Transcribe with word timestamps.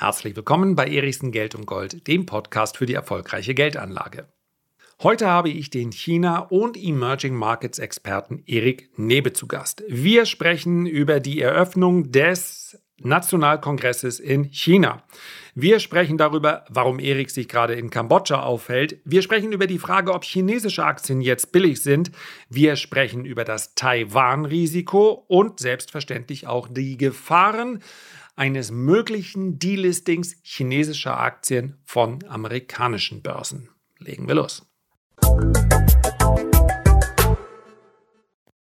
Herzlich 0.00 0.34
willkommen 0.34 0.76
bei 0.76 0.86
Erichsen 0.88 1.30
Geld 1.30 1.54
und 1.54 1.66
Gold, 1.66 2.06
dem 2.06 2.24
Podcast 2.24 2.78
für 2.78 2.86
die 2.86 2.94
erfolgreiche 2.94 3.52
Geldanlage. 3.52 4.28
Heute 5.02 5.26
habe 5.28 5.50
ich 5.50 5.68
den 5.68 5.92
China- 5.92 6.38
und 6.38 6.82
Emerging 6.82 7.34
Markets 7.34 7.78
Experten 7.78 8.42
Erik 8.46 8.88
Nebe 8.96 9.34
zu 9.34 9.46
Gast. 9.46 9.82
Wir 9.88 10.24
sprechen 10.24 10.86
über 10.86 11.20
die 11.20 11.42
Eröffnung 11.42 12.12
des 12.12 12.78
Nationalkongresses 13.02 14.20
in 14.20 14.44
China. 14.44 15.02
Wir 15.54 15.80
sprechen 15.80 16.16
darüber, 16.16 16.64
warum 16.70 16.98
Erik 16.98 17.28
sich 17.28 17.46
gerade 17.46 17.74
in 17.74 17.90
Kambodscha 17.90 18.42
aufhält. 18.42 19.00
Wir 19.04 19.20
sprechen 19.20 19.52
über 19.52 19.66
die 19.66 19.78
Frage, 19.78 20.14
ob 20.14 20.24
chinesische 20.24 20.82
Aktien 20.82 21.20
jetzt 21.20 21.52
billig 21.52 21.82
sind. 21.82 22.10
Wir 22.48 22.76
sprechen 22.76 23.26
über 23.26 23.44
das 23.44 23.74
Taiwan-Risiko 23.74 25.26
und 25.28 25.60
selbstverständlich 25.60 26.46
auch 26.46 26.68
die 26.68 26.96
Gefahren 26.96 27.82
eines 28.40 28.70
möglichen 28.70 29.58
Delistings 29.58 30.34
chinesischer 30.42 31.20
Aktien 31.20 31.76
von 31.84 32.24
amerikanischen 32.26 33.20
Börsen. 33.20 33.68
Legen 33.98 34.26
wir 34.28 34.34
los. 34.34 34.66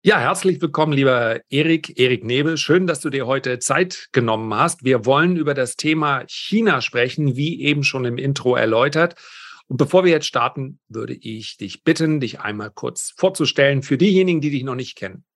Ja, 0.02 0.18
herzlich 0.18 0.62
willkommen, 0.62 0.94
lieber 0.94 1.40
Erik, 1.50 2.00
Erik 2.00 2.24
Nebel. 2.24 2.56
Schön, 2.56 2.86
dass 2.86 3.00
du 3.00 3.10
dir 3.10 3.26
heute 3.26 3.58
Zeit 3.58 4.08
genommen 4.12 4.54
hast. 4.54 4.82
Wir 4.82 5.04
wollen 5.04 5.36
über 5.36 5.52
das 5.52 5.76
Thema 5.76 6.24
China 6.26 6.80
sprechen, 6.80 7.36
wie 7.36 7.60
eben 7.60 7.84
schon 7.84 8.06
im 8.06 8.16
Intro 8.16 8.56
erläutert. 8.56 9.16
Und 9.66 9.76
bevor 9.76 10.04
wir 10.04 10.10
jetzt 10.10 10.26
starten, 10.26 10.78
würde 10.88 11.12
ich 11.12 11.58
dich 11.58 11.84
bitten, 11.84 12.18
dich 12.18 12.40
einmal 12.40 12.70
kurz 12.70 13.12
vorzustellen 13.14 13.82
für 13.82 13.98
diejenigen, 13.98 14.40
die 14.40 14.50
dich 14.50 14.64
noch 14.64 14.74
nicht 14.74 14.96
kennen. 14.96 15.26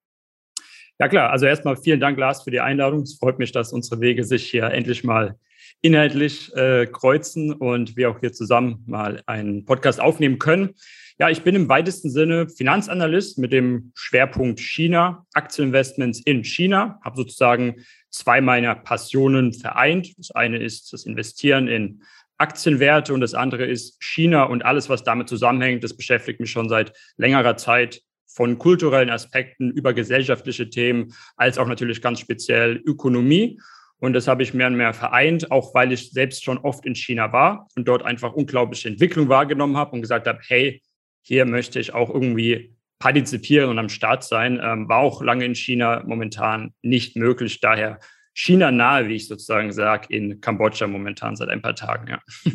Ja 1.00 1.08
klar, 1.08 1.30
also 1.30 1.46
erstmal 1.46 1.76
vielen 1.76 1.98
Dank, 1.98 2.18
Lars, 2.18 2.44
für 2.44 2.52
die 2.52 2.60
Einladung. 2.60 3.02
Es 3.02 3.18
freut 3.18 3.38
mich, 3.38 3.50
dass 3.50 3.72
unsere 3.72 4.00
Wege 4.00 4.22
sich 4.22 4.48
hier 4.48 4.64
endlich 4.70 5.02
mal 5.02 5.36
inhaltlich 5.82 6.54
äh, 6.54 6.86
kreuzen 6.86 7.52
und 7.52 7.96
wir 7.96 8.10
auch 8.10 8.20
hier 8.20 8.32
zusammen 8.32 8.84
mal 8.86 9.23
einen 9.26 9.64
Podcast 9.64 10.01
aufnehmen 10.01 10.38
können. 10.38 10.74
Ja, 11.18 11.30
ich 11.30 11.42
bin 11.42 11.54
im 11.54 11.68
weitesten 11.68 12.10
Sinne 12.10 12.48
Finanzanalyst 12.48 13.38
mit 13.38 13.52
dem 13.52 13.92
Schwerpunkt 13.95 14.60
China, 14.60 15.26
Aktieninvestments 15.34 16.20
in 16.24 16.45
China, 16.45 16.98
habe 17.04 17.16
sozusagen 17.16 17.84
zwei 18.10 18.40
meiner 18.40 18.74
Passionen 18.74 19.52
vereint. 19.52 20.16
Das 20.16 20.30
eine 20.30 20.58
ist 20.58 20.92
das 20.92 21.06
Investieren 21.06 21.68
in 21.68 22.02
Aktienwerte 22.38 23.14
und 23.14 23.20
das 23.20 23.34
andere 23.34 23.64
ist 23.64 24.02
China 24.02 24.45
und 24.45 24.64
alles, 24.64 24.88
was 24.88 25.04
damit 25.04 25.29
zusammenhängt. 25.29 25.84
Das 25.84 25.96
beschäftigt 25.96 26.40
mich 26.40 26.51
schon 26.51 26.68
seit 26.68 26.92
längerer 27.16 27.56
Zeit 27.56 28.02
von 28.35 28.59
kulturellen 28.59 29.10
Aspekten 29.10 29.71
über 29.71 29.95
gesellschaftliche 29.95 30.68
Themen, 30.68 31.15
als 31.37 31.57
auch 31.57 31.68
natürlich 31.68 32.02
ganz 32.02 32.18
speziell 32.18 32.82
Ökonomie. 32.85 33.60
Und 33.99 34.13
das 34.13 34.26
habe 34.26 34.43
ich 34.43 34.52
mehr 34.52 34.66
und 34.66 34.76
mehr 34.76 34.93
vereint, 34.93 35.51
auch 35.52 35.73
weil 35.74 35.93
ich 35.93 36.10
selbst 36.10 36.45
schon 36.45 36.59
oft 36.59 36.85
in 36.85 36.96
China 36.96 37.32
war 37.32 37.68
und 37.76 37.87
dort 37.87 38.02
einfach 38.02 38.32
unglaubliche 38.32 38.88
Entwicklung 38.88 39.29
wahrgenommen 39.29 39.76
habe 39.76 39.93
und 39.93 40.02
gesagt 40.02 40.26
habe, 40.26 40.41
hey, 40.46 40.82
hier 41.23 41.46
möchte 41.46 41.79
ich 41.79 41.95
auch 41.95 42.10
irgendwie 42.10 42.74
partizipieren 42.99 43.71
und 43.71 43.79
am 43.79 43.88
Start 43.88 44.24
sein. 44.24 44.60
Ähm, 44.63 44.88
war 44.88 44.98
auch 44.98 45.23
lange 45.23 45.45
in 45.45 45.54
China, 45.54 46.02
momentan 46.04 46.74
nicht 46.82 47.16
möglich. 47.16 47.60
Daher 47.60 48.01
China 48.35 48.73
nahe, 48.73 49.09
wie 49.09 49.15
ich 49.15 49.29
sozusagen 49.29 49.73
sage, 49.73 50.13
in 50.13 50.41
Kambodscha 50.41 50.87
momentan 50.88 51.37
seit 51.37 51.48
ein 51.51 51.63
paar 51.63 51.76
Tagen. 51.76 52.09
Ja. 52.09 52.21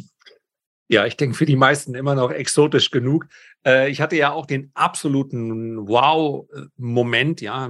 Ja, 0.92 1.06
ich 1.06 1.16
denke 1.16 1.38
für 1.38 1.46
die 1.46 1.56
meisten 1.56 1.94
immer 1.94 2.16
noch 2.16 2.32
exotisch 2.32 2.90
genug. 2.90 3.28
Äh, 3.64 3.92
ich 3.92 4.02
hatte 4.02 4.16
ja 4.16 4.32
auch 4.32 4.48
den 4.48 4.72
absoluten 4.74 5.88
Wow-Moment, 5.88 7.42
ja, 7.42 7.70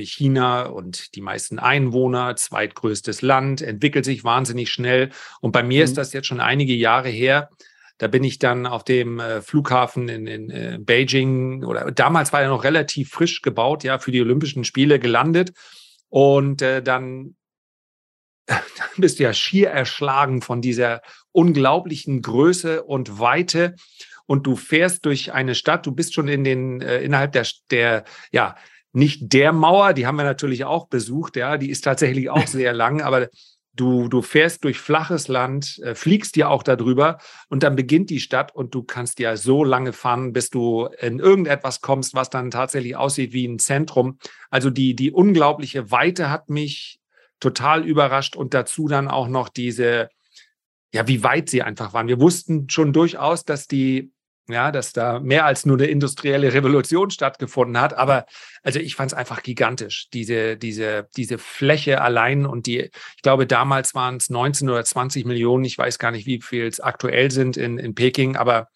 China 0.00 0.64
und 0.64 1.14
die 1.14 1.20
meisten 1.20 1.60
Einwohner, 1.60 2.34
zweitgrößtes 2.34 3.22
Land, 3.22 3.62
entwickelt 3.62 4.04
sich 4.04 4.24
wahnsinnig 4.24 4.72
schnell. 4.72 5.10
Und 5.40 5.52
bei 5.52 5.62
mir 5.62 5.78
mhm. 5.78 5.84
ist 5.84 5.98
das 5.98 6.12
jetzt 6.12 6.26
schon 6.26 6.40
einige 6.40 6.74
Jahre 6.74 7.08
her. 7.08 7.48
Da 7.96 8.08
bin 8.08 8.24
ich 8.24 8.40
dann 8.40 8.66
auf 8.66 8.82
dem 8.82 9.20
äh, 9.20 9.40
Flughafen 9.40 10.08
in, 10.08 10.26
in 10.26 10.50
äh, 10.50 10.78
Beijing 10.80 11.62
oder 11.62 11.92
damals 11.92 12.32
war 12.32 12.42
er 12.42 12.48
noch 12.48 12.64
relativ 12.64 13.10
frisch 13.10 13.40
gebaut, 13.40 13.84
ja, 13.84 14.00
für 14.00 14.10
die 14.10 14.20
Olympischen 14.20 14.64
Spiele 14.64 14.98
gelandet. 14.98 15.52
Und 16.08 16.60
äh, 16.62 16.82
dann 16.82 17.36
dann 18.48 18.60
bist 18.96 19.18
du 19.18 19.24
ja 19.24 19.32
schier 19.32 19.70
erschlagen 19.70 20.42
von 20.42 20.60
dieser 20.60 21.02
unglaublichen 21.32 22.22
Größe 22.22 22.82
und 22.82 23.20
Weite. 23.20 23.76
Und 24.26 24.46
du 24.46 24.56
fährst 24.56 25.04
durch 25.06 25.32
eine 25.32 25.54
Stadt, 25.54 25.86
du 25.86 25.92
bist 25.92 26.14
schon 26.14 26.28
in 26.28 26.44
den, 26.44 26.80
äh, 26.80 27.00
innerhalb 27.00 27.32
der, 27.32 27.46
der, 27.70 28.04
ja, 28.30 28.56
nicht 28.92 29.32
der 29.32 29.52
Mauer, 29.52 29.92
die 29.92 30.06
haben 30.06 30.16
wir 30.16 30.24
natürlich 30.24 30.64
auch 30.64 30.88
besucht, 30.88 31.36
ja, 31.36 31.56
die 31.56 31.70
ist 31.70 31.82
tatsächlich 31.82 32.30
auch 32.30 32.46
sehr 32.46 32.72
lang, 32.72 33.00
aber 33.00 33.28
du, 33.74 34.08
du 34.08 34.22
fährst 34.22 34.64
durch 34.64 34.80
flaches 34.80 35.28
Land, 35.28 35.78
äh, 35.82 35.94
fliegst 35.94 36.36
ja 36.36 36.48
auch 36.48 36.62
darüber 36.62 37.18
und 37.48 37.62
dann 37.62 37.76
beginnt 37.76 38.10
die 38.10 38.20
Stadt 38.20 38.54
und 38.54 38.74
du 38.74 38.82
kannst 38.82 39.18
ja 39.20 39.36
so 39.36 39.62
lange 39.62 39.92
fahren, 39.92 40.32
bis 40.32 40.50
du 40.50 40.88
in 41.00 41.20
irgendetwas 41.20 41.80
kommst, 41.80 42.14
was 42.14 42.28
dann 42.30 42.50
tatsächlich 42.50 42.96
aussieht 42.96 43.32
wie 43.32 43.46
ein 43.46 43.58
Zentrum. 43.58 44.18
Also 44.50 44.70
die, 44.70 44.94
die 44.94 45.12
unglaubliche 45.12 45.90
Weite 45.90 46.30
hat 46.30 46.50
mich 46.50 46.98
total 47.40 47.84
überrascht 47.84 48.36
und 48.36 48.54
dazu 48.54 48.88
dann 48.88 49.08
auch 49.08 49.28
noch 49.28 49.48
diese, 49.48 50.08
ja, 50.92 51.06
wie 51.06 51.22
weit 51.22 51.48
sie 51.48 51.62
einfach 51.62 51.92
waren. 51.92 52.08
Wir 52.08 52.20
wussten 52.20 52.68
schon 52.68 52.92
durchaus, 52.92 53.44
dass 53.44 53.66
die, 53.66 54.12
ja, 54.48 54.72
dass 54.72 54.92
da 54.92 55.20
mehr 55.20 55.44
als 55.44 55.66
nur 55.66 55.76
eine 55.76 55.86
industrielle 55.86 56.54
Revolution 56.54 57.10
stattgefunden 57.10 57.80
hat. 57.80 57.94
Aber 57.94 58.24
also 58.62 58.80
ich 58.80 58.94
fand 58.94 59.12
es 59.12 59.18
einfach 59.18 59.42
gigantisch, 59.42 60.08
diese, 60.12 60.56
diese, 60.56 61.08
diese 61.16 61.38
Fläche 61.38 62.00
allein 62.00 62.46
und 62.46 62.66
die, 62.66 62.90
ich 63.16 63.22
glaube, 63.22 63.46
damals 63.46 63.94
waren 63.94 64.16
es 64.16 64.30
19 64.30 64.70
oder 64.70 64.84
20 64.84 65.26
Millionen. 65.26 65.64
Ich 65.64 65.76
weiß 65.76 65.98
gar 65.98 66.10
nicht, 66.10 66.26
wie 66.26 66.40
viel 66.40 66.66
es 66.66 66.80
aktuell 66.80 67.30
sind 67.30 67.56
in, 67.56 67.78
in 67.78 67.94
Peking, 67.94 68.36
aber 68.36 68.68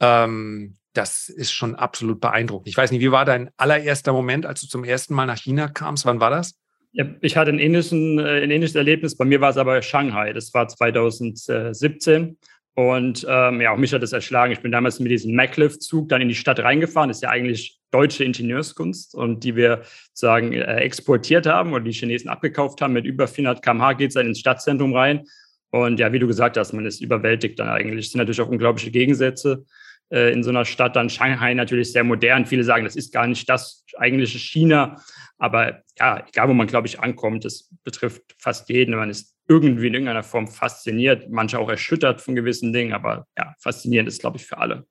ähm, 0.00 0.78
das 0.92 1.28
ist 1.28 1.52
schon 1.52 1.74
absolut 1.74 2.20
beeindruckend. 2.20 2.68
Ich 2.68 2.76
weiß 2.76 2.90
nicht, 2.90 3.00
wie 3.00 3.12
war 3.12 3.24
dein 3.24 3.50
allererster 3.56 4.12
Moment, 4.12 4.44
als 4.44 4.60
du 4.60 4.66
zum 4.66 4.84
ersten 4.84 5.14
Mal 5.14 5.26
nach 5.26 5.38
China 5.38 5.68
kamst? 5.68 6.04
Wann 6.04 6.20
war 6.20 6.30
das? 6.30 6.54
Ich 6.92 7.36
hatte 7.36 7.50
ein 7.50 7.58
ähnlichen, 7.58 8.18
äh, 8.18 8.42
ein 8.42 8.50
ähnliches 8.50 8.74
Erlebnis. 8.74 9.16
Bei 9.16 9.24
mir 9.24 9.40
war 9.40 9.50
es 9.50 9.56
aber 9.56 9.80
Shanghai. 9.80 10.32
Das 10.32 10.52
war 10.52 10.68
2017. 10.68 12.36
Und 12.74 13.26
ähm, 13.28 13.60
ja, 13.60 13.72
auch 13.72 13.76
mich 13.76 13.92
hat 13.92 14.02
es 14.02 14.12
erschlagen. 14.12 14.52
Ich 14.52 14.60
bin 14.60 14.72
damals 14.72 14.98
mit 14.98 15.10
diesem 15.10 15.34
Maglev-Zug 15.34 16.08
dann 16.08 16.22
in 16.22 16.28
die 16.28 16.34
Stadt 16.34 16.60
reingefahren. 16.60 17.08
Das 17.08 17.18
ist 17.18 17.22
ja 17.22 17.28
eigentlich 17.28 17.78
deutsche 17.90 18.24
Ingenieurskunst 18.24 19.14
und 19.14 19.44
die 19.44 19.56
wir 19.56 19.82
sagen 20.14 20.52
äh, 20.52 20.76
exportiert 20.76 21.46
haben 21.46 21.74
und 21.74 21.84
die 21.84 21.92
Chinesen 21.92 22.30
abgekauft 22.30 22.80
haben. 22.80 22.94
Mit 22.94 23.04
über 23.04 23.28
400 23.28 23.62
km/h 23.62 23.92
geht 23.94 24.08
es 24.08 24.14
dann 24.14 24.26
ins 24.26 24.40
Stadtzentrum 24.40 24.94
rein. 24.94 25.26
Und 25.70 26.00
ja, 26.00 26.12
wie 26.12 26.18
du 26.18 26.26
gesagt 26.26 26.56
hast, 26.56 26.72
man 26.72 26.86
ist 26.86 27.00
überwältigt 27.00 27.58
dann 27.58 27.68
eigentlich. 27.68 28.06
Es 28.06 28.12
sind 28.12 28.18
natürlich 28.18 28.40
auch 28.40 28.48
unglaubliche 28.48 28.90
Gegensätze 28.90 29.64
äh, 30.12 30.32
in 30.32 30.42
so 30.42 30.50
einer 30.50 30.64
Stadt. 30.64 30.94
Dann 30.94 31.10
Shanghai 31.10 31.54
natürlich 31.54 31.92
sehr 31.92 32.04
modern. 32.04 32.46
Viele 32.46 32.64
sagen, 32.64 32.84
das 32.84 32.96
ist 32.96 33.12
gar 33.12 33.26
nicht 33.26 33.48
das 33.48 33.84
eigentliche 33.96 34.38
China. 34.38 35.02
Aber 35.38 35.82
ja, 35.98 36.24
egal 36.28 36.48
wo 36.48 36.54
man, 36.54 36.66
glaube 36.68 36.86
ich, 36.86 37.00
ankommt, 37.00 37.44
das 37.44 37.68
betrifft 37.82 38.22
fast 38.38 38.68
jeden. 38.68 38.94
Man 38.94 39.10
ist 39.10 39.36
irgendwie 39.48 39.88
in 39.88 39.94
irgendeiner 39.94 40.22
Form 40.22 40.46
fasziniert, 40.46 41.28
manche 41.30 41.58
auch 41.58 41.68
erschüttert 41.68 42.20
von 42.20 42.34
gewissen 42.34 42.72
Dingen, 42.72 42.92
aber 42.92 43.26
ja, 43.36 43.54
faszinierend 43.58 44.08
ist, 44.08 44.20
glaube 44.20 44.36
ich, 44.36 44.46
für 44.46 44.58
alle. 44.58 44.86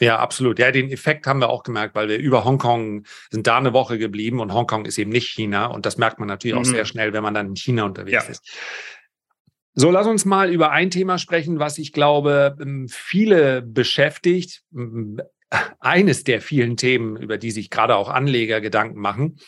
Ja, 0.00 0.18
absolut. 0.18 0.58
Ja, 0.58 0.70
den 0.70 0.90
Effekt 0.90 1.26
haben 1.26 1.40
wir 1.40 1.50
auch 1.50 1.62
gemerkt, 1.62 1.94
weil 1.94 2.08
wir 2.08 2.18
über 2.18 2.44
Hongkong 2.44 3.04
sind 3.30 3.46
da 3.46 3.58
eine 3.58 3.72
Woche 3.72 3.98
geblieben 3.98 4.40
und 4.40 4.52
Hongkong 4.52 4.86
ist 4.86 4.98
eben 4.98 5.10
nicht 5.10 5.28
China. 5.28 5.66
Und 5.66 5.86
das 5.86 5.98
merkt 5.98 6.18
man 6.18 6.28
natürlich 6.28 6.54
mhm. 6.54 6.60
auch 6.60 6.66
sehr 6.66 6.84
schnell, 6.84 7.12
wenn 7.12 7.22
man 7.22 7.34
dann 7.34 7.48
in 7.48 7.56
China 7.56 7.84
unterwegs 7.84 8.24
ja. 8.24 8.30
ist. 8.30 8.42
So, 9.80 9.92
lass 9.92 10.08
uns 10.08 10.24
mal 10.24 10.50
über 10.50 10.72
ein 10.72 10.90
Thema 10.90 11.18
sprechen, 11.18 11.60
was 11.60 11.78
ich 11.78 11.92
glaube, 11.92 12.56
ähm, 12.60 12.88
viele 12.88 13.62
beschäftigt 13.62 14.64
eines 15.78 16.24
der 16.24 16.40
vielen 16.40 16.76
Themen, 16.76 17.16
über 17.16 17.38
die 17.38 17.52
sich 17.52 17.70
gerade 17.70 17.94
auch 17.94 18.08
Anleger 18.08 18.60
Gedanken 18.60 18.98
machen. 19.00 19.38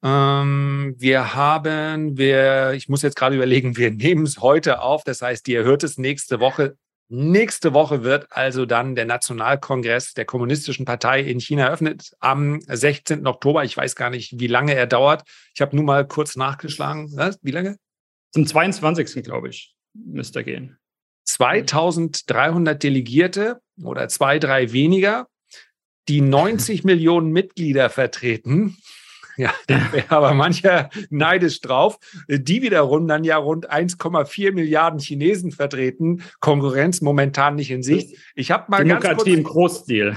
Ähm, 0.00 0.94
wir 0.96 1.34
haben, 1.34 2.16
wir, 2.16 2.74
ich 2.74 2.88
muss 2.88 3.02
jetzt 3.02 3.16
gerade 3.16 3.34
überlegen, 3.34 3.76
wir 3.76 3.90
nehmen 3.90 4.22
es 4.22 4.38
heute 4.38 4.80
auf. 4.80 5.02
Das 5.02 5.22
heißt, 5.22 5.48
ihr 5.48 5.64
hört 5.64 5.82
es 5.82 5.98
nächste 5.98 6.38
Woche. 6.38 6.76
Nächste 7.08 7.74
Woche 7.74 8.04
wird 8.04 8.28
also 8.30 8.66
dann 8.66 8.94
der 8.94 9.06
Nationalkongress 9.06 10.14
der 10.14 10.24
Kommunistischen 10.24 10.84
Partei 10.84 11.20
in 11.20 11.40
China 11.40 11.64
eröffnet 11.64 12.12
am 12.20 12.60
16. 12.68 13.26
Oktober. 13.26 13.64
Ich 13.64 13.76
weiß 13.76 13.96
gar 13.96 14.10
nicht, 14.10 14.38
wie 14.38 14.46
lange 14.46 14.76
er 14.76 14.86
dauert. 14.86 15.24
Ich 15.52 15.60
habe 15.60 15.74
nur 15.74 15.84
mal 15.84 16.06
kurz 16.06 16.36
nachgeschlagen. 16.36 17.10
Was? 17.16 17.40
Wie 17.42 17.50
lange? 17.50 17.76
Zum 18.34 18.48
22. 18.48 19.22
glaube 19.22 19.48
ich, 19.48 19.76
müsste 19.94 20.40
er 20.40 20.42
gehen. 20.42 20.76
2300 21.24 22.82
Delegierte 22.82 23.60
oder 23.80 24.08
zwei, 24.08 24.40
drei 24.40 24.72
weniger 24.72 25.28
die 26.08 26.20
90 26.20 26.82
Millionen 26.84 27.30
Mitglieder 27.30 27.90
vertreten. 27.90 28.76
Ja, 29.36 29.54
da 29.68 29.80
wäre 29.92 30.10
aber 30.10 30.34
mancher 30.34 30.90
neidisch 31.10 31.60
drauf. 31.60 31.98
Die 32.28 32.60
wiederum 32.60 33.06
dann 33.06 33.22
ja 33.22 33.36
rund 33.36 33.70
1,4 33.70 34.52
Milliarden 34.52 34.98
Chinesen 34.98 35.52
vertreten. 35.52 36.24
Konkurrenz 36.40 37.02
momentan 37.02 37.54
nicht 37.54 37.70
in 37.70 37.84
Sicht. 37.84 38.16
Ich 38.34 38.50
habe 38.50 38.68
mal 38.68 38.78
Demokratie 38.78 39.14
ganz 39.14 39.22
kurz, 39.22 39.28
im 39.28 39.44
Großstil. 39.44 40.16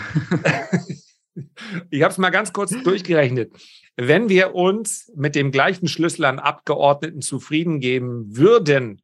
ich 1.91 2.01
habe 2.01 2.11
es 2.11 2.17
mal 2.17 2.31
ganz 2.31 2.51
kurz 2.51 2.71
durchgerechnet. 2.83 3.51
Wenn 3.97 4.29
wir 4.29 4.53
uns 4.53 5.11
mit 5.15 5.35
dem 5.35 5.51
gleichen 5.51 5.87
Schlüssel 5.87 6.25
an 6.25 6.39
Abgeordneten 6.39 7.21
zufrieden 7.21 7.79
geben 7.79 8.37
würden, 8.37 9.01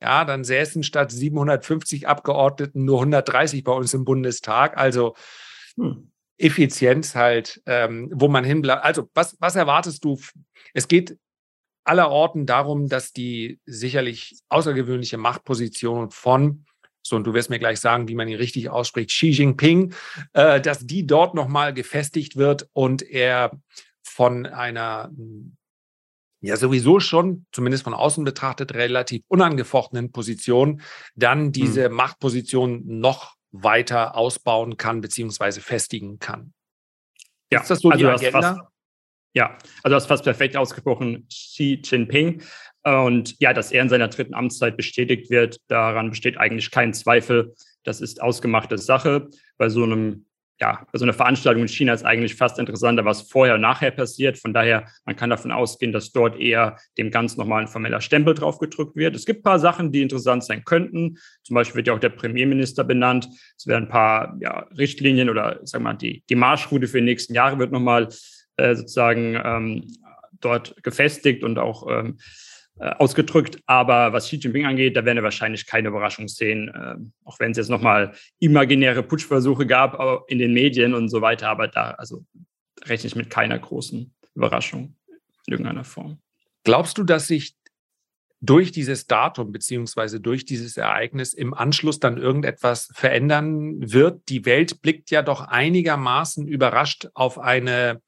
ja, 0.00 0.24
dann 0.24 0.44
säßen 0.44 0.84
statt 0.84 1.10
750 1.10 2.06
Abgeordneten 2.06 2.84
nur 2.84 3.00
130 3.00 3.64
bei 3.64 3.72
uns 3.72 3.92
im 3.94 4.04
Bundestag. 4.04 4.76
Also 4.76 5.16
hm. 5.76 6.12
Effizienz 6.38 7.16
halt, 7.16 7.60
ähm, 7.66 8.08
wo 8.14 8.28
man 8.28 8.44
hinbleibt. 8.44 8.84
Also 8.84 9.10
was, 9.12 9.36
was 9.40 9.56
erwartest 9.56 10.04
du? 10.04 10.20
Es 10.72 10.86
geht 10.86 11.18
aller 11.82 12.10
Orten 12.10 12.46
darum, 12.46 12.88
dass 12.88 13.12
die 13.12 13.58
sicherlich 13.66 14.38
außergewöhnliche 14.48 15.18
Machtposition 15.18 16.10
von 16.10 16.64
so, 17.02 17.16
und 17.16 17.24
du 17.24 17.32
wirst 17.32 17.48
mir 17.48 17.58
gleich 17.58 17.80
sagen, 17.80 18.06
wie 18.08 18.14
man 18.14 18.28
ihn 18.28 18.36
richtig 18.36 18.68
ausspricht, 18.68 19.08
Xi 19.08 19.30
Jinping, 19.30 19.94
äh, 20.34 20.60
dass 20.60 20.86
die 20.86 21.06
dort 21.06 21.34
nochmal 21.34 21.72
gefestigt 21.72 22.36
wird 22.36 22.68
und 22.74 23.02
er 23.02 23.52
von 24.18 24.46
einer 24.46 25.12
ja 26.40 26.56
sowieso 26.56 26.98
schon, 26.98 27.46
zumindest 27.52 27.84
von 27.84 27.94
außen 27.94 28.24
betrachtet, 28.24 28.74
relativ 28.74 29.22
unangefochtenen 29.28 30.10
Position, 30.10 30.82
dann 31.14 31.46
hm. 31.46 31.52
diese 31.52 31.88
mhm. 31.88 31.94
Machtposition 31.94 32.82
noch 32.84 33.36
weiter 33.52 34.16
ausbauen 34.16 34.76
kann, 34.76 35.00
beziehungsweise 35.00 35.60
festigen 35.60 36.18
kann. 36.18 36.52
Ja, 37.52 37.60
ist 37.60 37.70
das 37.70 37.78
so 37.78 37.90
also 37.90 38.04
die 38.04 38.10
Agenda? 38.10 38.40
Fast, 38.40 38.60
ja, 39.34 39.56
also 39.84 39.94
das 39.94 40.06
fast 40.06 40.24
perfekt 40.24 40.56
ausgesprochen, 40.56 41.28
Xi 41.28 41.80
Jinping. 41.84 42.42
Und 42.82 43.38
ja, 43.38 43.52
dass 43.52 43.70
er 43.70 43.82
in 43.82 43.88
seiner 43.88 44.08
dritten 44.08 44.34
Amtszeit 44.34 44.76
bestätigt 44.76 45.30
wird, 45.30 45.60
daran 45.68 46.10
besteht 46.10 46.38
eigentlich 46.38 46.72
kein 46.72 46.92
Zweifel. 46.92 47.54
Das 47.84 48.00
ist 48.00 48.20
ausgemachte 48.20 48.78
Sache. 48.78 49.28
Bei 49.58 49.68
so 49.68 49.84
einem 49.84 50.26
ja, 50.60 50.84
bei 50.92 50.98
so 50.98 51.04
einer 51.04 51.12
Veranstaltung 51.12 51.62
in 51.62 51.68
China 51.68 51.92
ist 51.92 52.04
eigentlich 52.04 52.34
fast 52.34 52.58
interessanter, 52.58 53.04
was 53.04 53.22
vorher 53.22 53.54
und 53.54 53.60
nachher 53.60 53.92
passiert. 53.92 54.38
Von 54.38 54.52
daher, 54.52 54.88
man 55.04 55.14
kann 55.14 55.30
davon 55.30 55.52
ausgehen, 55.52 55.92
dass 55.92 56.10
dort 56.10 56.38
eher 56.38 56.76
dem 56.96 57.10
Ganzen 57.10 57.38
nochmal 57.38 57.62
ein 57.62 57.68
formeller 57.68 58.00
Stempel 58.00 58.34
drauf 58.34 58.58
gedrückt 58.58 58.96
wird. 58.96 59.14
Es 59.14 59.24
gibt 59.24 59.40
ein 59.40 59.44
paar 59.44 59.60
Sachen, 59.60 59.92
die 59.92 60.02
interessant 60.02 60.44
sein 60.44 60.64
könnten. 60.64 61.18
Zum 61.44 61.54
Beispiel 61.54 61.76
wird 61.76 61.86
ja 61.86 61.94
auch 61.94 62.00
der 62.00 62.08
Premierminister 62.08 62.82
benannt. 62.82 63.28
Es 63.56 63.66
werden 63.66 63.84
ein 63.84 63.90
paar 63.90 64.36
ja, 64.40 64.66
Richtlinien 64.76 65.30
oder 65.30 65.60
sagen 65.62 65.84
wir 65.84 65.92
mal, 65.92 65.94
die, 65.94 66.24
die 66.28 66.34
Marschroute 66.34 66.88
für 66.88 66.98
die 66.98 67.04
nächsten 67.04 67.34
Jahre 67.34 67.58
wird 67.58 67.70
nochmal 67.70 68.08
äh, 68.56 68.74
sozusagen 68.74 69.40
ähm, 69.42 69.96
dort 70.40 70.74
gefestigt 70.82 71.44
und 71.44 71.58
auch 71.58 71.86
ähm, 71.88 72.16
äh, 72.16 72.22
ausgedrückt. 72.84 73.58
Aber 73.66 74.12
was 74.12 74.26
Xi 74.26 74.36
Jinping 74.36 74.66
angeht, 74.66 74.96
da 74.96 75.04
werden 75.04 75.18
wir 75.18 75.22
wahrscheinlich 75.22 75.66
keine 75.66 75.88
Überraschung 75.88 76.28
sehen, 76.28 76.68
äh, 76.68 76.96
auch 77.24 77.40
wenn 77.40 77.50
es 77.50 77.56
jetzt 77.56 77.70
nochmal 77.70 78.12
imaginäre 78.38 79.02
Putschversuche 79.02 79.66
gab 79.66 80.28
in 80.28 80.38
den 80.38 80.52
Medien 80.52 80.94
und 80.94 81.08
so 81.08 81.20
weiter. 81.20 81.48
Aber 81.48 81.68
da 81.68 81.92
also 81.92 82.24
rechne 82.84 83.08
ich 83.08 83.16
mit 83.16 83.30
keiner 83.30 83.58
großen 83.58 84.14
Überraschung 84.34 84.96
in 85.46 85.52
irgendeiner 85.52 85.84
Form. 85.84 86.18
Glaubst 86.64 86.98
du, 86.98 87.04
dass 87.04 87.26
sich 87.26 87.56
durch 88.40 88.70
dieses 88.70 89.06
Datum 89.06 89.50
beziehungsweise 89.50 90.20
durch 90.20 90.44
dieses 90.44 90.76
Ereignis 90.76 91.34
im 91.34 91.54
Anschluss 91.54 91.98
dann 91.98 92.18
irgendetwas 92.18 92.90
verändern 92.94 93.92
wird? 93.92 94.28
Die 94.28 94.44
Welt 94.44 94.80
blickt 94.82 95.10
ja 95.10 95.22
doch 95.22 95.40
einigermaßen 95.40 96.46
überrascht 96.46 97.08
auf 97.14 97.38
eine 97.38 98.00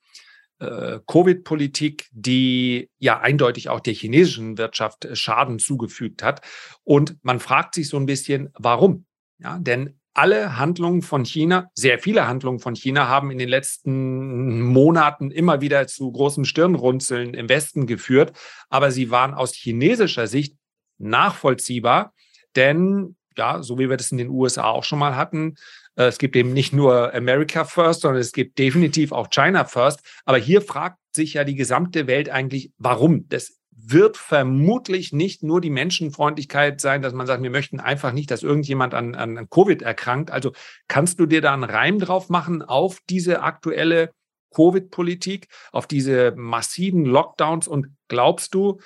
äh, 0.61 1.01
Covid-Politik, 1.07 2.09
die 2.13 2.91
ja 2.99 3.21
eindeutig 3.21 3.69
auch 3.69 3.81
der 3.81 3.95
chinesischen 3.95 4.59
Wirtschaft 4.59 5.05
äh, 5.05 5.17
Schaden 5.17 5.59
zugefügt 5.59 6.23
hat. 6.23 6.43
Und 6.85 7.17
man 7.23 7.41
fragt 7.41 7.75
sich 7.75 7.89
so 7.89 7.97
ein 7.97 8.07
bisschen, 8.07 8.51
warum? 8.55 9.07
Ja, 9.39 9.59
denn 9.59 9.99
alle 10.13 10.59
Handlungen 10.59 11.03
von 11.03 11.25
China, 11.25 11.71
sehr 11.75 11.99
viele 11.99 12.27
Handlungen 12.27 12.59
von 12.59 12.75
China 12.75 13.09
haben 13.09 13.31
in 13.31 13.39
den 13.39 13.49
letzten 13.49 14.61
Monaten 14.61 15.31
immer 15.31 15.61
wieder 15.61 15.87
zu 15.87 16.11
großen 16.11 16.45
Stirnrunzeln 16.45 17.33
im 17.35 17.49
Westen 17.49 17.87
geführt. 17.87 18.37
Aber 18.69 18.91
sie 18.91 19.11
waren 19.11 19.35
aus 19.35 19.55
chinesischer 19.55 20.27
Sicht 20.27 20.57
nachvollziehbar, 20.99 22.13
denn 22.57 23.17
ja, 23.37 23.63
so 23.63 23.79
wie 23.79 23.89
wir 23.89 23.97
das 23.97 24.13
in 24.13 24.19
den 24.19 24.29
USA 24.29 24.65
auch 24.65 24.85
schon 24.85 24.99
mal 24.99 25.17
hatten, 25.17 25.57
äh, 25.97 26.05
es 26.05 26.19
gibt 26.19 26.37
eben 26.37 26.53
nicht 26.53 26.73
nur 26.73 27.15
America 27.15 27.65
First, 27.65 28.03
sondern 28.03 28.21
es 28.21 28.33
gibt 28.33 28.59
definitiv 28.59 29.13
auch 29.13 29.29
China 29.31 29.65
First. 29.65 30.01
Aber 30.25 30.39
hier 30.39 30.63
fragt 30.63 30.99
sich 31.15 31.35
ja 31.35 31.45
die 31.45 31.55
gesamte 31.55 32.07
Welt 32.07 32.29
eigentlich, 32.31 32.73
warum? 32.79 33.29
Das 33.29 33.61
wird 33.83 34.17
vermutlich 34.17 35.13
nicht 35.13 35.43
nur 35.43 35.61
die 35.61 35.71
Menschenfreundlichkeit 35.71 36.81
sein, 36.81 37.03
dass 37.03 37.13
man 37.13 37.27
sagt, 37.27 37.43
wir 37.43 37.51
möchten 37.51 37.81
einfach 37.81 38.13
nicht, 38.13 38.31
dass 38.31 38.43
irgendjemand 38.43 38.95
an, 38.95 39.15
an 39.15 39.49
Covid 39.49 39.83
erkrankt. 39.83 40.31
Also 40.31 40.53
kannst 40.87 41.19
du 41.19 41.27
dir 41.27 41.41
da 41.41 41.55
einen 41.55 41.65
Reim 41.65 41.99
drauf 41.99 42.29
machen 42.29 42.63
auf 42.63 43.01
diese 43.09 43.43
aktuelle 43.43 44.13
Covid-Politik, 44.55 45.49
auf 45.73 45.87
diese 45.87 46.33
massiven 46.37 47.05
Lockdowns 47.05 47.69
und 47.69 47.89
glaubst 48.09 48.55
du, 48.55 48.81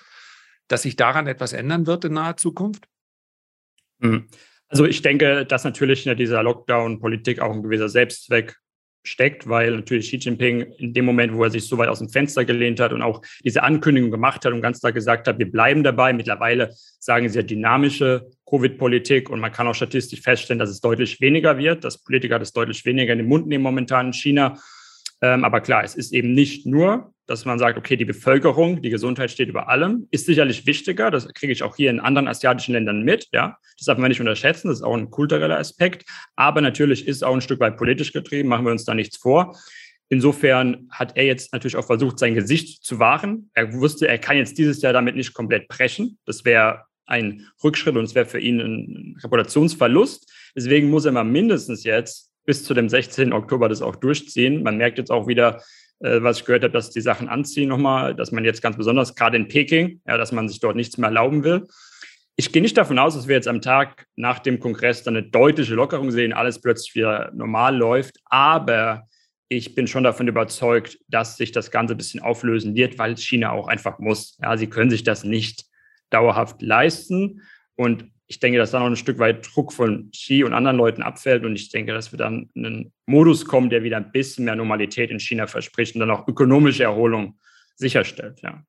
dass 0.69 0.83
sich 0.83 0.97
daran 0.97 1.27
etwas 1.27 1.53
ändern 1.53 1.87
wird 1.87 2.05
in 2.05 2.15
naher 2.15 2.37
Zukunft? 2.37 2.87
Mhm. 4.05 4.29
Also 4.69 4.87
ich 4.87 5.03
denke, 5.03 5.47
dass 5.47 5.65
natürlich 5.65 6.07
in 6.07 6.17
dieser 6.17 6.43
Lockdown-Politik 6.43 7.41
auch 7.41 7.53
ein 7.53 7.63
gewisser 7.63 7.89
Selbstzweck 7.89 8.57
steckt, 9.07 9.47
weil 9.49 9.73
natürlich 9.73 10.09
Xi 10.09 10.17
Jinping 10.17 10.63
in 10.79 10.95
dem 10.95 11.05
Moment, 11.05 11.35
wo 11.35 11.45
er 11.45 11.51
sich 11.51 11.69
so 11.69 11.77
weit 11.77 11.89
aus 11.89 11.99
dem 11.99 12.09
Fenster 12.09 12.45
gelehnt 12.45 12.81
hat 12.81 12.93
und 12.93 13.03
auch 13.03 13.21
diese 13.45 13.63
Ankündigung 13.63 14.11
gemacht 14.11 14.45
hat 14.45 14.53
und 14.53 14.63
ganz 14.63 14.81
klar 14.81 14.93
gesagt 14.93 15.29
hat, 15.29 15.39
wir 15.39 15.51
bleiben 15.51 15.83
dabei. 15.83 16.13
Mittlerweile 16.15 16.71
sagen 16.99 17.29
sie 17.29 17.39
ja 17.39 17.43
dynamische 17.43 18.27
Covid-Politik 18.49 19.29
und 19.29 19.41
man 19.41 19.53
kann 19.53 19.69
auch 19.69 19.75
statistisch 19.75 20.23
feststellen, 20.23 20.59
dass 20.59 20.71
es 20.71 20.81
deutlich 20.81 21.21
weniger 21.21 21.59
wird, 21.59 21.85
dass 21.85 22.03
Politiker 22.03 22.39
das 22.39 22.53
deutlich 22.53 22.85
weniger 22.87 23.13
in 23.13 23.19
den 23.19 23.29
Mund 23.29 23.47
nehmen 23.47 23.63
momentan 23.63 24.07
in 24.07 24.13
China. 24.15 24.59
Ähm, 25.21 25.45
aber 25.45 25.61
klar, 25.61 25.85
es 25.85 25.95
ist 25.95 26.13
eben 26.15 26.33
nicht 26.33 26.67
nur 26.67 27.14
dass 27.27 27.45
man 27.45 27.59
sagt, 27.59 27.79
okay, 27.79 27.97
die 27.97 28.05
Bevölkerung, 28.05 28.83
die 28.83 28.91
Gesundheit 28.91 29.31
steht 29.31 29.49
über 29.49 29.69
allem, 29.69 30.07
ist 30.11 30.27
sicherlich 30.27 30.67
wichtiger. 30.67 31.11
Das 31.11 31.27
kriege 31.33 31.53
ich 31.53 31.63
auch 31.63 31.77
hier 31.77 31.91
in 31.91 32.01
anderen 32.01 32.29
asiatischen 32.29 32.73
Ländern 32.73 33.03
mit. 33.03 33.29
Ja, 33.33 33.59
das 33.79 33.87
darf 33.87 33.99
man 33.99 34.09
nicht 34.09 34.21
unterschätzen. 34.21 34.69
Das 34.69 34.79
ist 34.79 34.83
auch 34.85 34.97
ein 34.97 35.11
kultureller 35.11 35.59
Aspekt. 35.59 36.05
Aber 36.37 36.61
natürlich 36.61 37.07
ist 37.09 37.25
auch 37.25 37.35
ein 37.35 37.41
Stück 37.41 37.61
weit 37.61 37.77
politisch 37.77 38.13
getrieben. 38.13 38.49
Machen 38.49 38.67
wir 38.67 38.73
uns 38.73 38.85
da 38.85 38.95
nichts 38.95 39.17
vor. 39.17 39.57
Insofern 40.11 40.89
hat 40.91 41.17
er 41.17 41.25
jetzt 41.25 41.53
natürlich 41.53 41.77
auch 41.77 41.87
versucht, 41.87 42.19
sein 42.19 42.35
Gesicht 42.35 42.85
zu 42.85 42.99
wahren. 42.99 43.51
Er 43.55 43.73
wusste, 43.73 44.07
er 44.07 44.19
kann 44.19 44.37
jetzt 44.37 44.59
dieses 44.59 44.83
Jahr 44.83 44.93
damit 44.93 45.17
nicht 45.17 45.33
komplett 45.33 45.67
brechen. 45.69 46.19
Das 46.27 46.45
wäre 46.45 46.85
ein 47.07 47.47
Rückschritt 47.63 47.97
und 47.97 48.05
es 48.05 48.15
wäre 48.15 48.27
für 48.27 48.39
ihn 48.39 48.61
ein 48.61 49.17
Reputationsverlust. 49.23 50.31
Deswegen 50.55 50.91
muss 50.91 51.07
er 51.07 51.13
mal 51.13 51.25
mindestens 51.25 51.85
jetzt 51.85 52.31
bis 52.45 52.65
zu 52.65 52.75
dem 52.75 52.89
16. 52.89 53.33
Oktober 53.33 53.69
das 53.69 53.83
auch 53.83 53.97
durchziehen. 53.97 54.63
Man 54.63 54.77
merkt 54.77 54.99
jetzt 54.99 55.11
auch 55.11 55.27
wieder, 55.27 55.63
äh, 56.01 56.23
was 56.23 56.39
ich 56.39 56.45
gehört 56.45 56.65
habe, 56.65 56.73
dass 56.73 56.91
die 56.91 57.01
Sachen 57.01 57.29
anziehen 57.29 57.69
nochmal, 57.69 58.15
dass 58.15 58.33
man 58.33 58.45
jetzt 58.45 58.63
ganz 58.63 58.77
besonders, 58.77 59.15
gerade 59.15 59.37
in 59.37 59.49
Peking, 59.49 60.01
ja, 60.07 60.17
dass 60.17 60.33
man 60.33 60.49
sich 60.49 60.61
dort 60.61 60.77
nichts 60.77 60.99
mehr 60.99 61.09
erlauben 61.09 61.45
will. 61.45 61.67
Ich 62.37 62.51
gehe 62.51 62.63
nicht 62.63 62.77
davon 62.77 62.99
aus, 62.99 63.15
dass 63.15 63.29
wir 63.29 63.37
jetzt 63.37 63.47
am 63.47 63.61
Tag 63.61 64.07
nach 64.17 64.41
dem 64.41 64.59
Kongress 64.59 65.05
dann 65.05 65.17
eine 65.17 65.27
deutliche 65.27 65.75
Lockerung 65.75 66.11
sehen, 66.11 66.33
alles 66.33 66.61
plötzlich 66.61 66.95
wieder 66.97 67.31
normal 67.33 67.77
läuft. 67.77 68.19
Aber 68.25 69.07
ich 69.49 69.75
bin 69.77 69.87
schon 69.87 70.03
davon 70.03 70.27
überzeugt, 70.27 70.99
dass 71.09 71.37
sich 71.37 71.53
das 71.53 71.71
Ganze 71.71 71.95
ein 71.95 71.99
bisschen 71.99 72.23
auflösen 72.23 72.75
wird, 72.75 72.99
weil 72.99 73.17
China 73.17 73.53
auch 73.53 73.69
einfach 73.69 74.01
muss. 74.01 74.37
Ja, 74.43 74.57
sie 74.57 74.67
können 74.67 74.91
sich 74.91 75.05
das 75.05 75.23
nicht 75.23 75.67
dauerhaft 76.11 76.61
leisten. 76.61 77.43
Und 77.77 78.11
ich 78.27 78.41
denke, 78.41 78.59
dass 78.59 78.71
da 78.71 78.79
noch 78.81 78.87
ein 78.87 78.97
Stück 78.97 79.19
weit 79.19 79.47
Druck 79.55 79.73
von 79.73 80.11
Xi 80.11 80.45
und 80.45 80.55
anderen 80.55 80.77
Leuten 80.77 81.03
abfällt. 81.03 81.45
Und 81.45 81.57
ich 81.57 81.71
denke, 81.71 81.93
dass 81.93 82.13
wir 82.13 82.19
dann 82.19 82.51
in 82.55 82.67
einen 82.67 82.93
Modus 83.07 83.45
kommen, 83.45 83.71
der 83.71 83.83
wieder 83.83 83.99
ein 83.99 84.13
bisschen 84.13 84.47
mehr 84.47 84.57
Normalität 84.57 85.11
in 85.11 85.21
China 85.21 85.47
verspricht 85.47 85.95
und 85.95 86.01
dann 86.01 86.11
auch 86.11 86.27
ökonomische 86.27 86.85
Erholung 86.85 87.39
sicherstellt. 87.77 88.41
Ja, 88.43 88.65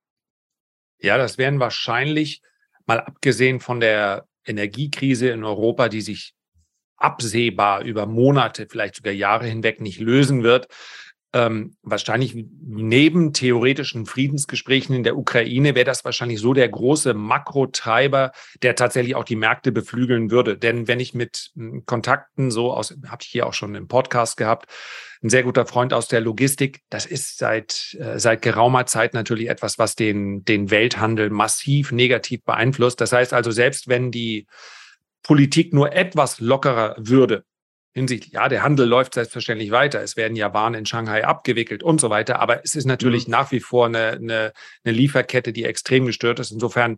ja 0.99 1.17
das 1.17 1.37
werden 1.37 1.59
wahrscheinlich, 1.59 2.41
mal 2.85 2.99
abgesehen 2.99 3.59
von 3.59 3.79
der 3.79 4.27
Energiekrise 4.45 5.29
in 5.29 5.43
Europa, 5.43 5.89
die 5.89 6.01
sich 6.01 6.33
absehbar 6.97 7.83
über 7.83 8.05
Monate, 8.05 8.67
vielleicht 8.69 8.95
sogar 8.95 9.13
Jahre 9.13 9.47
hinweg 9.47 9.81
nicht 9.81 9.99
lösen 9.99 10.43
wird, 10.43 10.67
ähm, 11.35 11.75
wahrscheinlich 11.83 12.33
neben 12.61 13.33
theoretischen 13.33 14.05
Friedensgesprächen 14.05 14.95
in 14.95 15.03
der 15.03 15.17
Ukraine 15.17 15.75
wäre 15.75 15.83
das 15.83 16.05
wahrscheinlich 16.05 16.39
so 16.39 16.53
der 16.53 16.69
große 16.69 17.13
Makrotreiber, 17.13 18.31
der 18.63 18.75
tatsächlich 18.75 19.15
auch 19.15 19.25
die 19.25 19.35
Märkte 19.35 19.73
beflügeln 19.73 20.31
würde. 20.31 20.57
Denn 20.57 20.87
wenn 20.87 21.01
ich 21.01 21.13
mit 21.13 21.51
hm, 21.55 21.85
Kontakten 21.85 22.51
so 22.51 22.73
aus, 22.73 22.95
habe 23.07 23.17
ich 23.21 23.27
hier 23.27 23.47
auch 23.47 23.53
schon 23.53 23.75
im 23.75 23.89
Podcast 23.89 24.37
gehabt, 24.37 24.71
ein 25.21 25.29
sehr 25.29 25.43
guter 25.43 25.65
Freund 25.65 25.91
aus 25.91 26.07
der 26.07 26.21
Logistik, 26.21 26.79
das 26.89 27.05
ist 27.05 27.37
seit, 27.37 27.97
äh, 27.99 28.17
seit 28.17 28.41
geraumer 28.41 28.85
Zeit 28.85 29.13
natürlich 29.13 29.49
etwas, 29.49 29.77
was 29.77 29.95
den, 29.95 30.45
den 30.45 30.71
Welthandel 30.71 31.29
massiv 31.31 31.91
negativ 31.91 32.45
beeinflusst. 32.45 33.01
Das 33.01 33.11
heißt 33.11 33.33
also, 33.33 33.51
selbst 33.51 33.89
wenn 33.89 34.09
die 34.09 34.47
Politik 35.21 35.73
nur 35.73 35.91
etwas 35.91 36.39
lockerer 36.39 36.95
würde, 36.97 37.43
hinsichtlich, 37.95 38.33
ja, 38.33 38.49
der 38.49 38.61
Handel 38.61 38.87
läuft 38.87 39.13
selbstverständlich 39.13 39.71
weiter. 39.71 40.01
Es 40.03 40.17
werden 40.17 40.35
ja 40.35 40.53
Waren 40.53 40.73
in 40.73 40.85
Shanghai 40.85 41.25
abgewickelt 41.25 41.81
und 41.81 42.01
so 42.01 42.09
weiter. 42.09 42.39
Aber 42.39 42.63
es 42.63 42.75
ist 42.75 42.85
natürlich 42.85 43.27
mhm. 43.27 43.31
nach 43.31 43.51
wie 43.51 43.61
vor 43.61 43.85
eine, 43.85 44.11
eine, 44.11 44.53
eine, 44.83 44.93
Lieferkette, 44.93 45.53
die 45.53 45.63
extrem 45.63 46.05
gestört 46.05 46.39
ist. 46.39 46.51
Insofern 46.51 46.97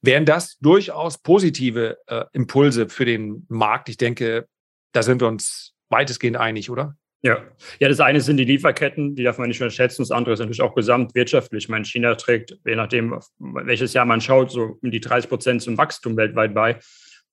wären 0.00 0.24
das 0.24 0.56
durchaus 0.58 1.18
positive 1.18 1.98
äh, 2.06 2.24
Impulse 2.32 2.88
für 2.88 3.04
den 3.04 3.44
Markt. 3.48 3.90
Ich 3.90 3.98
denke, 3.98 4.48
da 4.92 5.02
sind 5.02 5.20
wir 5.20 5.28
uns 5.28 5.74
weitestgehend 5.90 6.38
einig, 6.38 6.70
oder? 6.70 6.96
Ja. 7.22 7.44
ja, 7.78 7.88
das 7.88 8.00
eine 8.00 8.22
sind 8.22 8.38
die 8.38 8.44
Lieferketten, 8.44 9.14
die 9.14 9.24
darf 9.24 9.36
man 9.36 9.48
nicht 9.48 9.60
unterschätzen. 9.60 10.00
Das 10.00 10.10
andere 10.10 10.32
ist 10.32 10.40
natürlich 10.40 10.62
auch 10.62 10.74
gesamtwirtschaftlich. 10.74 11.64
Ich 11.64 11.68
meine, 11.68 11.84
China 11.84 12.14
trägt, 12.14 12.56
je 12.64 12.76
nachdem, 12.76 13.20
welches 13.38 13.92
Jahr 13.92 14.06
man 14.06 14.22
schaut, 14.22 14.50
so 14.50 14.78
um 14.80 14.90
die 14.90 15.00
30 15.00 15.28
Prozent 15.28 15.60
zum 15.60 15.76
Wachstum 15.76 16.16
weltweit 16.16 16.54
bei. 16.54 16.78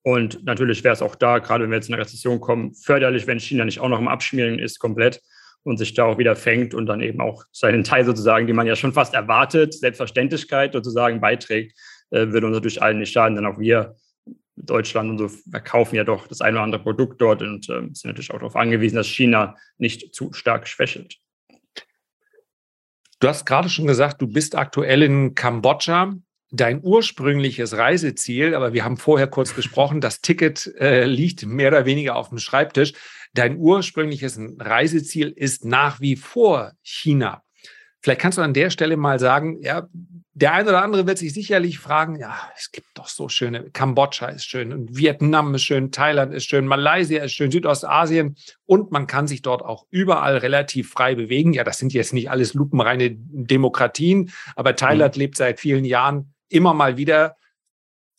Und 0.08 0.46
natürlich 0.46 0.86
wäre 0.86 0.94
es 0.94 1.02
auch 1.02 1.16
da, 1.16 1.40
gerade 1.40 1.66
wenn 1.66 1.72
wir 1.72 1.76
jetzt 1.76 1.90
in 1.90 1.94
eine 1.94 2.02
Rezession 2.02 2.40
kommen, 2.40 2.74
förderlich, 2.74 3.28
wenn 3.28 3.42
China 3.42 3.66
nicht 3.66 3.82
auch 3.82 3.90
noch 3.90 4.00
im 4.00 4.08
Abschmieren 4.08 4.58
ist 4.58 4.80
komplett 4.80 5.22
und 5.64 5.76
sich 5.76 5.96
da 5.96 6.06
auch 6.06 6.18
wieder 6.18 6.38
fängt 6.38 6.74
und 6.74 6.86
dann 6.86 7.02
eben 7.02 7.20
auch 7.20 7.44
seinen 7.52 7.84
Teil 7.84 8.06
sozusagen, 8.06 8.48
den 8.48 8.56
man 8.56 8.68
ja 8.68 8.78
schon 8.78 8.94
fast 8.94 9.14
erwartet, 9.14 9.74
Selbstverständlichkeit 9.74 10.72
sozusagen 10.72 11.20
beiträgt, 11.20 11.78
äh, 12.12 12.28
würde 12.28 12.48
uns 12.48 12.56
natürlich 12.56 12.82
allen 12.82 13.00
nicht 13.00 13.12
schaden, 13.12 13.36
denn 13.36 13.46
auch 13.46 13.60
wir 13.60 13.98
Deutschland 14.56 15.10
und 15.10 15.18
so 15.18 15.28
verkaufen 15.28 15.98
ja 15.98 16.06
doch 16.06 16.26
das 16.28 16.40
eine 16.40 16.56
oder 16.56 16.64
andere 16.64 16.84
Produkt 16.84 17.20
dort 17.20 17.42
und 17.42 17.68
äh, 17.68 17.82
sind 17.92 18.06
natürlich 18.06 18.32
auch 18.32 18.40
darauf 18.40 18.56
angewiesen, 18.56 18.96
dass 18.96 19.08
China 19.08 19.58
nicht 19.78 20.16
zu 20.16 20.32
stark 20.32 20.70
schwächelt. 20.70 21.18
Du 23.20 23.28
hast 23.28 23.46
gerade 23.46 23.68
schon 23.68 23.88
gesagt, 23.88 24.22
du 24.22 24.28
bist 24.28 24.56
aktuell 24.56 25.04
in 25.04 25.36
Kambodscha. 25.36 26.14
Dein 26.50 26.82
ursprüngliches 26.82 27.75
Reiseziel, 27.75 28.56
aber 28.56 28.72
wir 28.72 28.86
haben 28.86 28.98
vorher 28.98 29.27
kurz 29.27 29.54
gesprochen, 29.54 30.00
das 30.00 30.22
Ticket 30.22 30.74
äh, 30.80 31.06
liegt 31.06 31.46
mehr 31.46 31.70
oder 31.70 31.86
weniger 31.86 32.16
auf 32.16 32.30
dem 32.30 32.38
Schreibtisch. 32.38 32.94
Dein 33.34 33.58
ursprüngliches 33.58 34.39
Reiseziel 34.58 35.34
ist 35.36 35.66
nach 35.66 36.00
wie 36.00 36.16
vor 36.16 36.72
China. 36.82 37.44
Vielleicht 38.01 38.22
kannst 38.22 38.38
du 38.38 38.42
an 38.42 38.54
der 38.54 38.70
Stelle 38.70 38.96
mal 38.96 39.20
sagen, 39.20 39.62
ja, 39.62 39.88
der 40.34 40.54
eine 40.54 40.70
oder 40.70 40.84
andere 40.84 41.08
wird 41.08 41.18
sich 41.18 41.34
sicherlich 41.34 41.80
fragen, 41.80 42.20
ja, 42.20 42.38
es 42.56 42.72
gibt 42.72 42.88
doch 42.94 43.08
so 43.08 43.27
schöne, 43.27 43.72
Kambodscha 43.72 44.27
ist 44.27 44.46
schön 44.46 44.72
und 44.72 44.96
Vietnam 44.96 45.56
ist 45.56 45.63
schön, 45.63 45.92
Thailand 45.92 46.32
ist 46.32 46.46
schön, 46.46 46.68
Malaysia 46.68 47.24
ist 47.24 47.34
schön, 47.34 47.50
Südostasien 47.50 48.38
und 48.66 48.92
man 48.92 49.08
kann 49.08 49.27
sich 49.27 49.42
dort 49.42 49.63
auch 49.63 49.88
überall 49.89 50.38
relativ 50.38 50.92
frei 50.92 51.16
bewegen. 51.16 51.54
Ja, 51.54 51.63
das 51.63 51.80
sind 51.80 51.92
jetzt 51.92 52.13
nicht 52.13 52.30
alles 52.30 52.54
lupenreine 52.54 53.12
Demokratien, 53.12 54.32
aber 54.56 54.75
Thailand 54.75 55.16
mhm. 55.16 55.22
lebt 55.22 55.38
seit 55.38 55.60
vielen 55.60 55.84
Jahren 55.84 56.34
immer 56.50 56.74
mal 56.74 56.98
wieder 56.98 57.36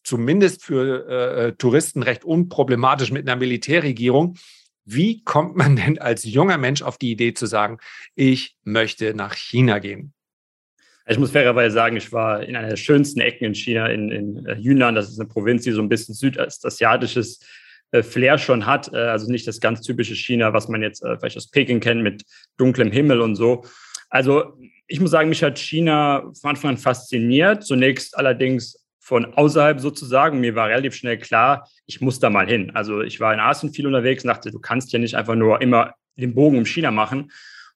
zumindest 0.04 0.64
für 0.64 1.06
äh, 1.08 1.52
Touristen 1.56 2.02
recht 2.02 2.24
unproblematisch 2.24 3.10
mit 3.10 3.28
einer 3.28 3.38
Militärregierung. 3.38 4.38
Wie 4.84 5.22
kommt 5.22 5.54
man 5.54 5.76
denn 5.76 5.98
als 5.98 6.24
junger 6.24 6.56
Mensch 6.56 6.80
auf 6.80 6.96
die 6.96 7.10
Idee 7.10 7.34
zu 7.34 7.44
sagen, 7.44 7.78
ich 8.14 8.56
möchte 8.64 9.12
nach 9.14 9.34
China 9.34 9.80
gehen? 9.80 10.14
Ich 11.06 11.18
muss 11.18 11.30
fairerweise 11.30 11.74
sagen, 11.74 11.96
ich 11.96 12.12
war 12.12 12.42
in 12.42 12.56
einer 12.56 12.68
der 12.68 12.76
schönsten 12.76 13.20
Ecken 13.20 13.44
in 13.44 13.54
China, 13.54 13.86
in, 13.86 14.10
in 14.10 14.46
äh, 14.46 14.54
Yunnan. 14.54 14.94
Das 14.94 15.10
ist 15.10 15.18
eine 15.18 15.28
Provinz, 15.28 15.62
die 15.62 15.72
so 15.72 15.80
ein 15.80 15.88
bisschen 15.88 16.14
südostasiatisches 16.14 17.40
äh, 17.92 18.02
Flair 18.02 18.38
schon 18.38 18.66
hat. 18.66 18.92
Äh, 18.92 18.96
also 18.96 19.30
nicht 19.30 19.46
das 19.46 19.60
ganz 19.60 19.80
typische 19.82 20.14
China, 20.14 20.52
was 20.52 20.68
man 20.68 20.82
jetzt 20.82 21.02
vielleicht 21.18 21.36
aus 21.36 21.50
Peking 21.50 21.80
kennt 21.80 22.02
mit 22.02 22.24
dunklem 22.58 22.92
Himmel 22.92 23.20
und 23.20 23.36
so. 23.36 23.64
Also 24.10 24.58
ich 24.88 25.00
muss 25.00 25.10
sagen, 25.10 25.28
mich 25.28 25.42
hat 25.42 25.58
China 25.58 26.32
von 26.40 26.50
Anfang 26.50 26.70
an 26.70 26.78
fasziniert. 26.78 27.62
Zunächst 27.64 28.16
allerdings 28.16 28.84
von 28.98 29.26
außerhalb 29.34 29.80
sozusagen. 29.80 30.40
Mir 30.40 30.54
war 30.54 30.68
relativ 30.68 30.94
schnell 30.94 31.18
klar, 31.18 31.68
ich 31.86 32.00
muss 32.00 32.20
da 32.20 32.30
mal 32.30 32.46
hin. 32.46 32.72
Also 32.74 33.02
ich 33.02 33.20
war 33.20 33.32
in 33.32 33.40
Asien 33.40 33.72
viel 33.72 33.86
unterwegs 33.86 34.24
und 34.24 34.28
dachte, 34.28 34.50
du 34.50 34.58
kannst 34.58 34.92
ja 34.92 34.98
nicht 34.98 35.14
einfach 35.14 35.34
nur 35.34 35.60
immer 35.60 35.94
den 36.16 36.34
Bogen 36.34 36.58
um 36.58 36.66
China 36.66 36.90
machen. 36.90 37.30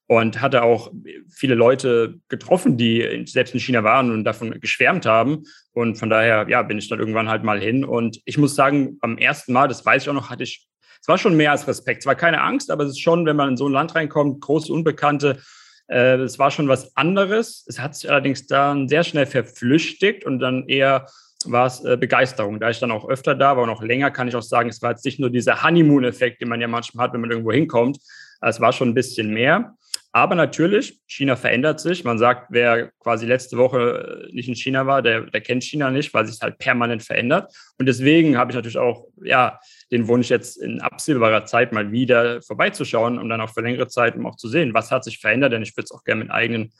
Und 0.05 0.41
hatte 0.41 0.63
auch 0.63 0.91
viele 1.29 1.55
Leute 1.55 2.19
getroffen, 2.27 2.77
die 2.77 3.23
selbst 3.25 3.53
in 3.53 3.61
China 3.61 3.85
waren 3.85 4.11
und 4.11 4.25
davon 4.25 4.59
geschwärmt 4.59 5.05
haben. 5.05 5.43
Und 5.71 5.95
von 5.95 6.09
daher, 6.09 6.45
ja, 6.49 6.61
bin 6.61 6.77
ich 6.77 6.89
dann 6.89 6.99
irgendwann 6.99 7.29
halt 7.29 7.43
mal 7.43 7.59
hin. 7.59 7.85
Und 7.85 8.19
ich 8.25 8.37
muss 8.37 8.53
sagen, 8.53 8.99
beim 8.99 9.17
ersten 9.17 9.53
Mal, 9.53 9.69
das 9.69 9.85
weiß 9.85 10.03
ich 10.03 10.09
auch 10.09 10.13
noch, 10.13 10.29
hatte 10.29 10.43
ich, 10.43 10.67
es 11.01 11.07
war 11.07 11.17
schon 11.17 11.37
mehr 11.37 11.51
als 11.51 11.67
Respekt. 11.67 12.01
Es 12.01 12.05
war 12.05 12.15
keine 12.15 12.41
Angst, 12.41 12.69
aber 12.69 12.83
es 12.83 12.91
ist 12.91 13.01
schon, 13.01 13.25
wenn 13.25 13.37
man 13.37 13.49
in 13.49 13.57
so 13.57 13.67
ein 13.67 13.71
Land 13.71 13.95
reinkommt, 13.95 14.41
große 14.41 14.73
Unbekannte, 14.73 15.41
es 15.87 16.39
war 16.39 16.51
schon 16.51 16.67
was 16.67 16.95
anderes. 16.95 17.65
Es 17.67 17.79
hat 17.79 17.95
sich 17.95 18.09
allerdings 18.09 18.47
dann 18.47 18.87
sehr 18.87 19.03
schnell 19.03 19.25
verflüchtigt 19.25 20.25
und 20.25 20.39
dann 20.39 20.67
eher 20.67 21.07
war 21.45 21.67
es 21.67 21.83
äh, 21.83 21.97
Begeisterung. 21.97 22.59
Da 22.59 22.69
ich 22.69 22.79
dann 22.79 22.91
auch 22.91 23.07
öfter 23.07 23.35
da 23.35 23.57
war 23.57 23.63
und 23.63 23.69
auch 23.69 23.83
länger, 23.83 24.11
kann 24.11 24.27
ich 24.27 24.35
auch 24.35 24.41
sagen, 24.43 24.69
es 24.69 24.81
war 24.81 24.91
jetzt 24.91 25.05
nicht 25.05 25.19
nur 25.19 25.29
dieser 25.29 25.63
Honeymoon-Effekt, 25.63 26.41
den 26.41 26.49
man 26.49 26.61
ja 26.61 26.67
manchmal 26.67 27.05
hat, 27.05 27.13
wenn 27.13 27.21
man 27.21 27.31
irgendwo 27.31 27.51
hinkommt. 27.51 27.97
Es 28.41 28.59
war 28.59 28.73
schon 28.73 28.89
ein 28.89 28.93
bisschen 28.93 29.33
mehr. 29.33 29.75
Aber 30.15 30.35
natürlich, 30.35 31.01
China 31.07 31.35
verändert 31.35 31.79
sich. 31.79 32.03
Man 32.03 32.19
sagt, 32.19 32.47
wer 32.51 32.91
quasi 32.99 33.25
letzte 33.25 33.57
Woche 33.57 34.27
äh, 34.29 34.33
nicht 34.33 34.47
in 34.47 34.55
China 34.55 34.85
war, 34.85 35.01
der, 35.01 35.21
der 35.21 35.41
kennt 35.41 35.63
China 35.63 35.89
nicht, 35.89 36.13
weil 36.13 36.27
sich 36.27 36.39
halt 36.39 36.59
permanent 36.59 37.01
verändert. 37.01 37.51
Und 37.79 37.87
deswegen 37.87 38.37
habe 38.37 38.51
ich 38.51 38.55
natürlich 38.55 38.77
auch 38.77 39.07
ja, 39.23 39.59
den 39.91 40.07
Wunsch, 40.07 40.29
jetzt 40.29 40.57
in 40.57 40.81
absehbarer 40.81 41.45
Zeit 41.45 41.73
mal 41.73 41.91
wieder 41.91 42.43
vorbeizuschauen, 42.43 43.17
um 43.17 43.27
dann 43.27 43.41
auch 43.41 43.51
für 43.55 43.61
längere 43.61 43.87
Zeit 43.87 44.15
um 44.15 44.27
auch 44.27 44.35
zu 44.35 44.47
sehen, 44.47 44.75
was 44.75 44.91
hat 44.91 45.03
sich 45.03 45.17
verändert. 45.17 45.51
Denn 45.51 45.63
ich 45.63 45.75
würde 45.75 45.85
es 45.85 45.91
auch 45.91 46.03
gerne 46.03 46.23
mit 46.23 46.31
eigenen 46.31 46.73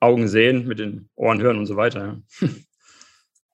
Augen 0.00 0.26
sehen, 0.26 0.66
mit 0.66 0.78
den 0.78 1.10
Ohren 1.14 1.42
hören 1.42 1.58
und 1.58 1.66
so 1.66 1.76
weiter. 1.76 2.22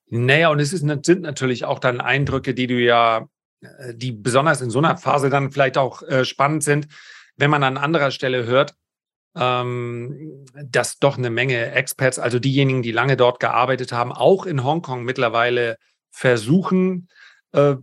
Naja, 0.07 0.50
und 0.50 0.61
es 0.61 0.73
ist, 0.73 0.87
sind 1.05 1.23
natürlich 1.23 1.64
auch 1.64 1.81
dann 1.81 2.00
Eindrücke, 2.00 2.55
die 2.55 2.69
du 2.69 2.75
ja, 2.75 3.26
äh, 3.62 3.95
die 3.95 4.12
besonders 4.12 4.61
in 4.61 4.71
so 4.71 4.79
einer 4.79 4.97
Phase 4.97 5.29
dann 5.29 5.50
vielleicht 5.50 5.76
auch 5.76 6.03
äh, 6.03 6.25
spannend 6.25 6.62
sind, 6.62 6.87
wenn 7.37 7.50
man 7.50 7.64
an 7.64 7.79
anderer 7.79 8.12
Stelle 8.12 8.45
hört, 8.45 8.75
ähm, 9.37 10.45
dass 10.55 10.99
doch 10.99 11.19
eine 11.19 11.31
Menge 11.31 11.73
Expats, 11.73 12.19
also 12.19 12.38
diejenigen, 12.38 12.83
die 12.83 12.93
lange 12.93 13.17
dort 13.17 13.41
gearbeitet 13.41 13.93
haben, 13.93 14.12
auch 14.12 14.47
in 14.47 14.64
Hongkong 14.64 15.05
mittlerweile 15.05 15.76
versuchen, 16.11 17.09
äh, 17.53 17.76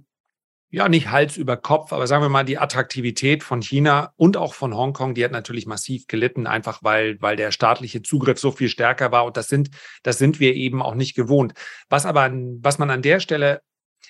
ja, 0.73 0.87
nicht 0.87 1.11
Hals 1.11 1.35
über 1.35 1.57
Kopf, 1.57 1.91
aber 1.91 2.07
sagen 2.07 2.23
wir 2.23 2.29
mal, 2.29 2.45
die 2.45 2.57
Attraktivität 2.57 3.43
von 3.43 3.61
China 3.61 4.13
und 4.15 4.37
auch 4.37 4.53
von 4.53 4.73
Hongkong, 4.73 5.13
die 5.13 5.23
hat 5.25 5.33
natürlich 5.33 5.65
massiv 5.65 6.07
gelitten, 6.07 6.47
einfach 6.47 6.79
weil, 6.81 7.21
weil 7.21 7.35
der 7.35 7.51
staatliche 7.51 8.01
Zugriff 8.01 8.39
so 8.39 8.51
viel 8.51 8.69
stärker 8.69 9.11
war. 9.11 9.25
Und 9.25 9.35
das 9.35 9.49
sind, 9.49 9.69
das 10.01 10.17
sind 10.17 10.39
wir 10.39 10.55
eben 10.55 10.81
auch 10.81 10.95
nicht 10.95 11.13
gewohnt. 11.13 11.53
Was 11.89 12.05
aber, 12.05 12.31
was 12.31 12.79
man 12.79 12.89
an 12.89 13.01
der 13.01 13.19
Stelle 13.19 13.61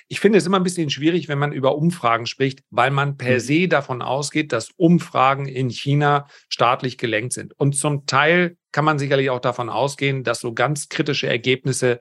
ich 0.08 0.20
finde 0.20 0.38
es 0.38 0.46
immer 0.46 0.58
ein 0.58 0.64
bisschen 0.64 0.90
schwierig, 0.90 1.28
wenn 1.28 1.40
man 1.40 1.52
über 1.52 1.76
Umfragen 1.76 2.26
spricht, 2.26 2.64
weil 2.70 2.92
man 2.92 3.18
per 3.18 3.36
mhm. 3.36 3.40
se 3.40 3.68
davon 3.68 4.02
ausgeht, 4.02 4.52
dass 4.52 4.72
Umfragen 4.76 5.46
in 5.48 5.70
China 5.70 6.28
staatlich 6.50 6.98
gelenkt 6.98 7.34
sind. 7.34 7.54
Und 7.60 7.76
zum 7.76 8.06
Teil 8.06 8.58
kann 8.72 8.86
man 8.86 9.00
sicherlich 9.00 9.30
auch 9.30 9.40
davon 9.40 9.70
ausgehen, 9.70 10.24
dass 10.24 10.40
so 10.40 10.54
ganz 10.54 10.90
kritische 10.90 11.28
Ergebnisse 11.28 12.00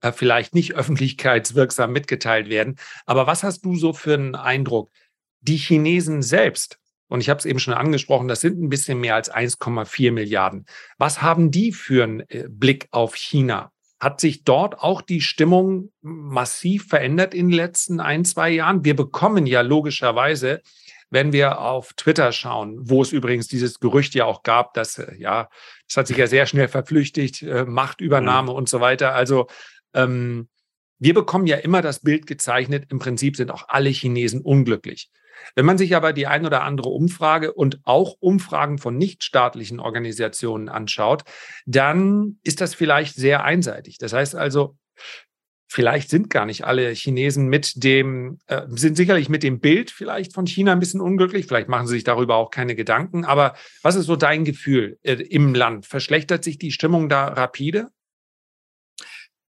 äh, 0.00 0.12
vielleicht 0.12 0.54
nicht 0.54 0.74
öffentlichkeitswirksam 0.76 1.92
mitgeteilt 1.92 2.48
werden. 2.48 2.76
Aber 3.06 3.26
was 3.26 3.42
hast 3.42 3.64
du 3.64 3.76
so 3.76 3.92
für 3.92 4.14
einen 4.14 4.34
Eindruck? 4.34 4.90
Die 5.40 5.56
Chinesen 5.56 6.22
selbst, 6.22 6.78
und 7.08 7.20
ich 7.20 7.28
habe 7.28 7.38
es 7.38 7.44
eben 7.44 7.58
schon 7.58 7.74
angesprochen, 7.74 8.28
das 8.28 8.40
sind 8.40 8.60
ein 8.60 8.70
bisschen 8.70 8.98
mehr 8.98 9.14
als 9.14 9.32
1,4 9.32 10.10
Milliarden. 10.10 10.66
Was 10.98 11.22
haben 11.22 11.50
die 11.50 11.72
für 11.72 12.04
einen 12.04 12.20
äh, 12.28 12.46
Blick 12.48 12.88
auf 12.90 13.14
China? 13.14 13.73
Hat 14.00 14.20
sich 14.20 14.44
dort 14.44 14.78
auch 14.78 15.02
die 15.02 15.20
Stimmung 15.20 15.92
massiv 16.02 16.88
verändert 16.88 17.32
in 17.32 17.48
den 17.48 17.56
letzten 17.56 18.00
ein, 18.00 18.24
zwei 18.24 18.50
Jahren? 18.50 18.84
Wir 18.84 18.96
bekommen 18.96 19.46
ja 19.46 19.60
logischerweise, 19.60 20.60
wenn 21.10 21.32
wir 21.32 21.60
auf 21.60 21.92
Twitter 21.94 22.32
schauen, 22.32 22.78
wo 22.80 23.02
es 23.02 23.12
übrigens 23.12 23.46
dieses 23.46 23.78
Gerücht 23.80 24.14
ja 24.14 24.24
auch 24.24 24.42
gab, 24.42 24.74
dass, 24.74 24.98
äh, 24.98 25.14
ja, 25.16 25.48
das 25.88 25.96
hat 25.96 26.06
sich 26.08 26.16
ja 26.16 26.26
sehr 26.26 26.46
schnell 26.46 26.68
verflüchtigt, 26.68 27.42
Machtübernahme 27.66 28.50
mhm. 28.50 28.56
und 28.56 28.68
so 28.68 28.80
weiter. 28.80 29.14
Also 29.14 29.46
ähm, 29.94 30.48
wir 30.98 31.14
bekommen 31.14 31.46
ja 31.46 31.56
immer 31.56 31.82
das 31.82 32.00
Bild 32.00 32.26
gezeichnet, 32.26 32.86
im 32.90 32.98
Prinzip 32.98 33.36
sind 33.36 33.50
auch 33.50 33.68
alle 33.68 33.90
Chinesen 33.90 34.40
unglücklich. 34.40 35.10
Wenn 35.54 35.66
man 35.66 35.78
sich 35.78 35.94
aber 35.96 36.12
die 36.12 36.26
ein 36.26 36.46
oder 36.46 36.62
andere 36.62 36.88
Umfrage 36.88 37.52
und 37.52 37.80
auch 37.84 38.16
Umfragen 38.20 38.78
von 38.78 38.96
nichtstaatlichen 38.96 39.80
Organisationen 39.80 40.68
anschaut, 40.68 41.24
dann 41.66 42.38
ist 42.42 42.60
das 42.60 42.74
vielleicht 42.74 43.16
sehr 43.16 43.44
einseitig. 43.44 43.98
Das 43.98 44.12
heißt 44.12 44.34
also, 44.34 44.76
vielleicht 45.74 46.08
sind 46.08 46.30
gar 46.30 46.46
nicht 46.46 46.64
alle 46.64 46.90
Chinesen 46.90 47.48
mit 47.48 47.82
dem, 47.82 48.38
äh, 48.46 48.62
sind 48.68 48.96
sicherlich 48.96 49.28
mit 49.28 49.42
dem 49.42 49.58
Bild 49.58 49.90
vielleicht 49.90 50.32
von 50.32 50.46
China 50.46 50.72
ein 50.72 50.78
bisschen 50.78 51.00
unglücklich. 51.00 51.46
Vielleicht 51.46 51.68
machen 51.68 51.88
sie 51.88 51.94
sich 51.94 52.04
darüber 52.04 52.36
auch 52.36 52.50
keine 52.50 52.76
Gedanken. 52.76 53.24
Aber 53.24 53.54
was 53.82 53.96
ist 53.96 54.06
so 54.06 54.14
dein 54.14 54.44
Gefühl 54.44 54.98
äh, 55.02 55.14
im 55.14 55.52
Land? 55.52 55.86
Verschlechtert 55.86 56.44
sich 56.44 56.58
die 56.58 56.70
Stimmung 56.70 57.08
da 57.08 57.26
rapide? 57.26 57.88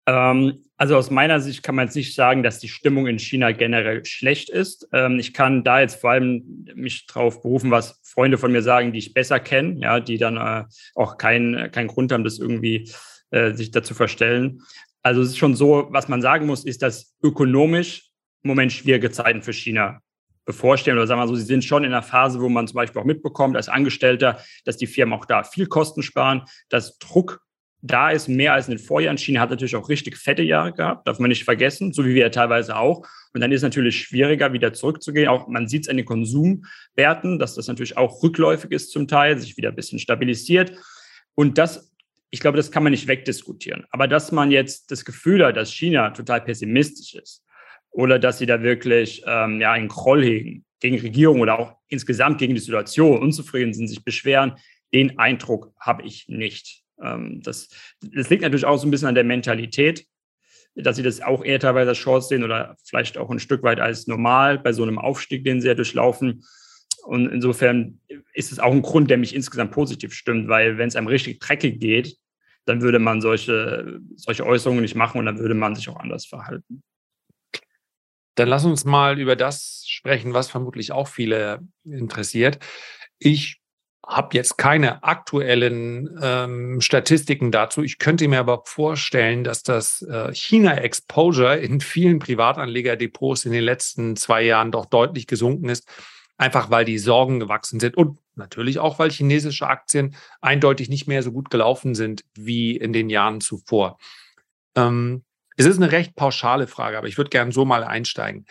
Ähm, 0.06 0.64
also 0.76 0.96
aus 0.96 1.10
meiner 1.10 1.40
Sicht 1.40 1.62
kann 1.62 1.76
man 1.76 1.86
jetzt 1.86 1.94
nicht 1.94 2.14
sagen, 2.14 2.42
dass 2.42 2.58
die 2.58 2.68
Stimmung 2.68 3.06
in 3.06 3.18
China 3.18 3.52
generell 3.52 4.04
schlecht 4.04 4.50
ist. 4.50 4.88
Ähm, 4.92 5.18
ich 5.18 5.32
kann 5.32 5.62
da 5.62 5.80
jetzt 5.80 6.00
vor 6.00 6.10
allem 6.10 6.66
mich 6.74 7.06
drauf 7.06 7.42
berufen, 7.42 7.70
was 7.70 8.00
Freunde 8.02 8.38
von 8.38 8.52
mir 8.52 8.62
sagen, 8.62 8.92
die 8.92 8.98
ich 8.98 9.14
besser 9.14 9.38
kenne, 9.40 9.80
ja, 9.80 10.00
die 10.00 10.18
dann 10.18 10.36
äh, 10.36 10.64
auch 10.94 11.16
keinen 11.16 11.70
keinen 11.70 11.88
Grund 11.88 12.12
haben, 12.12 12.24
das 12.24 12.38
irgendwie 12.38 12.90
äh, 13.30 13.52
sich 13.52 13.70
dazu 13.70 13.94
verstellen. 13.94 14.62
Also 15.02 15.22
es 15.22 15.28
ist 15.30 15.38
schon 15.38 15.54
so, 15.54 15.88
was 15.90 16.08
man 16.08 16.22
sagen 16.22 16.46
muss, 16.46 16.64
ist, 16.64 16.82
dass 16.82 17.14
ökonomisch 17.22 18.10
im 18.42 18.48
Moment 18.48 18.72
schwierige 18.72 19.10
Zeiten 19.10 19.42
für 19.42 19.52
China 19.52 20.00
bevorstehen 20.44 20.96
oder 20.96 21.06
sagen 21.06 21.20
wir 21.20 21.28
so, 21.28 21.34
sie 21.36 21.42
sind 21.44 21.64
schon 21.64 21.84
in 21.84 21.92
einer 21.92 22.02
Phase, 22.02 22.40
wo 22.40 22.48
man 22.48 22.66
zum 22.66 22.76
Beispiel 22.76 23.00
auch 23.00 23.06
mitbekommt 23.06 23.56
als 23.56 23.68
Angestellter, 23.68 24.38
dass 24.64 24.76
die 24.76 24.86
Firmen 24.86 25.18
auch 25.18 25.24
da 25.24 25.44
viel 25.44 25.66
Kosten 25.66 26.02
sparen, 26.02 26.42
dass 26.68 26.98
Druck 26.98 27.43
da 27.86 28.10
ist, 28.10 28.28
mehr 28.28 28.54
als 28.54 28.66
in 28.66 28.76
den 28.76 28.84
Vorjahren. 28.84 29.18
China 29.18 29.40
hat 29.40 29.50
natürlich 29.50 29.76
auch 29.76 29.90
richtig 29.90 30.16
fette 30.16 30.42
Jahre 30.42 30.72
gehabt, 30.72 31.06
darf 31.06 31.18
man 31.18 31.28
nicht 31.28 31.44
vergessen, 31.44 31.92
so 31.92 32.04
wie 32.06 32.14
wir 32.14 32.22
ja 32.22 32.28
teilweise 32.30 32.76
auch. 32.76 33.06
Und 33.34 33.42
dann 33.42 33.52
ist 33.52 33.58
es 33.58 33.62
natürlich 33.62 33.98
schwieriger, 33.98 34.54
wieder 34.54 34.72
zurückzugehen. 34.72 35.28
Auch 35.28 35.48
man 35.48 35.68
sieht 35.68 35.82
es 35.82 35.88
an 35.88 35.98
den 35.98 36.06
Konsumwerten, 36.06 37.38
dass 37.38 37.54
das 37.54 37.68
natürlich 37.68 37.98
auch 37.98 38.22
rückläufig 38.22 38.70
ist 38.70 38.90
zum 38.90 39.06
Teil, 39.06 39.38
sich 39.38 39.56
wieder 39.58 39.68
ein 39.68 39.74
bisschen 39.74 39.98
stabilisiert. 39.98 40.72
Und 41.34 41.58
das, 41.58 41.92
ich 42.30 42.40
glaube, 42.40 42.56
das 42.56 42.70
kann 42.70 42.84
man 42.84 42.92
nicht 42.92 43.06
wegdiskutieren. 43.06 43.84
Aber 43.90 44.08
dass 44.08 44.32
man 44.32 44.50
jetzt 44.50 44.90
das 44.90 45.04
Gefühl 45.04 45.44
hat, 45.44 45.58
dass 45.58 45.70
China 45.70 46.10
total 46.10 46.40
pessimistisch 46.40 47.14
ist 47.14 47.44
oder 47.90 48.18
dass 48.18 48.38
sie 48.38 48.46
da 48.46 48.62
wirklich 48.62 49.22
ähm, 49.26 49.60
ja, 49.60 49.72
einen 49.72 49.88
Kroll 49.88 50.24
hegen 50.24 50.64
gegen 50.80 51.00
Regierung 51.00 51.40
oder 51.40 51.58
auch 51.58 51.76
insgesamt 51.88 52.38
gegen 52.38 52.54
die 52.54 52.60
Situation, 52.60 53.18
unzufrieden 53.18 53.72
sind, 53.72 53.88
sich 53.88 54.04
beschweren, 54.04 54.56
den 54.92 55.18
Eindruck 55.18 55.72
habe 55.80 56.02
ich 56.02 56.28
nicht. 56.28 56.83
Ähm, 57.02 57.40
das, 57.42 57.68
das 58.00 58.30
liegt 58.30 58.42
natürlich 58.42 58.64
auch 58.64 58.76
so 58.76 58.86
ein 58.86 58.90
bisschen 58.90 59.08
an 59.08 59.14
der 59.14 59.24
Mentalität, 59.24 60.06
dass 60.74 60.96
sie 60.96 61.02
das 61.02 61.20
auch 61.20 61.44
eher 61.44 61.60
teilweise 61.60 61.90
als 61.90 61.98
Chance 61.98 62.28
sehen 62.28 62.44
oder 62.44 62.76
vielleicht 62.84 63.16
auch 63.16 63.30
ein 63.30 63.38
Stück 63.38 63.62
weit 63.62 63.80
als 63.80 64.06
normal 64.06 64.58
bei 64.58 64.72
so 64.72 64.82
einem 64.82 64.98
Aufstieg, 64.98 65.44
den 65.44 65.60
sie 65.60 65.68
ja 65.68 65.74
durchlaufen. 65.74 66.44
Und 67.04 67.30
insofern 67.30 68.00
ist 68.32 68.50
es 68.50 68.58
auch 68.58 68.72
ein 68.72 68.82
Grund, 68.82 69.10
der 69.10 69.18
mich 69.18 69.34
insgesamt 69.34 69.72
positiv 69.72 70.14
stimmt, 70.14 70.48
weil 70.48 70.78
wenn 70.78 70.88
es 70.88 70.96
einem 70.96 71.06
richtig 71.06 71.38
dreckig 71.40 71.78
geht, 71.78 72.16
dann 72.64 72.80
würde 72.80 72.98
man 72.98 73.20
solche, 73.20 74.00
solche 74.16 74.46
Äußerungen 74.46 74.82
nicht 74.82 74.94
machen 74.94 75.18
und 75.18 75.26
dann 75.26 75.38
würde 75.38 75.54
man 75.54 75.74
sich 75.74 75.88
auch 75.88 75.96
anders 75.96 76.24
verhalten. 76.24 76.82
Dann 78.36 78.48
lass 78.48 78.64
uns 78.64 78.84
mal 78.84 79.20
über 79.20 79.36
das 79.36 79.84
sprechen, 79.86 80.34
was 80.34 80.50
vermutlich 80.50 80.90
auch 80.90 81.06
viele 81.06 81.60
interessiert. 81.84 82.58
Ich 83.18 83.60
habe 84.06 84.36
jetzt 84.36 84.58
keine 84.58 85.02
aktuellen 85.02 86.18
ähm, 86.22 86.80
Statistiken 86.80 87.50
dazu. 87.50 87.82
Ich 87.82 87.98
könnte 87.98 88.28
mir 88.28 88.38
aber 88.38 88.62
vorstellen, 88.64 89.44
dass 89.44 89.62
das 89.62 90.02
äh, 90.02 90.32
China-Exposure 90.34 91.56
in 91.56 91.80
vielen 91.80 92.18
Privatanlegerdepots 92.18 93.44
in 93.44 93.52
den 93.52 93.64
letzten 93.64 94.16
zwei 94.16 94.42
Jahren 94.42 94.72
doch 94.72 94.86
deutlich 94.86 95.26
gesunken 95.26 95.68
ist, 95.68 95.88
einfach 96.36 96.70
weil 96.70 96.84
die 96.84 96.98
Sorgen 96.98 97.40
gewachsen 97.40 97.80
sind 97.80 97.96
und 97.96 98.18
natürlich 98.34 98.78
auch, 98.78 98.98
weil 98.98 99.10
chinesische 99.10 99.66
Aktien 99.66 100.16
eindeutig 100.40 100.88
nicht 100.88 101.06
mehr 101.06 101.22
so 101.22 101.32
gut 101.32 101.50
gelaufen 101.50 101.94
sind 101.94 102.24
wie 102.34 102.76
in 102.76 102.92
den 102.92 103.08
Jahren 103.08 103.40
zuvor. 103.40 103.98
Ähm, 104.74 105.24
es 105.56 105.66
ist 105.66 105.76
eine 105.76 105.92
recht 105.92 106.16
pauschale 106.16 106.66
Frage, 106.66 106.98
aber 106.98 107.06
ich 107.06 107.16
würde 107.16 107.30
gerne 107.30 107.52
so 107.52 107.64
mal 107.64 107.84
einsteigen. 107.84 108.44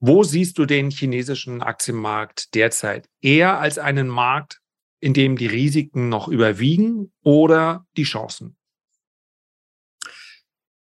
Wo 0.00 0.22
siehst 0.24 0.58
du 0.58 0.66
den 0.66 0.90
chinesischen 0.90 1.62
Aktienmarkt 1.62 2.54
derzeit? 2.54 3.08
Eher 3.20 3.60
als 3.60 3.78
einen 3.78 4.08
Markt, 4.08 4.58
in 5.02 5.14
dem 5.14 5.36
die 5.36 5.48
Risiken 5.48 6.08
noch 6.08 6.28
überwiegen 6.28 7.12
oder 7.22 7.84
die 7.96 8.04
Chancen? 8.04 8.56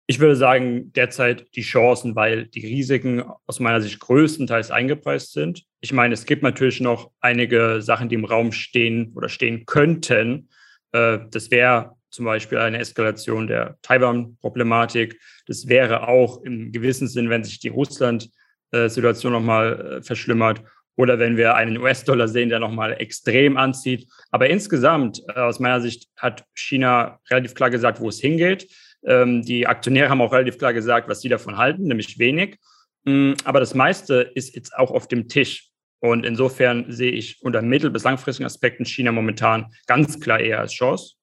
Ich 0.07 0.19
würde 0.19 0.37
sagen, 0.37 0.93
derzeit 0.93 1.47
die 1.55 1.63
Chancen, 1.63 2.15
weil 2.17 2.47
die 2.47 2.67
Risiken 2.67 3.23
aus 3.47 3.61
meiner 3.61 3.81
Sicht 3.81 3.99
größtenteils 4.01 4.71
eingepreist 4.71 5.33
sind. 5.33 5.65
Ich 5.81 5.93
meine, 5.93 6.15
es 6.15 6.27
gibt 6.27 6.43
natürlich 6.43 6.81
noch 6.81 7.13
einige 7.21 7.81
Sachen, 7.81 8.09
die 8.09 8.17
im 8.17 8.25
Raum 8.25 8.53
stehen 8.53 9.13
oder 9.15 9.29
stehen 9.29 9.65
könnten. 9.65 10.51
Äh, 10.93 11.21
das 11.31 11.51
wäre 11.51 11.97
zum 12.11 12.27
Beispiel 12.27 12.59
eine 12.59 12.79
Eskalation 12.79 13.47
der 13.47 13.79
Taiwan-Problematik. 13.83 15.19
Das 15.47 15.69
wäre 15.69 16.09
auch 16.09 16.43
im 16.43 16.73
gewissen 16.73 17.09
Sinn, 17.09 17.31
wenn 17.31 17.45
sich 17.45 17.61
die 17.61 17.69
Russland-Situation 17.69 19.33
nochmal 19.33 19.99
äh, 19.99 20.03
verschlimmert 20.03 20.63
oder 21.01 21.19
wenn 21.19 21.39
wir 21.39 21.55
einen 21.55 21.79
US-Dollar 21.79 22.29
sehen, 22.29 22.51
der 22.51 22.59
nochmal 22.59 22.93
extrem 23.01 23.57
anzieht. 23.57 24.07
Aber 24.31 24.51
insgesamt, 24.51 25.23
äh, 25.29 25.41
aus 25.41 25.59
meiner 25.59 25.81
Sicht, 25.81 26.11
hat 26.19 26.45
China 26.55 27.19
relativ 27.31 27.55
klar 27.55 27.71
gesagt, 27.71 28.01
wo 28.01 28.11
es 28.11 28.21
hingeht. 28.21 28.71
Ähm, 29.07 29.41
die 29.41 29.67
Aktionäre 29.67 30.11
haben 30.11 30.21
auch 30.21 30.35
relativ 30.35 30.59
klar 30.59 30.75
gesagt, 30.75 31.09
was 31.09 31.23
sie 31.23 31.31
davon 31.31 31.57
halten, 31.57 31.85
nämlich 31.85 32.19
wenig. 32.19 32.59
Mm, 33.05 33.33
aber 33.45 33.61
das 33.61 33.75
meiste 33.75 34.31
ist 34.35 34.55
jetzt 34.55 34.77
auch 34.77 34.91
auf 34.91 35.09
dem 35.09 35.27
Tisch. 35.27 35.71
Und 36.01 36.27
insofern 36.27 36.93
sehe 36.93 37.13
ich 37.13 37.41
unter 37.41 37.63
mittel- 37.63 37.91
bis 37.91 38.05
langfristigen 38.05 38.45
Aspekten 38.45 38.85
China 38.85 39.11
momentan 39.11 39.73
ganz 39.87 40.21
klar 40.21 40.39
eher 40.39 40.61
als 40.61 40.73
Chance. 40.73 41.15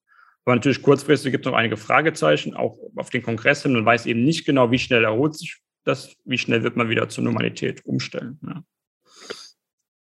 Aber 0.43 0.55
natürlich 0.55 0.81
kurzfristig 0.81 1.31
gibt 1.31 1.45
es 1.45 1.51
noch 1.51 1.57
einige 1.57 1.77
Fragezeichen, 1.77 2.55
auch 2.55 2.79
auf 2.95 3.11
den 3.11 3.21
Kongress 3.21 3.61
hin. 3.61 3.73
Man 3.73 3.85
weiß 3.85 4.07
eben 4.07 4.23
nicht 4.23 4.43
genau, 4.43 4.71
wie 4.71 4.79
schnell 4.79 5.03
erholt 5.03 5.37
sich 5.37 5.57
das, 5.83 6.15
wie 6.25 6.39
schnell 6.39 6.63
wird 6.63 6.77
man 6.77 6.89
wieder 6.89 7.09
zur 7.09 7.23
Normalität 7.23 7.85
umstellen. 7.85 8.39
Ja. 8.43 8.63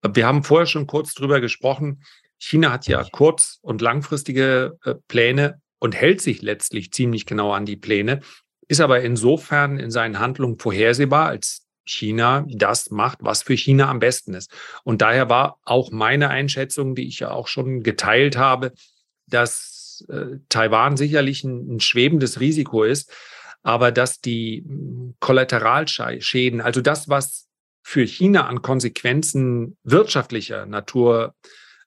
Wir 0.04 0.26
haben 0.26 0.44
vorher 0.44 0.68
schon 0.68 0.88
kurz 0.88 1.14
drüber 1.14 1.42
gesprochen. 1.42 2.04
China 2.40 2.72
hat 2.72 2.88
ja 2.88 3.04
kurz- 3.12 3.60
und 3.62 3.82
langfristige 3.82 4.78
äh, 4.84 4.96
Pläne 5.08 5.62
und 5.80 5.96
hält 5.96 6.22
sich 6.22 6.42
letztlich 6.42 6.92
ziemlich 6.92 7.26
genau 7.26 7.52
an 7.52 7.66
die 7.66 7.78
Pläne, 7.78 8.22
ist 8.68 8.82
aber 8.82 9.02
insofern 9.02 9.80
in 9.80 9.92
seinen 9.92 10.20
Handlungen 10.20 10.60
vorhersehbar, 10.60 11.28
als 11.28 11.66
China 11.86 12.46
das 12.50 12.92
macht, 12.92 13.20
was 13.22 13.44
für 13.44 13.56
China 13.56 13.90
am 13.90 14.00
besten 14.00 14.34
ist. 14.34 14.52
Und 14.84 15.02
daher 15.02 15.30
war 15.30 15.58
auch 15.64 15.92
meine 15.92 16.30
Einschätzung, 16.30 16.96
die 16.96 17.08
ich 17.08 17.20
ja 17.20 17.32
auch 17.32 17.48
schon 17.48 17.82
geteilt 17.82 18.38
habe, 18.38 18.74
dass 19.28 20.06
äh, 20.10 20.38
Taiwan 20.50 20.98
sicherlich 20.98 21.44
ein, 21.44 21.76
ein 21.76 21.80
schwebendes 21.80 22.40
Risiko 22.40 22.84
ist, 22.84 23.12
aber 23.64 23.92
dass 23.92 24.20
die 24.20 24.64
hm, 24.68 25.16
Kollateralschäden, 25.20 26.62
also 26.62 26.82
das, 26.82 27.10
was 27.10 27.47
für 27.88 28.06
China 28.06 28.48
an 28.48 28.62
Konsequenzen 28.62 29.78
wirtschaftlicher 29.86 30.66
Natur 30.66 31.36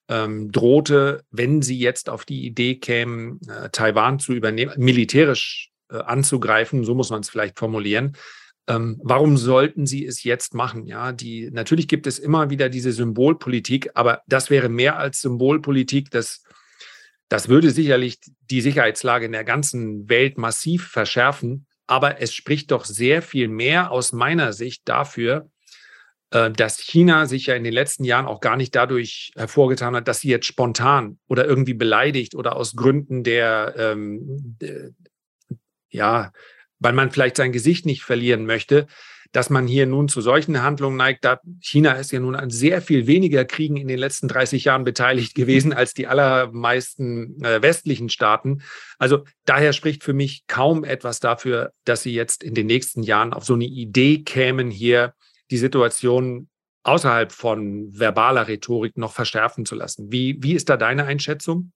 ähm, 0.09 0.51
drohte, 0.51 1.25
wenn 1.31 1.61
sie 1.61 1.79
jetzt 1.79 2.09
auf 2.09 2.25
die 2.25 2.47
Idee 2.47 2.77
kämen, 2.77 3.39
äh, 3.47 3.69
Taiwan 3.69 4.19
zu 4.19 4.33
übernehmen, 4.33 4.73
militärisch 4.79 5.69
äh, 5.91 5.99
anzugreifen, 5.99 6.85
so 6.85 6.95
muss 6.95 7.11
man 7.11 7.21
es 7.21 7.29
vielleicht 7.29 7.59
formulieren. 7.59 8.17
Ähm, 8.67 8.99
warum 9.05 9.37
sollten 9.37 9.85
sie 9.85 10.07
es 10.07 10.25
jetzt 10.25 10.55
machen? 10.55 10.87
Ja, 10.87 11.13
die, 11.13 11.51
natürlich 11.51 11.87
gibt 11.87 12.07
es 12.07 12.19
immer 12.19 12.49
wieder 12.49 12.71
diese 12.71 12.93
Symbolpolitik, 12.93 13.91
aber 13.93 14.23
das 14.27 14.49
wäre 14.49 14.71
mehr 14.71 14.97
als 14.97 15.21
Symbolpolitik. 15.21 16.11
Das, 16.11 16.45
das 17.29 17.51
würde 17.51 17.71
sicherlich 17.71 18.21
die 18.51 18.63
Sicherheitslage 18.63 19.27
in 19.27 19.33
der 19.33 19.45
ganzen 19.45 20.09
Welt 20.09 20.39
massiv 20.39 20.89
verschärfen. 20.89 21.67
Aber 21.87 22.23
es 22.23 22.33
spricht 22.33 22.71
doch 22.71 22.87
sehr 22.87 23.21
viel 23.21 23.49
mehr 23.49 23.91
aus 23.91 24.13
meiner 24.13 24.55
Sicht 24.55 24.83
dafür, 24.87 25.51
dass 26.31 26.79
China 26.79 27.27
sich 27.27 27.47
ja 27.47 27.57
in 27.57 27.64
den 27.64 27.73
letzten 27.73 28.05
Jahren 28.05 28.27
auch 28.27 28.40
gar 28.40 28.57
nicht 28.57 28.75
dadurch 28.77 29.33
hervorgetan 29.37 29.97
hat, 29.97 30.07
dass 30.07 30.21
sie 30.21 30.29
jetzt 30.29 30.47
spontan 30.47 31.19
oder 31.29 31.45
irgendwie 31.45 31.75
beleidigt 31.75 32.37
oder 32.37 32.55
aus 32.55 32.77
Gründen 32.77 33.25
der, 33.25 33.75
ähm, 33.77 34.57
der 34.61 34.90
ja, 35.90 36.33
weil 36.79 36.93
man 36.93 37.11
vielleicht 37.11 37.37
sein 37.37 37.53
Gesicht 37.53 37.85
nicht 37.85 38.05
verlieren 38.05 38.47
möchte, 38.47 38.87
dass 39.33 39.51
man 39.51 39.66
hier 39.66 39.87
nun 39.87 40.09
zu 40.09 40.21
solchen 40.21 40.62
Handlungen 40.62 40.97
neigt. 40.97 41.25
Da 41.25 41.40
China 41.61 41.93
ist 41.93 42.11
ja 42.11 42.21
nun 42.21 42.35
an 42.35 42.51
sehr 42.51 42.83
viel 42.83 43.07
weniger 43.07 43.45
Kriegen 43.45 43.77
in 43.77 43.87
den 43.87 43.99
letzten 43.99 44.29
30 44.29 44.64
Jahren 44.64 44.85
beteiligt 44.85 45.35
gewesen 45.35 45.73
als 45.73 45.95
die 45.95 46.07
allermeisten 46.07 47.43
äh, 47.45 47.62
westlichen 47.62 48.09
Staaten. 48.09 48.62
Also 48.99 49.25
daher 49.45 49.73
spricht 49.73 50.03
für 50.03 50.12
mich 50.14 50.45
kaum 50.47 50.85
etwas 50.85 51.21
dafür, 51.21 51.73
dass 51.85 52.03
sie 52.03 52.12
jetzt 52.12 52.43
in 52.43 52.55
den 52.55 52.66
nächsten 52.66 53.03
Jahren 53.03 53.33
auf 53.33 53.45
so 53.45 53.55
eine 53.55 53.66
Idee 53.66 54.23
kämen, 54.23 54.71
hier 54.71 55.14
die 55.51 55.59
Situation 55.59 56.49
außerhalb 56.83 57.33
von 57.33 57.89
verbaler 57.93 58.49
Rhetorik 58.49 58.97
noch 58.97 59.13
verschärfen 59.13 59.67
zu 59.67 59.75
lassen. 59.75 60.11
Wie, 60.11 60.39
wie 60.41 60.55
ist 60.55 60.69
da 60.69 60.77
deine 60.77 61.05
Einschätzung? 61.05 61.73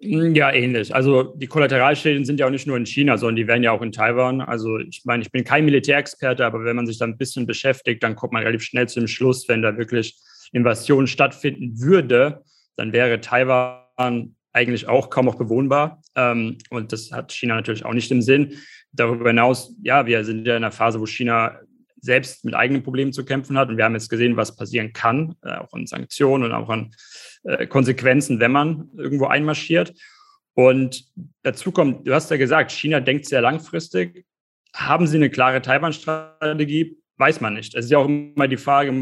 Hm, 0.00 0.34
ja, 0.34 0.52
ähnlich. 0.52 0.94
Also 0.94 1.34
die 1.36 1.46
Kollateralschäden 1.46 2.24
sind 2.24 2.38
ja 2.38 2.46
auch 2.46 2.50
nicht 2.50 2.66
nur 2.66 2.76
in 2.76 2.86
China, 2.86 3.16
sondern 3.16 3.36
die 3.36 3.46
werden 3.46 3.62
ja 3.62 3.72
auch 3.72 3.82
in 3.82 3.92
Taiwan. 3.92 4.40
Also 4.40 4.78
ich 4.78 5.02
meine, 5.04 5.22
ich 5.22 5.32
bin 5.32 5.42
kein 5.42 5.64
Militärexperte, 5.64 6.44
aber 6.44 6.64
wenn 6.64 6.76
man 6.76 6.86
sich 6.86 6.98
da 6.98 7.06
ein 7.06 7.16
bisschen 7.16 7.46
beschäftigt, 7.46 8.02
dann 8.02 8.14
kommt 8.14 8.32
man 8.32 8.42
relativ 8.42 8.62
schnell 8.62 8.88
zu 8.88 9.00
dem 9.00 9.08
Schluss, 9.08 9.48
wenn 9.48 9.62
da 9.62 9.76
wirklich 9.78 10.16
Invasion 10.52 11.06
stattfinden 11.06 11.80
würde, 11.80 12.42
dann 12.76 12.92
wäre 12.92 13.20
Taiwan 13.20 14.36
eigentlich 14.52 14.86
auch 14.86 15.10
kaum 15.10 15.26
noch 15.26 15.36
bewohnbar. 15.36 16.02
Ähm, 16.14 16.58
und 16.70 16.92
das 16.92 17.10
hat 17.12 17.32
China 17.32 17.54
natürlich 17.56 17.84
auch 17.84 17.94
nicht 17.94 18.10
im 18.10 18.22
Sinn. 18.22 18.54
Darüber 18.92 19.28
hinaus, 19.28 19.74
ja, 19.82 20.06
wir 20.06 20.24
sind 20.24 20.46
ja 20.46 20.56
in 20.56 20.64
einer 20.64 20.72
Phase, 20.72 21.00
wo 21.00 21.06
China 21.06 21.58
selbst 22.00 22.44
mit 22.44 22.54
eigenen 22.54 22.82
Problemen 22.82 23.12
zu 23.12 23.24
kämpfen 23.24 23.58
hat. 23.58 23.68
Und 23.68 23.76
wir 23.76 23.84
haben 23.84 23.94
jetzt 23.94 24.10
gesehen, 24.10 24.36
was 24.36 24.56
passieren 24.56 24.92
kann, 24.92 25.34
äh, 25.42 25.56
auch 25.56 25.72
an 25.72 25.86
Sanktionen 25.86 26.44
und 26.44 26.52
auch 26.52 26.68
an 26.68 26.92
äh, 27.44 27.66
Konsequenzen, 27.66 28.40
wenn 28.40 28.52
man 28.52 28.90
irgendwo 28.96 29.26
einmarschiert. 29.26 29.94
Und 30.54 31.04
dazu 31.42 31.70
kommt, 31.70 32.06
du 32.06 32.14
hast 32.14 32.30
ja 32.30 32.36
gesagt, 32.36 32.72
China 32.72 33.00
denkt 33.00 33.26
sehr 33.26 33.42
langfristig. 33.42 34.24
Haben 34.74 35.06
sie 35.06 35.16
eine 35.16 35.30
klare 35.30 35.60
Taiwan-Strategie? 35.60 36.96
Weiß 37.18 37.40
man 37.40 37.54
nicht. 37.54 37.74
Es 37.74 37.86
ist 37.86 37.90
ja 37.90 37.98
auch 37.98 38.08
immer 38.08 38.46
die 38.48 38.58
Frage, 38.58 38.92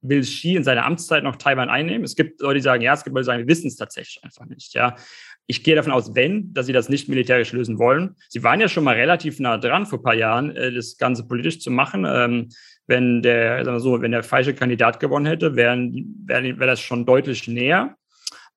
will 0.00 0.20
Xi 0.20 0.54
in 0.54 0.64
seiner 0.64 0.84
Amtszeit 0.84 1.24
noch 1.24 1.36
Taiwan 1.36 1.68
einnehmen? 1.68 2.04
Es 2.04 2.14
gibt 2.14 2.40
Leute, 2.40 2.56
die 2.56 2.62
sagen, 2.62 2.82
ja, 2.82 2.94
es 2.94 3.02
gibt 3.02 3.14
Leute, 3.14 3.24
die 3.24 3.26
sagen, 3.26 3.40
wir 3.40 3.48
wissen 3.48 3.66
es 3.66 3.76
tatsächlich 3.76 4.22
einfach 4.22 4.46
nicht. 4.46 4.74
Ja. 4.74 4.96
Ich 5.48 5.62
gehe 5.62 5.76
davon 5.76 5.92
aus, 5.92 6.14
wenn, 6.14 6.52
dass 6.52 6.66
sie 6.66 6.72
das 6.72 6.88
nicht 6.88 7.08
militärisch 7.08 7.52
lösen 7.52 7.78
wollen. 7.78 8.16
Sie 8.28 8.42
waren 8.42 8.60
ja 8.60 8.68
schon 8.68 8.84
mal 8.84 8.96
relativ 8.96 9.38
nah 9.38 9.58
dran 9.58 9.86
vor 9.86 10.00
ein 10.00 10.02
paar 10.02 10.14
Jahren, 10.14 10.56
äh, 10.56 10.72
das 10.72 10.96
Ganze 10.96 11.26
politisch 11.26 11.60
zu 11.60 11.70
machen. 11.70 12.04
Ähm, 12.04 12.48
wenn 12.88 13.22
der, 13.22 13.64
sagen 13.64 13.76
wir 13.76 13.80
so, 13.80 14.00
wenn 14.00 14.12
der 14.12 14.22
falsche 14.22 14.54
Kandidat 14.54 15.00
gewonnen 15.00 15.26
hätte, 15.26 15.56
wäre 15.56 15.78
wär, 15.78 16.66
das 16.66 16.80
schon 16.80 17.06
deutlich 17.06 17.46
näher. 17.48 17.96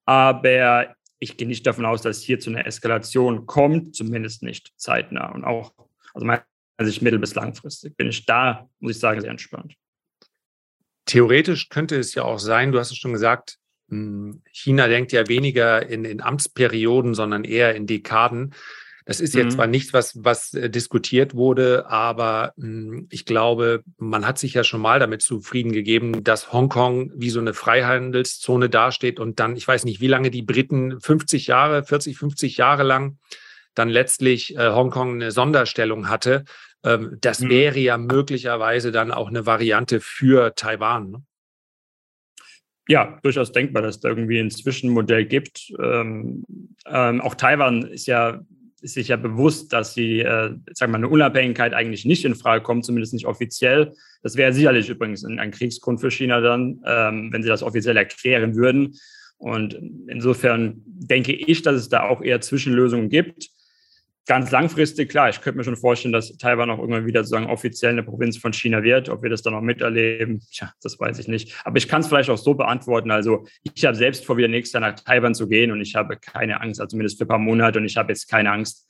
Aber 0.06 0.96
ich 1.20 1.38
gehe 1.38 1.48
nicht 1.48 1.68
davon 1.68 1.86
aus, 1.86 2.02
dass 2.02 2.24
hier 2.24 2.40
zu 2.40 2.50
einer 2.50 2.66
Eskalation 2.66 3.46
kommt, 3.46 3.96
zumindest 3.96 4.42
nicht 4.42 4.72
zeitnah. 4.78 5.32
Und 5.32 5.44
auch, 5.44 5.74
also 6.14 6.26
meine 6.26 6.44
Sicht 6.82 7.02
mittel- 7.02 7.20
bis 7.20 7.36
langfristig 7.36 7.96
bin 7.98 8.08
ich 8.08 8.26
da, 8.26 8.68
muss 8.80 8.94
ich 8.94 9.00
sagen, 9.00 9.22
sehr 9.22 9.30
entspannt. 9.30 9.76
Theoretisch 11.06 11.70
könnte 11.70 11.98
es 11.98 12.16
ja 12.16 12.24
auch 12.24 12.40
sein, 12.40 12.72
du 12.72 12.80
hast 12.80 12.92
es 12.92 12.98
schon 12.98 13.14
gesagt, 13.14 13.59
China 14.52 14.88
denkt 14.88 15.12
ja 15.12 15.28
weniger 15.28 15.88
in, 15.88 16.06
in 16.06 16.22
Amtsperioden, 16.22 17.14
sondern 17.14 17.44
eher 17.44 17.76
in 17.76 17.88
Dekaden. 17.88 18.54
Das 19.10 19.20
ist 19.20 19.34
jetzt 19.34 19.46
mhm. 19.46 19.52
zwar 19.52 19.66
nichts, 19.66 19.92
was, 19.92 20.24
was 20.24 20.54
äh, 20.54 20.70
diskutiert 20.70 21.34
wurde, 21.34 21.88
aber 21.88 22.54
hm, 22.58 23.08
ich 23.10 23.26
glaube, 23.26 23.82
man 23.98 24.28
hat 24.28 24.38
sich 24.38 24.54
ja 24.54 24.64
schon 24.64 24.82
mal 24.82 25.00
damit 25.00 25.24
zufrieden 25.24 25.72
gegeben, 25.72 26.24
dass 26.24 26.54
Hongkong 26.54 27.12
wie 27.16 27.32
so 27.32 27.40
eine 27.40 27.56
Freihandelszone 27.56 28.70
dasteht 28.70 29.20
und 29.20 29.40
dann, 29.40 29.56
ich 29.56 29.68
weiß 29.68 29.84
nicht, 29.86 30.00
wie 30.00 30.08
lange 30.08 30.30
die 30.30 30.44
Briten, 30.44 31.02
50 31.02 31.48
Jahre, 31.48 31.84
40, 31.84 32.20
50 32.20 32.58
Jahre 32.58 32.84
lang, 32.84 33.18
dann 33.74 33.90
letztlich 33.90 34.56
äh, 34.56 34.70
Hongkong 34.70 35.16
eine 35.16 35.32
Sonderstellung 35.32 36.08
hatte. 36.08 36.44
Ähm, 36.84 37.18
das 37.20 37.40
mhm. 37.40 37.50
wäre 37.50 37.80
ja 37.80 37.98
möglicherweise 37.98 38.92
dann 38.92 39.12
auch 39.12 39.30
eine 39.30 39.48
Variante 39.48 40.02
für 40.02 40.54
Taiwan. 40.54 41.10
Ne? 41.10 41.24
Ja, 42.90 43.20
durchaus 43.22 43.52
denkbar, 43.52 43.84
dass 43.84 43.98
es 43.98 44.02
da 44.02 44.10
irgendwie 44.10 44.40
ein 44.40 44.50
Zwischenmodell 44.50 45.26
gibt. 45.26 45.72
Ähm, 45.82 46.44
ähm, 46.88 47.22
auch 47.22 47.36
Taiwan 47.36 47.84
ist 47.84 48.08
ja 48.08 48.42
ist 48.82 48.94
sich 48.94 49.10
ja 49.10 49.18
bewusst, 49.18 49.74
dass 49.74 49.94
sie, 49.94 50.22
äh, 50.22 50.56
wir 50.80 50.88
mal, 50.88 50.98
eine 50.98 51.10
Unabhängigkeit 51.10 51.74
eigentlich 51.74 52.06
nicht 52.06 52.24
in 52.24 52.34
Frage 52.34 52.64
kommt, 52.64 52.86
zumindest 52.86 53.14
nicht 53.14 53.26
offiziell. 53.26 53.94
Das 54.24 54.38
wäre 54.38 54.54
sicherlich 54.54 54.90
übrigens 54.90 55.26
ein, 55.26 55.52
Kriegsgrund 55.52 56.00
für 56.00 56.10
China 56.10 56.40
dann, 56.40 56.82
ähm, 56.86 57.30
wenn 57.32 57.44
sie 57.44 57.50
das 57.50 57.62
offiziell 57.62 57.98
erklären 57.98 58.56
würden. 58.56 58.96
Und 59.38 59.78
insofern 60.08 60.82
denke 60.86 61.34
ich, 61.34 61.62
dass 61.62 61.76
es 61.76 61.90
da 61.90 62.04
auch 62.04 62.22
eher 62.22 62.42
Zwischenlösungen 62.42 63.10
gibt 63.10 63.50
ganz 64.30 64.52
langfristig, 64.52 65.10
klar, 65.10 65.28
ich 65.30 65.42
könnte 65.42 65.58
mir 65.58 65.64
schon 65.64 65.76
vorstellen, 65.76 66.14
dass 66.14 66.38
Taiwan 66.38 66.70
auch 66.70 66.78
irgendwann 66.78 67.08
wieder 67.08 67.24
sozusagen 67.24 67.50
offiziell 67.50 67.94
eine 67.94 68.04
Provinz 68.04 68.38
von 68.38 68.54
China 68.54 68.84
wird. 68.84 69.10
Ob 69.10 69.24
wir 69.24 69.30
das 69.32 69.42
dann 69.42 69.54
noch 69.54 69.62
miterleben, 69.62 70.40
tja, 70.52 70.72
das 70.84 71.00
weiß 71.00 71.18
ich 71.18 71.28
nicht. 71.28 71.56
Aber 71.66 71.78
ich 71.78 71.88
kann 71.88 72.02
es 72.02 72.08
vielleicht 72.08 72.30
auch 72.30 72.38
so 72.38 72.54
beantworten. 72.54 73.10
Also 73.10 73.48
ich 73.64 73.84
habe 73.86 73.98
selbst 73.98 74.24
vor, 74.24 74.38
wieder 74.38 74.48
nächstes 74.48 74.74
Jahr 74.74 74.82
nach 74.82 75.00
Taiwan 75.00 75.34
zu 75.34 75.48
gehen 75.48 75.72
und 75.72 75.82
ich 75.82 75.96
habe 75.96 76.16
keine 76.16 76.62
Angst, 76.62 76.80
also 76.80 76.92
zumindest 76.92 77.18
für 77.18 77.26
ein 77.26 77.28
paar 77.28 77.40
Monate 77.40 77.80
und 77.80 77.86
ich 77.86 77.98
habe 77.98 78.12
jetzt 78.12 78.30
keine 78.30 78.52
Angst, 78.52 78.88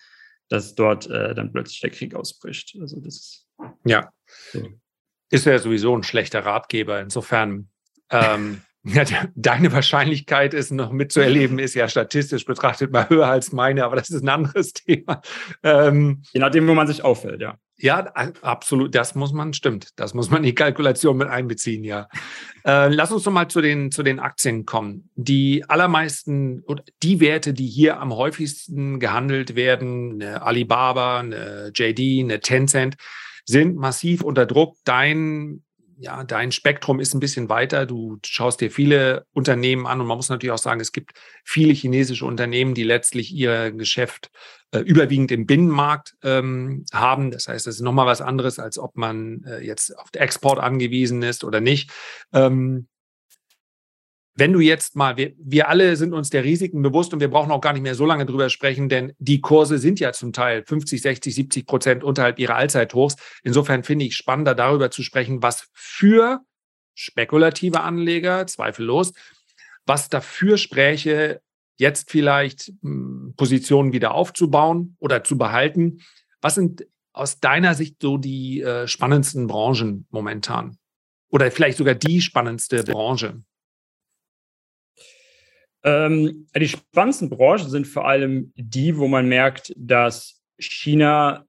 dass 0.49 0.75
dort 0.75 1.09
äh, 1.09 1.33
dann 1.33 1.53
plötzlich 1.53 1.79
der 1.79 1.91
Krieg 1.91 2.15
ausbricht. 2.15 2.75
Also 2.81 2.99
das 2.99 3.15
ist 3.15 3.47
ja. 3.85 4.11
So. 4.51 4.67
Ist 5.31 5.45
ja 5.45 5.57
sowieso 5.57 5.95
ein 5.95 6.03
schlechter 6.03 6.43
Ratgeber. 6.43 6.99
Insofern 6.99 7.69
ähm, 8.09 8.61
Ja, 8.83 9.03
deine 9.35 9.73
Wahrscheinlichkeit, 9.73 10.53
es 10.53 10.71
noch 10.71 10.91
mitzuerleben, 10.91 11.59
ist 11.59 11.75
ja 11.75 11.89
statistisch 11.89 12.45
betrachtet 12.45 12.91
mal 12.91 13.09
höher 13.09 13.27
als 13.27 13.51
meine, 13.51 13.83
aber 13.83 13.97
das 13.97 14.09
ist 14.09 14.23
ein 14.23 14.29
anderes 14.29 14.71
Thema. 14.73 15.21
Ähm, 15.63 16.23
Je 16.31 16.39
nachdem, 16.39 16.67
wo 16.67 16.73
man 16.73 16.87
sich 16.87 17.03
auffällt, 17.03 17.41
ja. 17.41 17.57
Ja, 17.81 17.99
absolut. 18.41 18.93
Das 18.93 19.15
muss 19.15 19.31
man, 19.31 19.53
stimmt. 19.53 19.97
Das 19.97 20.13
muss 20.13 20.29
man 20.29 20.39
in 20.39 20.47
die 20.47 20.55
Kalkulation 20.55 21.17
mit 21.17 21.29
einbeziehen, 21.29 21.83
ja. 21.83 22.09
Äh, 22.65 22.89
lass 22.89 23.11
uns 23.11 23.23
doch 23.23 23.31
mal 23.31 23.47
zu 23.47 23.61
den, 23.61 23.91
zu 23.91 24.03
den 24.03 24.19
Aktien 24.19 24.65
kommen. 24.65 25.09
Die 25.15 25.63
allermeisten, 25.67 26.61
oder 26.65 26.83
die 27.03 27.21
Werte, 27.21 27.53
die 27.53 27.67
hier 27.67 27.99
am 27.99 28.13
häufigsten 28.13 28.99
gehandelt 28.99 29.55
werden, 29.55 30.21
eine 30.21 30.41
Alibaba, 30.41 31.19
eine 31.19 31.71
JD, 31.73 32.23
eine 32.23 32.41
Tencent, 32.41 32.95
sind 33.45 33.77
massiv 33.77 34.23
unter 34.23 34.45
Druck. 34.45 34.75
Dein 34.83 35.63
ja, 36.01 36.23
dein 36.23 36.53
Spektrum 36.53 37.01
ist 37.01 37.13
ein 37.13 37.19
bisschen 37.19 37.49
weiter. 37.49 37.85
Du 37.85 38.19
schaust 38.25 38.61
dir 38.61 38.71
viele 38.71 39.25
Unternehmen 39.33 39.85
an 39.85 39.99
und 39.99 40.07
man 40.07 40.15
muss 40.15 40.29
natürlich 40.29 40.53
auch 40.53 40.57
sagen, 40.57 40.79
es 40.79 40.93
gibt 40.93 41.11
viele 41.43 41.73
chinesische 41.73 42.25
Unternehmen, 42.25 42.73
die 42.73 42.83
letztlich 42.83 43.33
ihr 43.33 43.71
Geschäft 43.71 44.31
äh, 44.71 44.79
überwiegend 44.79 45.29
im 45.31 45.45
Binnenmarkt 45.45 46.15
ähm, 46.23 46.85
haben. 46.93 47.31
Das 47.31 47.49
heißt, 47.49 47.67
das 47.67 47.75
ist 47.75 47.81
nochmal 47.81 48.05
was 48.05 48.21
anderes, 48.21 48.59
als 48.59 48.79
ob 48.79 48.95
man 48.95 49.43
äh, 49.43 49.59
jetzt 49.59 49.97
auf 49.97 50.07
Export 50.13 50.59
angewiesen 50.59 51.21
ist 51.21 51.43
oder 51.43 51.59
nicht. 51.59 51.91
Ähm, 52.31 52.87
wenn 54.39 54.53
du 54.53 54.61
jetzt 54.61 54.95
mal, 54.95 55.17
wir, 55.17 55.33
wir 55.37 55.67
alle 55.67 55.95
sind 55.97 56.13
uns 56.13 56.29
der 56.29 56.43
Risiken 56.43 56.81
bewusst 56.81 57.13
und 57.13 57.19
wir 57.19 57.29
brauchen 57.29 57.51
auch 57.51 57.61
gar 57.61 57.73
nicht 57.73 57.81
mehr 57.81 57.95
so 57.95 58.05
lange 58.05 58.25
drüber 58.25 58.49
sprechen, 58.49 58.87
denn 58.87 59.13
die 59.19 59.41
Kurse 59.41 59.77
sind 59.77 59.99
ja 59.99 60.13
zum 60.13 60.33
Teil 60.33 60.63
50, 60.65 61.01
60, 61.01 61.35
70 61.35 61.67
Prozent 61.67 62.03
unterhalb 62.03 62.39
ihrer 62.39 62.55
Allzeithochs. 62.55 63.15
Insofern 63.43 63.83
finde 63.83 64.05
ich 64.05 64.15
spannender 64.15 64.55
darüber 64.55 64.91
zu 64.91 65.03
sprechen, 65.03 65.43
was 65.43 65.67
für 65.73 66.39
spekulative 66.95 67.81
Anleger, 67.81 68.47
zweifellos, 68.47 69.13
was 69.85 70.09
dafür 70.09 70.57
spräche, 70.57 71.41
jetzt 71.77 72.09
vielleicht 72.09 72.71
hm, 72.81 73.33
Positionen 73.35 73.93
wieder 73.93 74.13
aufzubauen 74.13 74.95
oder 74.99 75.23
zu 75.23 75.37
behalten. 75.37 75.99
Was 76.41 76.55
sind 76.55 76.85
aus 77.13 77.39
deiner 77.39 77.73
Sicht 77.73 77.97
so 78.01 78.17
die 78.17 78.61
äh, 78.61 78.87
spannendsten 78.87 79.47
Branchen 79.47 80.07
momentan? 80.11 80.77
Oder 81.29 81.51
vielleicht 81.51 81.77
sogar 81.77 81.95
die 81.95 82.21
spannendste 82.21 82.83
Branche? 82.83 83.43
Ähm, 85.83 86.47
die 86.55 86.67
spannendsten 86.67 87.29
Branchen 87.29 87.69
sind 87.69 87.87
vor 87.87 88.07
allem 88.07 88.51
die, 88.55 88.97
wo 88.97 89.07
man 89.07 89.27
merkt, 89.27 89.73
dass 89.77 90.41
China, 90.59 91.45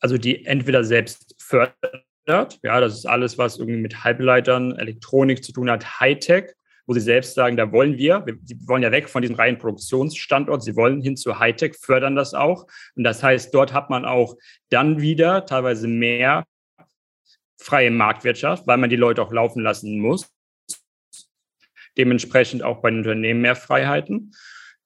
also 0.00 0.18
die 0.18 0.44
entweder 0.46 0.82
selbst 0.84 1.36
fördert, 1.38 2.04
ja, 2.26 2.80
das 2.80 2.94
ist 2.94 3.06
alles, 3.06 3.38
was 3.38 3.58
irgendwie 3.58 3.80
mit 3.80 4.04
Halbleitern, 4.04 4.76
Elektronik 4.76 5.44
zu 5.44 5.52
tun 5.52 5.70
hat, 5.70 6.00
Hightech, 6.00 6.52
wo 6.86 6.94
sie 6.94 7.00
selbst 7.00 7.34
sagen, 7.34 7.56
da 7.56 7.70
wollen 7.70 7.98
wir, 7.98 8.24
wir 8.26 8.36
wollen 8.66 8.82
ja 8.82 8.90
weg 8.90 9.08
von 9.08 9.22
diesem 9.22 9.36
reinen 9.36 9.58
Produktionsstandort, 9.58 10.62
sie 10.62 10.74
wollen 10.74 11.00
hin 11.00 11.16
zu 11.16 11.38
Hightech, 11.38 11.76
fördern 11.76 12.16
das 12.16 12.34
auch. 12.34 12.66
Und 12.96 13.04
das 13.04 13.22
heißt, 13.22 13.54
dort 13.54 13.72
hat 13.72 13.90
man 13.90 14.04
auch 14.04 14.36
dann 14.70 15.00
wieder 15.00 15.46
teilweise 15.46 15.86
mehr 15.86 16.44
freie 17.60 17.90
Marktwirtschaft, 17.90 18.66
weil 18.66 18.78
man 18.78 18.90
die 18.90 18.96
Leute 18.96 19.22
auch 19.22 19.32
laufen 19.32 19.62
lassen 19.62 19.98
muss 19.98 20.30
dementsprechend 21.98 22.62
auch 22.62 22.80
bei 22.80 22.90
den 22.90 22.98
Unternehmen 22.98 23.40
mehr 23.40 23.56
Freiheiten. 23.56 24.32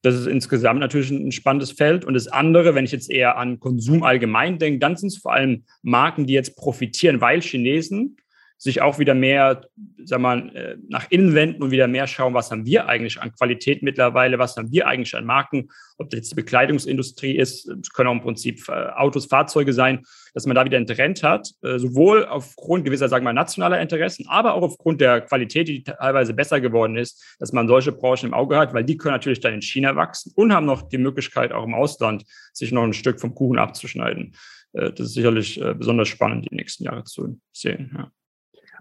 Das 0.03 0.17
ist 0.17 0.27
insgesamt 0.27 0.81
natürlich 0.81 1.11
ein 1.11 1.31
spannendes 1.31 1.73
Feld. 1.73 2.05
Und 2.05 2.15
das 2.15 2.27
andere, 2.27 2.75
wenn 2.75 2.85
ich 2.85 2.93
jetzt 2.93 3.11
eher 3.11 3.37
an 3.39 3.61
Konsum 3.61 4.03
allgemein 4.03 4.59
denke, 4.59 4.81
dann 4.81 4.97
sind 4.97 5.09
es 5.09 5.19
vor 5.19 5.33
allem 5.33 5.65
Marken, 5.83 6.27
die 6.27 6.33
jetzt 6.33 6.57
profitieren, 6.57 7.21
weil 7.21 7.41
Chinesen 7.41 8.17
sich 8.63 8.81
auch 8.81 9.01
wieder 9.01 9.15
mehr, 9.15 9.63
sag 10.05 10.21
mal, 10.21 10.55
äh, 10.55 10.77
nach 10.89 11.11
innen 11.11 11.35
wenden 11.35 11.65
und 11.65 11.73
wieder 11.73 11.89
mehr 11.89 12.07
schauen, 12.07 12.33
was 12.33 12.53
haben 12.53 12.65
wir 12.65 12.87
eigentlich 12.87 13.21
an 13.21 13.33
Qualität 13.33 13.83
mittlerweile, 13.83 14.39
was 14.39 14.57
haben 14.57 14.71
wir 14.71 14.87
eigentlich 14.87 15.17
an 15.17 15.25
Marken, 15.25 15.69
ob 15.99 16.11
das 16.11 16.19
jetzt 16.19 16.31
die 16.31 16.37
Bekleidungsindustrie 16.37 17.37
ist, 17.37 17.69
können 17.93 18.11
auch 18.11 18.13
im 18.13 18.21
Prinzip 18.21 18.69
äh, 18.69 18.91
Autos, 18.95 19.27
Fahrzeuge 19.27 19.73
sein, 19.73 20.05
dass 20.33 20.47
man 20.47 20.55
da 20.55 20.65
wieder 20.65 20.77
einen 20.77 20.87
Trend 20.87 21.25
hat, 21.25 21.51
äh, 21.63 21.77
sowohl 21.81 22.25
aufgrund 22.25 22.85
gewisser, 22.85 23.09
sagen 23.09 23.25
wir 23.25 23.33
mal, 23.33 23.41
nationaler 23.41 23.81
Interessen, 23.81 24.27
aber 24.29 24.55
auch 24.55 24.63
aufgrund 24.63 25.01
der 25.01 25.23
Qualität, 25.23 25.67
die 25.67 25.83
teilweise 25.83 26.33
besser 26.33 26.61
geworden 26.61 26.97
ist, 26.97 27.37
dass 27.41 27.53
man 27.53 27.67
solche 27.67 27.91
Branchen 27.91 28.27
im 28.27 28.35
Auge 28.35 28.57
hat, 28.57 28.75
weil 28.75 28.85
die 28.85 28.97
können 28.97 29.15
natürlich 29.15 29.41
dann 29.41 29.55
in 29.55 29.63
China 29.63 29.97
wachsen 29.97 30.31
und 30.37 30.53
haben 30.53 30.67
noch 30.67 30.83
die 30.83 30.99
Möglichkeit, 30.99 31.51
auch 31.51 31.65
im 31.65 31.75
Ausland 31.75 32.23
sich 32.53 32.71
noch 32.71 32.85
ein 32.85 32.93
Stück 32.93 33.21
vom 33.21 33.35
Kuchen 33.35 33.59
abzuschneiden. 33.59 34.37
Das 34.73 35.01
ist 35.01 35.13
sicherlich 35.13 35.63
besonders 35.77 36.09
spannend, 36.09 36.49
die 36.51 36.55
nächsten 36.55 36.85
Jahre 36.85 37.05
zu 37.05 37.39
sehen. 37.53 37.95
Ja. 37.95 38.11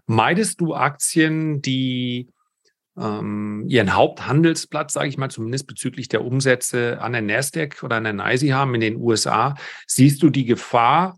Meidest 0.06 0.62
du 0.62 0.74
Aktien, 0.74 1.62
die 1.62 2.30
ähm, 2.98 3.66
ihren 3.68 3.96
Haupthandelsplatz, 3.96 4.94
sage 4.94 5.10
ich 5.10 5.18
mal, 5.18 5.30
zumindest 5.30 5.68
bezüglich 5.68 6.10
der 6.10 6.26
Umsätze 6.26 7.00
an 7.02 7.14
der 7.14 7.22
Nasdaq 7.22 7.84
oder 7.84 7.98
an 7.98 8.04
der 8.04 8.14
NYSE 8.14 8.54
haben 8.54 8.76
in 8.76 8.82
den 8.82 8.98
USA? 8.98 9.56
Siehst 9.88 10.22
du 10.24 10.30
die 10.30 10.46
Gefahr 10.46 11.18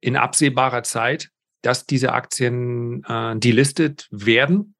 in 0.00 0.16
absehbarer 0.16 0.82
Zeit, 0.82 1.30
dass 1.62 1.86
diese 1.86 2.12
Aktien 2.12 3.02
äh, 3.04 3.36
delistet 3.36 4.08
werden? 4.10 4.74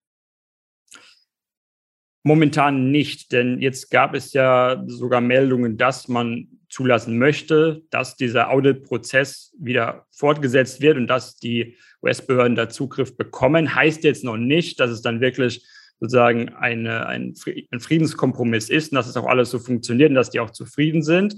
Momentan 2.23 2.91
nicht, 2.91 3.33
denn 3.33 3.61
jetzt 3.61 3.91
gab 3.91 4.15
es 4.15 4.33
ja 4.33 4.83
sogar 4.87 5.21
Meldungen, 5.21 5.77
dass 5.77 6.09
man 6.09 6.49
zulassen 6.77 7.17
möchte, 7.17 7.81
dass 7.89 8.17
dieser 8.17 8.51
Audit-Prozess 8.51 9.55
wieder 9.59 10.05
fortgesetzt 10.11 10.83
wird 10.83 10.99
und 10.99 11.07
dass 11.07 11.39
die 11.39 11.79
US-Behörden 12.03 12.55
da 12.55 12.69
Zugriff 12.69 13.17
bekommen, 13.17 13.75
heißt 13.75 14.05
jetzt 14.05 14.25
noch 14.25 14.37
nicht, 14.37 14.79
dass 14.79 14.91
es 14.91 15.01
dann 15.01 15.23
wirklich 15.23 15.67
sozusagen 16.01 16.51
eine, 16.51 17.07
ein, 17.07 17.35
ein 17.71 17.81
Friedenskompromiss 17.81 18.69
ist 18.69 18.93
und 18.93 18.97
dass 18.97 19.07
es 19.07 19.17
auch 19.17 19.25
alles 19.25 19.51
so 19.51 19.59
funktioniert 19.59 20.11
und 20.11 20.17
dass 20.17 20.29
die 20.29 20.41
auch 20.41 20.51
zufrieden 20.51 21.03
sind. 21.03 21.35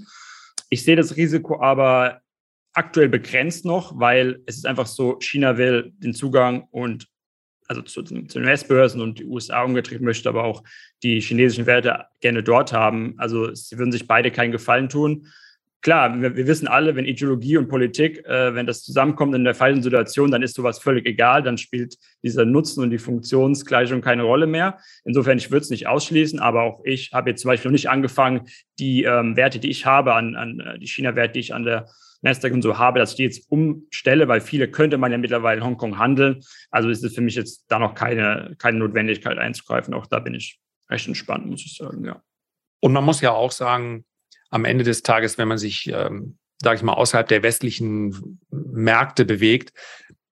Ich 0.69 0.83
sehe 0.83 0.97
das 0.97 1.15
Risiko 1.15 1.61
aber 1.61 2.19
aktuell 2.73 3.07
begrenzt 3.07 3.63
noch, 3.63 3.97
weil 3.97 4.41
es 4.45 4.57
ist 4.57 4.65
einfach 4.65 4.87
so, 4.87 5.19
China 5.21 5.57
will 5.57 5.93
den 5.99 6.13
Zugang 6.13 6.67
und 6.71 7.07
also 7.69 7.83
zu, 7.83 8.01
zu 8.01 8.13
den 8.13 8.45
US-Börsen 8.45 8.99
und 8.99 9.19
die 9.19 9.25
USA 9.25 9.63
umgetrieben 9.63 10.03
möchte 10.03 10.27
aber 10.27 10.43
auch 10.43 10.63
die 11.03 11.21
chinesischen 11.21 11.67
Werte 11.67 12.05
gerne 12.19 12.43
dort 12.43 12.73
haben. 12.73 13.13
Also 13.17 13.53
sie 13.53 13.77
würden 13.77 13.91
sich 13.91 14.07
beide 14.07 14.31
keinen 14.31 14.51
Gefallen 14.51 14.89
tun. 14.89 15.27
klar, 15.81 16.19
wir, 16.19 16.35
wir, 16.35 16.47
wissen 16.47 16.67
alle, 16.67 16.95
wenn 16.95 17.05
Ideologie 17.05 17.57
und 17.57 17.69
Politik, 17.69 18.25
äh, 18.25 18.55
wenn 18.55 18.65
das 18.65 18.83
zusammenkommt 18.83 19.35
in 19.35 19.43
der 19.43 19.53
falschen 19.53 19.83
Situation, 19.83 20.31
dann 20.31 20.41
ist 20.41 20.55
sowas 20.55 20.79
völlig 20.79 21.05
egal, 21.05 21.43
dann 21.43 21.59
spielt 21.59 21.95
dieser 22.23 22.43
Nutzen 22.43 22.83
und 22.83 22.89
die 22.89 22.97
Funktionsgleichung 22.97 24.01
keine 24.01 24.23
Rolle 24.23 24.47
mehr. 24.47 24.79
Insofern, 25.05 25.37
ich 25.37 25.51
würde 25.51 25.61
es 25.61 25.69
nicht 25.69 25.87
ausschließen, 25.87 26.39
aber 26.39 26.63
auch 26.63 26.81
ich 26.85 27.11
habe 27.13 27.29
jetzt 27.29 27.43
zum 27.43 27.49
Beispiel 27.49 27.69
noch 27.69 27.73
nicht 27.73 27.89
angefangen, 27.89 28.47
die 28.79 29.03
ähm, 29.03 29.37
Werte, 29.37 29.59
die 29.59 29.69
ich 29.69 29.85
habe, 29.85 30.15
an, 30.15 30.35
an 30.35 30.59
äh, 30.59 30.79
die 30.79 30.87
China-Werte, 30.87 31.33
die 31.33 31.39
ich 31.39 31.53
an 31.53 31.63
der 31.63 31.85
Nasdaq 32.21 32.53
und 32.53 32.61
so 32.61 32.77
habe, 32.77 32.99
dass 32.99 33.11
ich 33.11 33.15
die 33.17 33.23
jetzt 33.23 33.49
umstelle, 33.51 34.27
weil 34.27 34.41
viele 34.41 34.69
könnte 34.69 34.97
man 34.97 35.11
ja 35.11 35.17
mittlerweile 35.17 35.59
in 35.59 35.65
Hongkong 35.65 35.97
handeln. 35.97 36.41
Also 36.69 36.89
ist 36.89 37.03
es 37.03 37.15
für 37.15 37.21
mich 37.21 37.35
jetzt 37.35 37.65
da 37.69 37.79
noch 37.79 37.95
keine, 37.95 38.55
keine 38.57 38.79
Notwendigkeit 38.79 39.37
einzugreifen. 39.37 39.93
Auch 39.93 40.05
da 40.07 40.19
bin 40.19 40.33
ich 40.33 40.59
recht 40.89 41.07
entspannt, 41.07 41.45
muss 41.45 41.65
ich 41.65 41.77
sagen, 41.77 42.03
ja. 42.03 42.21
Und 42.81 42.93
man 42.93 43.03
muss 43.03 43.21
ja 43.21 43.31
auch 43.31 43.51
sagen, 43.51 44.05
am 44.49 44.65
Ende 44.65 44.83
des 44.83 45.03
Tages, 45.03 45.37
wenn 45.37 45.47
man 45.47 45.57
sich, 45.57 45.87
ähm, 45.93 46.37
sage 46.61 46.77
ich 46.77 46.83
mal, 46.83 46.93
außerhalb 46.93 47.27
der 47.27 47.43
westlichen 47.43 48.39
Märkte 48.49 49.25
bewegt, 49.25 49.73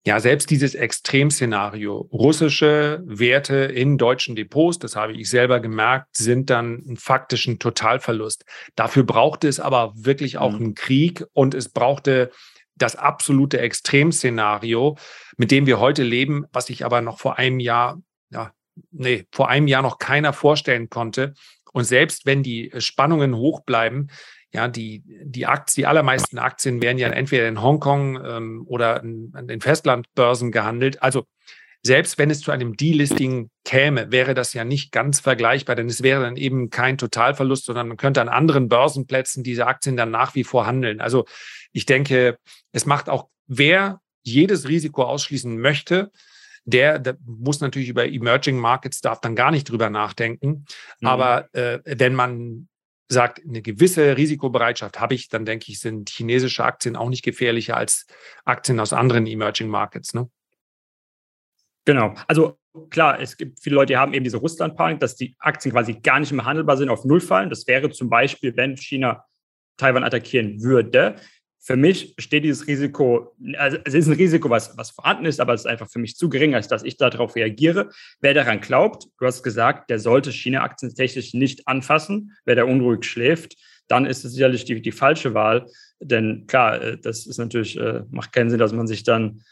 ja, 0.05 0.19
selbst 0.19 0.51
dieses 0.51 0.75
Extremszenario, 0.75 2.09
russische 2.13 3.03
Werte 3.07 3.55
in 3.57 3.99
deutschen 3.99 4.35
Depots, 4.35 4.81
das 4.81 4.97
habe 4.97 5.13
ich 5.13 5.31
selber 5.31 5.61
gemerkt, 5.61 6.17
sind 6.17 6.51
dann 6.51 6.83
ein 6.89 6.97
faktischen 6.97 7.61
Totalverlust. 7.61 8.45
Dafür 8.75 9.05
brauchte 9.05 9.47
es 9.47 9.61
aber 9.61 9.93
wirklich 9.95 10.39
auch 10.39 10.53
mhm. 10.53 10.57
einen 10.57 10.75
Krieg 10.75 11.25
und 11.35 11.55
es 11.55 11.69
brauchte 11.69 12.33
das 12.75 12.97
absolute 12.97 13.61
Extremszenario, 13.61 14.97
mit 15.37 15.53
dem 15.53 15.67
wir 15.67 15.79
heute 15.79 16.03
leben, 16.03 16.47
was 16.53 16.67
sich 16.67 16.85
aber 16.85 17.01
noch 17.01 17.21
vor 17.21 17.39
einem 17.39 17.61
Jahr, 17.61 18.03
ja, 18.31 18.53
nee, 18.91 19.27
vor 19.31 19.49
einem 19.51 19.69
Jahr 19.69 19.83
noch 19.83 19.99
keiner 19.99 20.33
vorstellen 20.33 20.91
konnte. 20.91 21.35
Und 21.73 21.85
selbst 21.85 22.27
wenn 22.27 22.43
die 22.43 22.73
Spannungen 22.79 23.37
hoch 23.37 23.61
bleiben, 23.61 24.09
ja, 24.53 24.69
die, 24.69 25.03
die 25.07 25.47
Aktien, 25.47 25.83
die 25.83 25.87
allermeisten 25.87 26.39
Aktien 26.39 26.83
werden 26.83 26.99
ja 26.99 27.09
entweder 27.09 27.49
in 27.49 27.63
Hongkong 27.63 28.23
ähm, 28.25 28.65
oder 28.67 29.03
in, 29.03 29.31
an 29.35 29.49
den 29.49 29.61
Festlandbörsen 29.61 30.53
gehandelt. 30.53 31.03
Also 31.03 31.25
selbst 31.85 32.19
wenn 32.19 32.31
es 32.31 32.41
zu 32.41 32.53
einem 32.53 32.77
Delisting 32.77 33.51
käme, 33.65 34.13
wäre 34.13 34.35
das 34.35 34.53
ja 34.53 34.65
nicht 34.65 34.93
ganz 34.93 35.21
vergleichbar, 35.21 35.75
denn 35.75 35.89
es 35.89 36.03
wäre 36.03 36.23
dann 36.23 36.37
eben 36.37 36.71
kein 36.71 36.97
Totalverlust, 36.97 37.65
sondern 37.65 37.89
man 37.89 37.97
könnte 37.97 38.21
an 38.21 38.29
anderen 38.29 38.69
Börsenplätzen 38.69 39.43
diese 39.43 39.67
Aktien 39.67 39.97
dann 39.97 40.11
nach 40.11 40.35
wie 40.35 40.45
vor 40.45 40.67
handeln. 40.67 41.01
Also 41.01 41.25
ich 41.73 41.87
denke, 41.87 42.39
es 42.71 42.87
macht 42.87 43.09
auch, 43.09 43.29
wer 43.47 44.01
jedes 44.23 44.69
Risiko 44.69 45.03
ausschließen 45.03 45.59
möchte, 45.59 46.13
der, 46.65 47.01
der, 47.01 47.17
muss 47.25 47.61
natürlich 47.61 47.89
über 47.89 48.07
Emerging 48.07 48.59
Markets, 48.59 49.01
darf 49.01 49.21
dann 49.21 49.35
gar 49.35 49.51
nicht 49.51 49.69
drüber 49.69 49.91
nachdenken. 49.91 50.67
Mhm. 51.01 51.09
Aber 51.09 51.53
äh, 51.55 51.81
wenn 51.85 52.15
man 52.15 52.69
sagt, 53.13 53.41
eine 53.47 53.63
gewisse 53.63 54.17
Risikobereitschaft 54.17 55.01
habe 55.01 55.15
ich, 55.15 55.29
dann 55.29 55.45
denke 55.45 55.67
ich, 55.69 55.81
sind 55.81 56.11
chinesische 56.11 56.65
Aktien 56.65 56.97
auch 56.97 57.09
nicht 57.09 57.23
gefährlicher 57.23 57.77
als 57.77 58.07
Aktien 58.45 58.81
aus 58.81 58.93
anderen 58.93 59.27
Emerging 59.27 59.69
Markets. 59.69 60.15
Ne? 60.15 60.31
Genau. 61.85 62.15
Also 62.27 62.59
klar, 62.91 63.21
es 63.21 63.37
gibt 63.37 63.61
viele 63.61 63.77
Leute, 63.77 63.93
die 63.93 63.97
haben 63.97 64.15
eben 64.15 64.25
diese 64.25 64.39
Russland-Panik, 64.39 65.01
dass 65.01 65.17
die 65.17 65.37
Aktien 65.39 65.73
quasi 65.73 65.95
gar 65.95 66.21
nicht 66.21 66.33
mehr 66.33 66.45
handelbar 66.45 66.77
sind, 66.77 66.89
auf 66.89 67.05
Null 67.05 67.21
fallen. 67.21 67.51
Das 67.51 67.67
wäre 67.67 67.91
zum 67.91 68.09
Beispiel, 68.09 68.57
wenn 68.57 68.77
China 68.77 69.25
Taiwan 69.77 70.05
attackieren 70.05 70.63
würde. 70.63 71.17
Für 71.65 71.77
mich 71.77 72.15
steht 72.19 72.43
dieses 72.43 72.67
Risiko, 72.67 73.37
also 73.57 73.79
es 73.85 73.95
ist 73.95 74.09
ein 74.09 74.15
Risiko, 74.15 74.51
was, 74.51 74.77
was 74.77 74.91
vorhanden 74.91 75.27
ist, 75.27 75.41
aber 75.41 75.55
es 75.55 75.61
ist 75.61 75.67
einfach 75.67 75.89
für 75.89 76.01
mich 76.01 76.17
zu 76.17 76.29
gering, 76.29 76.57
als 76.57 76.67
dass 76.67 76.83
ich 76.83 76.97
darauf 76.97 77.37
reagiere. 77.37 77.91
Wer 78.21 78.35
daran 78.35 78.61
glaubt, 78.61 79.05
du 79.19 79.27
hast 79.27 79.45
gesagt, 79.45 79.89
der 79.89 80.01
sollte 80.01 80.33
China-Aktien 80.33 80.93
technisch 80.93 81.35
nicht 81.35 81.69
anfassen. 81.69 82.37
Wer 82.45 82.57
da 82.57 82.65
unruhig 82.65 83.05
schläft, 83.05 83.55
dann 83.87 84.07
ist 84.07 84.25
es 84.25 84.33
sicherlich 84.33 84.65
die, 84.65 84.83
die 84.83 84.91
falsche 84.91 85.35
Wahl. 85.35 85.67
Denn 86.01 86.49
klar, 86.49 86.83
äh, 86.83 86.99
das 86.99 87.27
ist 87.27 87.39
natürlich, 87.39 87.79
äh, 87.79 88.03
macht 88.11 88.33
keinen 88.33 88.51
Sinn, 88.51 88.59
dass 88.59 88.73
man 88.73 88.89
sich 88.89 89.05
dann 89.05 89.45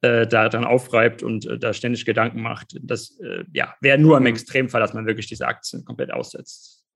äh, 0.00 0.26
daran 0.26 0.64
aufreibt 0.64 1.22
und 1.22 1.44
äh, 1.44 1.58
da 1.58 1.74
ständig 1.74 2.06
Gedanken 2.06 2.40
macht. 2.40 2.78
Das 2.80 3.20
äh, 3.20 3.44
ja, 3.52 3.74
wäre 3.82 3.98
nur 3.98 4.16
im 4.16 4.22
mhm. 4.22 4.28
Extremfall, 4.28 4.80
dass 4.80 4.94
man 4.94 5.06
wirklich 5.06 5.26
diese 5.26 5.46
Aktien 5.46 5.84
komplett 5.84 6.12
aussetzt. 6.12 6.86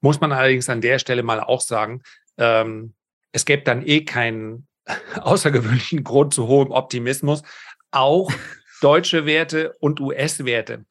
Muss 0.00 0.20
man 0.20 0.30
allerdings 0.30 0.68
an 0.68 0.80
der 0.80 1.00
Stelle 1.00 1.24
mal 1.24 1.40
auch 1.40 1.60
sagen, 1.60 2.02
ähm, 2.38 2.94
es 3.32 3.44
gäbe 3.44 3.62
dann 3.62 3.86
eh 3.86 4.04
keinen 4.04 4.66
außergewöhnlichen 5.20 6.04
Grund 6.04 6.34
zu 6.34 6.46
hohem 6.46 6.70
Optimismus. 6.70 7.42
Auch 7.90 8.30
deutsche 8.80 9.26
Werte 9.26 9.74
und 9.80 10.00
US-Werte. 10.00 10.84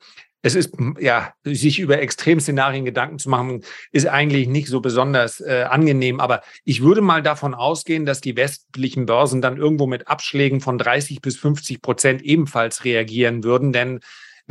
Es 0.43 0.55
ist, 0.55 0.73
ja, 0.99 1.33
sich 1.43 1.79
über 1.79 2.01
Extremszenarien 2.01 2.83
Gedanken 2.83 3.19
zu 3.19 3.29
machen, 3.29 3.63
ist 3.91 4.07
eigentlich 4.07 4.47
nicht 4.47 4.69
so 4.69 4.81
besonders 4.81 5.39
äh, 5.39 5.67
angenehm. 5.69 6.19
Aber 6.19 6.41
ich 6.63 6.81
würde 6.81 7.01
mal 7.01 7.21
davon 7.21 7.53
ausgehen, 7.53 8.07
dass 8.07 8.21
die 8.21 8.35
westlichen 8.35 9.05
Börsen 9.05 9.43
dann 9.43 9.57
irgendwo 9.57 9.85
mit 9.85 10.07
Abschlägen 10.07 10.59
von 10.59 10.79
30 10.79 11.21
bis 11.21 11.37
50 11.37 11.83
Prozent 11.83 12.23
ebenfalls 12.23 12.85
reagieren 12.85 13.43
würden. 13.43 13.71
Denn 13.71 13.99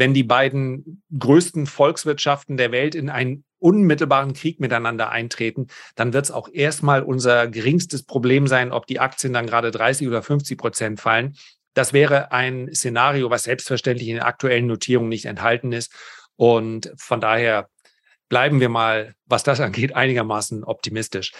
wenn 0.01 0.15
die 0.15 0.25
beiden 0.25 1.03
größten 1.17 1.67
Volkswirtschaften 1.67 2.57
der 2.57 2.73
Welt 2.73 2.95
in 2.95 3.11
einen 3.11 3.45
unmittelbaren 3.59 4.33
Krieg 4.33 4.59
miteinander 4.59 5.11
eintreten, 5.11 5.67
dann 5.95 6.15
wird 6.15 6.25
es 6.25 6.31
auch 6.31 6.49
erstmal 6.51 7.03
unser 7.03 7.49
geringstes 7.49 8.05
Problem 8.05 8.47
sein, 8.47 8.73
ob 8.73 8.87
die 8.87 8.99
Aktien 8.99 9.35
dann 9.35 9.47
gerade 9.47 9.71
30 9.71 10.09
oder 10.09 10.23
50 10.23 10.57
Prozent 10.57 11.01
fallen. 11.01 11.37
Das 11.75 11.93
wäre 11.93 12.33
ein 12.33 12.75
Szenario, 12.75 13.29
was 13.29 13.43
selbstverständlich 13.43 14.09
in 14.09 14.15
den 14.15 14.25
aktuellen 14.25 14.67
Notierungen 14.67 15.11
nicht 15.11 15.27
enthalten 15.27 15.71
ist. 15.71 15.93
Und 16.35 16.91
von 16.97 17.21
daher 17.21 17.69
bleiben 18.31 18.59
wir 18.59 18.71
mal, 18.71 19.15
was 19.27 19.43
das 19.43 19.61
angeht, 19.61 19.95
einigermaßen 19.95 20.65
optimistisch. 20.65 21.33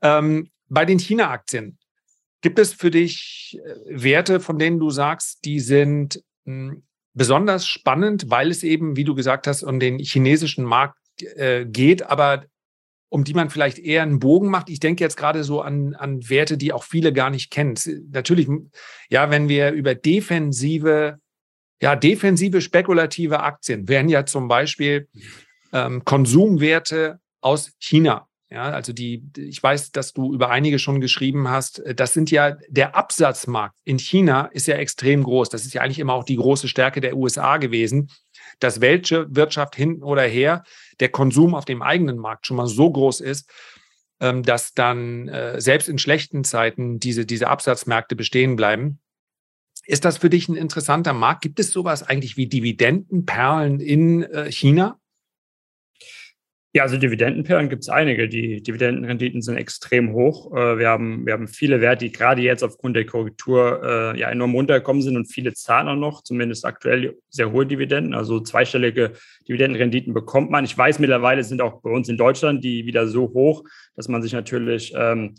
Ähm, 0.00 0.50
bei 0.68 0.86
den 0.86 0.98
China-Aktien, 0.98 1.78
gibt 2.40 2.58
es 2.58 2.72
für 2.72 2.90
dich 2.90 3.58
äh, 3.62 4.02
Werte, 4.02 4.40
von 4.40 4.58
denen 4.58 4.78
du 4.78 4.88
sagst, 4.88 5.44
die 5.44 5.60
sind 5.60 6.22
hm, 6.46 6.82
besonders 7.16 7.66
spannend, 7.66 8.30
weil 8.30 8.50
es 8.50 8.62
eben, 8.62 8.96
wie 8.96 9.04
du 9.04 9.14
gesagt 9.14 9.46
hast, 9.46 9.62
um 9.62 9.80
den 9.80 9.98
chinesischen 9.98 10.64
Markt 10.64 10.98
äh, 11.36 11.64
geht, 11.64 12.02
aber 12.02 12.44
um 13.08 13.24
die 13.24 13.34
man 13.34 13.48
vielleicht 13.48 13.78
eher 13.78 14.02
einen 14.02 14.18
Bogen 14.18 14.50
macht. 14.50 14.68
Ich 14.68 14.80
denke 14.80 15.02
jetzt 15.02 15.16
gerade 15.16 15.42
so 15.42 15.62
an, 15.62 15.94
an 15.94 16.28
Werte, 16.28 16.58
die 16.58 16.72
auch 16.72 16.84
viele 16.84 17.12
gar 17.12 17.30
nicht 17.30 17.50
kennen. 17.50 17.74
Natürlich, 18.10 18.48
ja, 19.08 19.30
wenn 19.30 19.48
wir 19.48 19.70
über 19.72 19.94
defensive, 19.94 21.18
ja, 21.80 21.96
defensive 21.96 22.60
spekulative 22.60 23.40
Aktien 23.40 23.88
wären 23.88 24.10
ja 24.10 24.26
zum 24.26 24.48
Beispiel 24.48 25.08
ähm, 25.72 26.04
Konsumwerte 26.04 27.20
aus 27.40 27.72
China. 27.78 28.28
Ja, 28.48 28.62
also 28.70 28.92
die, 28.92 29.24
ich 29.36 29.60
weiß, 29.60 29.90
dass 29.90 30.12
du 30.12 30.32
über 30.32 30.50
einige 30.50 30.78
schon 30.78 31.00
geschrieben 31.00 31.48
hast. 31.48 31.82
Das 31.96 32.12
sind 32.12 32.30
ja, 32.30 32.56
der 32.68 32.94
Absatzmarkt 32.94 33.76
in 33.82 33.98
China 33.98 34.46
ist 34.46 34.68
ja 34.68 34.76
extrem 34.76 35.24
groß. 35.24 35.48
Das 35.48 35.66
ist 35.66 35.74
ja 35.74 35.82
eigentlich 35.82 35.98
immer 35.98 36.14
auch 36.14 36.22
die 36.22 36.36
große 36.36 36.68
Stärke 36.68 37.00
der 37.00 37.16
USA 37.16 37.56
gewesen, 37.56 38.08
dass 38.60 38.80
welche 38.80 39.26
Wirtschaft 39.34 39.74
hinten 39.74 40.04
oder 40.04 40.22
her 40.22 40.62
der 41.00 41.08
Konsum 41.08 41.56
auf 41.56 41.64
dem 41.64 41.82
eigenen 41.82 42.18
Markt 42.18 42.46
schon 42.46 42.56
mal 42.56 42.68
so 42.68 42.88
groß 42.88 43.20
ist, 43.20 43.50
ähm, 44.20 44.44
dass 44.44 44.74
dann 44.74 45.26
äh, 45.26 45.60
selbst 45.60 45.88
in 45.88 45.98
schlechten 45.98 46.44
Zeiten 46.44 47.00
diese, 47.00 47.26
diese 47.26 47.48
Absatzmärkte 47.48 48.14
bestehen 48.14 48.54
bleiben. 48.54 49.00
Ist 49.86 50.04
das 50.04 50.18
für 50.18 50.30
dich 50.30 50.48
ein 50.48 50.54
interessanter 50.54 51.12
Markt? 51.12 51.42
Gibt 51.42 51.58
es 51.58 51.72
sowas 51.72 52.04
eigentlich 52.04 52.36
wie 52.36 52.46
Dividendenperlen 52.46 53.80
in 53.80 54.22
äh, 54.22 54.52
China? 54.52 55.00
Ja, 56.76 56.82
also 56.82 56.98
Dividendenperlen 56.98 57.70
gibt 57.70 57.84
es 57.84 57.88
einige. 57.88 58.28
Die 58.28 58.62
Dividendenrenditen 58.62 59.40
sind 59.40 59.56
extrem 59.56 60.12
hoch. 60.12 60.54
Äh, 60.54 60.78
wir 60.78 60.90
haben, 60.90 61.24
wir 61.24 61.32
haben 61.32 61.48
viele 61.48 61.80
Werte, 61.80 62.04
die 62.04 62.12
gerade 62.12 62.42
jetzt 62.42 62.62
aufgrund 62.62 62.96
der 62.96 63.06
Korrektur 63.06 63.80
äh, 63.82 64.20
ja 64.20 64.28
enorm 64.28 64.54
runtergekommen 64.54 65.00
sind 65.00 65.16
und 65.16 65.24
viele 65.24 65.54
zahlen 65.54 65.88
auch 65.88 65.96
noch, 65.96 66.22
zumindest 66.22 66.66
aktuell 66.66 67.16
sehr 67.30 67.50
hohe 67.50 67.64
Dividenden. 67.64 68.12
Also 68.12 68.40
zweistellige 68.40 69.12
Dividendenrenditen 69.48 70.12
bekommt 70.12 70.50
man. 70.50 70.66
Ich 70.66 70.76
weiß, 70.76 70.98
mittlerweile 70.98 71.44
sind 71.44 71.62
auch 71.62 71.80
bei 71.80 71.88
uns 71.88 72.10
in 72.10 72.18
Deutschland 72.18 72.62
die 72.62 72.84
wieder 72.84 73.06
so 73.06 73.32
hoch, 73.32 73.64
dass 73.94 74.08
man 74.08 74.20
sich 74.20 74.34
natürlich 74.34 74.92
ähm, 74.94 75.36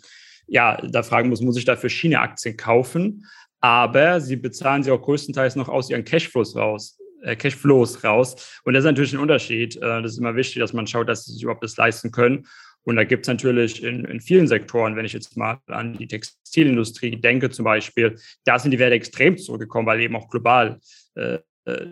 ja, 0.47 0.81
da 0.89 1.03
fragen 1.03 1.29
muss, 1.29 1.41
muss 1.41 1.59
ich 1.59 1.65
dafür 1.65 1.91
China-Aktien 1.91 2.57
kaufen? 2.57 3.27
Aber 3.59 4.21
sie 4.21 4.37
bezahlen 4.37 4.81
sie 4.81 4.89
auch 4.89 5.03
größtenteils 5.03 5.55
noch 5.55 5.69
aus 5.69 5.91
ihren 5.91 6.03
Cashflows 6.03 6.55
raus 6.55 6.97
Cashflows 7.35 8.03
raus. 8.03 8.61
Und 8.63 8.73
das 8.73 8.81
ist 8.81 8.91
natürlich 8.91 9.13
ein 9.13 9.19
Unterschied. 9.19 9.75
Äh, 9.77 10.01
das 10.01 10.13
ist 10.13 10.17
immer 10.19 10.35
wichtig, 10.35 10.59
dass 10.59 10.73
man 10.73 10.87
schaut, 10.87 11.09
dass 11.09 11.25
sie 11.25 11.33
sich 11.33 11.43
überhaupt 11.43 11.63
das 11.63 11.77
leisten 11.77 12.11
können. 12.11 12.47
Und 12.83 12.95
da 12.95 13.03
gibt 13.03 13.25
es 13.25 13.27
natürlich 13.27 13.83
in, 13.83 14.05
in, 14.05 14.21
vielen 14.21 14.47
Sektoren, 14.47 14.95
wenn 14.95 15.03
ich 15.03 15.11
jetzt 15.11 15.35
mal 15.35 15.59
an 15.67 15.97
die 15.97 16.07
Textilindustrie 16.07 17.19
denke 17.19 17.49
zum 17.49 17.65
Beispiel, 17.65 18.15
da 18.45 18.57
sind 18.57 18.71
die 18.71 18.79
Werte 18.79 18.95
extrem 18.95 19.37
zurückgekommen, 19.37 19.85
weil 19.87 19.99
eben 19.99 20.15
auch 20.15 20.29
global 20.29 20.79
äh, 21.15 21.39
äh 21.65 21.87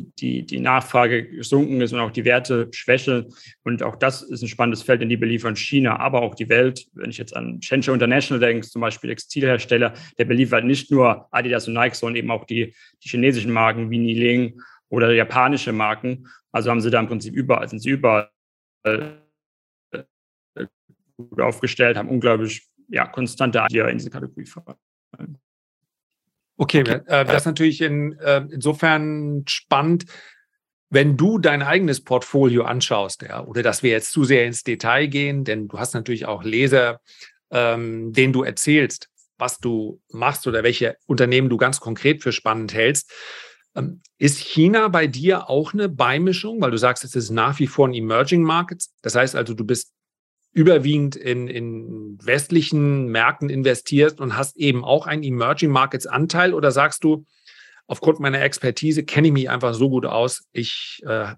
die, 0.00 0.44
die 0.44 0.60
Nachfrage 0.60 1.28
gesunken 1.28 1.80
ist 1.80 1.92
und 1.92 2.00
auch 2.00 2.10
die 2.10 2.24
Werte 2.24 2.68
schwächeln. 2.72 3.26
Und 3.64 3.82
auch 3.82 3.96
das 3.96 4.22
ist 4.22 4.42
ein 4.42 4.48
spannendes 4.48 4.82
Feld, 4.82 5.02
in 5.02 5.08
die 5.08 5.16
beliefern 5.16 5.56
China, 5.56 5.98
aber 5.98 6.22
auch 6.22 6.34
die 6.34 6.48
Welt. 6.48 6.86
Wenn 6.92 7.10
ich 7.10 7.18
jetzt 7.18 7.36
an 7.36 7.60
Shenzhen 7.62 7.94
International 7.94 8.40
denke, 8.40 8.66
zum 8.66 8.80
Beispiel 8.80 9.10
Textilhersteller, 9.10 9.94
der 10.18 10.24
beliefert 10.24 10.64
nicht 10.64 10.90
nur 10.90 11.28
Adidas 11.30 11.68
und 11.68 11.74
Nike, 11.74 11.94
sondern 11.94 12.16
eben 12.16 12.30
auch 12.30 12.44
die, 12.44 12.74
die 13.02 13.08
chinesischen 13.08 13.52
Marken 13.52 13.90
wie 13.90 13.98
Niling 13.98 14.60
oder 14.88 15.12
japanische 15.12 15.72
Marken. 15.72 16.26
Also 16.52 16.70
haben 16.70 16.80
sie 16.80 16.90
da 16.90 17.00
im 17.00 17.08
Prinzip 17.08 17.34
überall, 17.34 17.68
sind 17.68 17.80
sie 17.80 17.90
überall 17.90 18.30
gut 21.16 21.40
aufgestellt, 21.40 21.96
haben 21.96 22.08
unglaublich 22.08 22.68
ja, 22.88 23.06
konstante 23.06 23.64
Idee 23.68 23.90
in 23.90 23.98
diese 23.98 24.10
Kategorie 24.10 24.46
fallen. 24.46 25.38
Okay, 26.58 26.80
äh, 26.80 27.24
das 27.24 27.42
ist 27.42 27.46
natürlich 27.46 27.80
in, 27.80 28.18
äh, 28.18 28.44
insofern 28.50 29.44
spannend, 29.46 30.04
wenn 30.90 31.16
du 31.16 31.38
dein 31.38 31.62
eigenes 31.62 32.02
Portfolio 32.02 32.64
anschaust, 32.64 33.22
ja, 33.22 33.44
oder 33.44 33.62
dass 33.62 33.82
wir 33.82 33.90
jetzt 33.90 34.10
zu 34.10 34.24
sehr 34.24 34.44
ins 34.44 34.64
Detail 34.64 35.06
gehen, 35.06 35.44
denn 35.44 35.68
du 35.68 35.78
hast 35.78 35.94
natürlich 35.94 36.26
auch 36.26 36.42
Leser, 36.42 37.00
ähm, 37.50 38.12
denen 38.12 38.32
du 38.32 38.42
erzählst, 38.42 39.08
was 39.38 39.58
du 39.58 40.00
machst 40.10 40.46
oder 40.46 40.64
welche 40.64 40.96
Unternehmen 41.06 41.48
du 41.48 41.58
ganz 41.58 41.78
konkret 41.78 42.22
für 42.22 42.32
spannend 42.32 42.74
hältst. 42.74 43.12
Ähm, 43.76 44.02
ist 44.18 44.38
China 44.38 44.88
bei 44.88 45.06
dir 45.06 45.48
auch 45.48 45.72
eine 45.74 45.88
Beimischung, 45.88 46.60
weil 46.60 46.72
du 46.72 46.78
sagst, 46.78 47.04
es 47.04 47.14
ist 47.14 47.30
nach 47.30 47.58
wie 47.60 47.68
vor 47.68 47.86
ein 47.86 47.94
Emerging 47.94 48.42
Markets? 48.42 48.92
Das 49.02 49.14
heißt 49.14 49.36
also, 49.36 49.54
du 49.54 49.64
bist 49.64 49.92
überwiegend 50.52 51.16
in, 51.16 51.48
in 51.48 52.18
westlichen 52.22 53.06
Märkten 53.08 53.50
investiert 53.50 54.20
und 54.20 54.36
hast 54.36 54.56
eben 54.56 54.84
auch 54.84 55.06
einen 55.06 55.22
Emerging 55.22 55.70
Markets 55.70 56.06
Anteil 56.06 56.54
oder 56.54 56.72
sagst 56.72 57.04
du, 57.04 57.24
aufgrund 57.86 58.20
meiner 58.20 58.42
Expertise 58.42 59.04
kenne 59.04 59.28
ich 59.28 59.32
mich 59.32 59.50
einfach 59.50 59.74
so 59.74 59.88
gut 59.88 60.06
aus, 60.06 60.46
ich, 60.52 61.02
äh, 61.06 61.34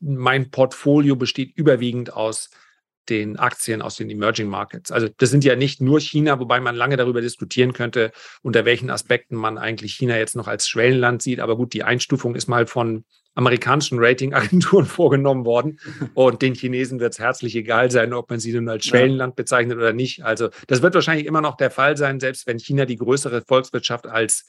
mein 0.00 0.50
Portfolio 0.50 1.16
besteht 1.16 1.56
überwiegend 1.56 2.12
aus 2.12 2.50
den 3.08 3.38
Aktien 3.38 3.82
aus 3.82 3.96
den 3.96 4.10
Emerging 4.10 4.48
Markets. 4.48 4.90
Also 4.90 5.08
das 5.16 5.30
sind 5.30 5.44
ja 5.44 5.56
nicht 5.56 5.80
nur 5.80 6.00
China, 6.00 6.40
wobei 6.40 6.60
man 6.60 6.74
lange 6.74 6.96
darüber 6.96 7.20
diskutieren 7.20 7.72
könnte, 7.72 8.12
unter 8.42 8.64
welchen 8.64 8.90
Aspekten 8.90 9.36
man 9.36 9.58
eigentlich 9.58 9.94
China 9.94 10.16
jetzt 10.16 10.36
noch 10.36 10.48
als 10.48 10.68
Schwellenland 10.68 11.22
sieht. 11.22 11.40
Aber 11.40 11.56
gut, 11.56 11.72
die 11.72 11.84
Einstufung 11.84 12.34
ist 12.34 12.48
mal 12.48 12.66
von 12.66 13.04
amerikanischen 13.36 13.98
Ratingagenturen 14.00 14.86
vorgenommen 14.86 15.44
worden. 15.44 15.78
Und 16.14 16.42
den 16.42 16.54
Chinesen 16.54 16.98
wird 16.98 17.12
es 17.12 17.18
herzlich 17.20 17.54
egal 17.54 17.90
sein, 17.90 18.12
ob 18.12 18.28
man 18.30 18.40
sie 18.40 18.52
nun 18.52 18.68
als 18.68 18.86
Schwellenland 18.86 19.36
bezeichnet 19.36 19.76
oder 19.76 19.92
nicht. 19.92 20.24
Also 20.24 20.48
das 20.66 20.82
wird 20.82 20.94
wahrscheinlich 20.94 21.26
immer 21.26 21.42
noch 21.42 21.56
der 21.56 21.70
Fall 21.70 21.96
sein, 21.96 22.18
selbst 22.18 22.46
wenn 22.46 22.58
China 22.58 22.86
die 22.86 22.96
größere 22.96 23.42
Volkswirtschaft 23.42 24.06
als, 24.06 24.48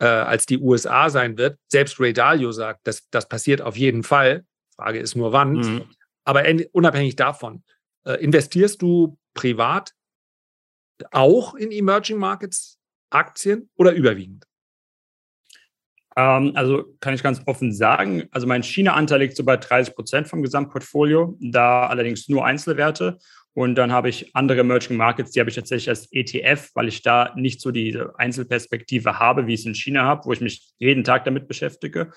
äh, 0.00 0.06
als 0.06 0.44
die 0.44 0.58
USA 0.58 1.08
sein 1.08 1.38
wird. 1.38 1.56
Selbst 1.68 1.98
Ray 2.00 2.12
Dalio 2.12 2.52
sagt, 2.52 2.86
dass 2.86 3.08
das 3.10 3.28
passiert 3.28 3.62
auf 3.62 3.76
jeden 3.76 4.02
Fall. 4.02 4.44
Frage 4.76 4.98
ist 4.98 5.14
nur 5.14 5.32
wann. 5.32 5.52
Mhm. 5.52 5.84
Aber 6.24 6.44
unabhängig 6.72 7.16
davon, 7.16 7.62
äh, 8.04 8.22
investierst 8.22 8.82
du 8.82 9.16
privat 9.34 9.92
auch 11.12 11.54
in 11.54 11.70
Emerging 11.70 12.18
Markets 12.18 12.78
Aktien 13.10 13.70
oder 13.76 13.92
überwiegend? 13.92 14.46
Ähm, 16.20 16.52
also 16.54 16.84
kann 17.00 17.14
ich 17.14 17.22
ganz 17.22 17.40
offen 17.46 17.72
sagen, 17.72 18.24
also 18.30 18.46
mein 18.46 18.62
China-Anteil 18.62 19.20
liegt 19.20 19.36
so 19.36 19.44
bei 19.44 19.56
30 19.56 19.94
Prozent 19.94 20.28
vom 20.28 20.42
Gesamtportfolio, 20.42 21.36
da 21.40 21.86
allerdings 21.86 22.28
nur 22.28 22.44
Einzelwerte. 22.44 23.18
Und 23.52 23.74
dann 23.74 23.90
habe 23.90 24.08
ich 24.08 24.34
andere 24.36 24.60
Emerging 24.60 24.96
Markets, 24.96 25.32
die 25.32 25.40
habe 25.40 25.50
ich 25.50 25.56
tatsächlich 25.56 25.88
als 25.88 26.08
ETF, 26.12 26.70
weil 26.74 26.88
ich 26.88 27.02
da 27.02 27.32
nicht 27.36 27.60
so 27.60 27.70
diese 27.72 28.16
Einzelperspektive 28.18 29.18
habe, 29.18 29.46
wie 29.46 29.54
ich 29.54 29.60
es 29.60 29.66
in 29.66 29.74
China 29.74 30.04
habe, 30.04 30.24
wo 30.26 30.32
ich 30.32 30.40
mich 30.40 30.72
jeden 30.78 31.04
Tag 31.04 31.24
damit 31.24 31.48
beschäftige. 31.48 32.12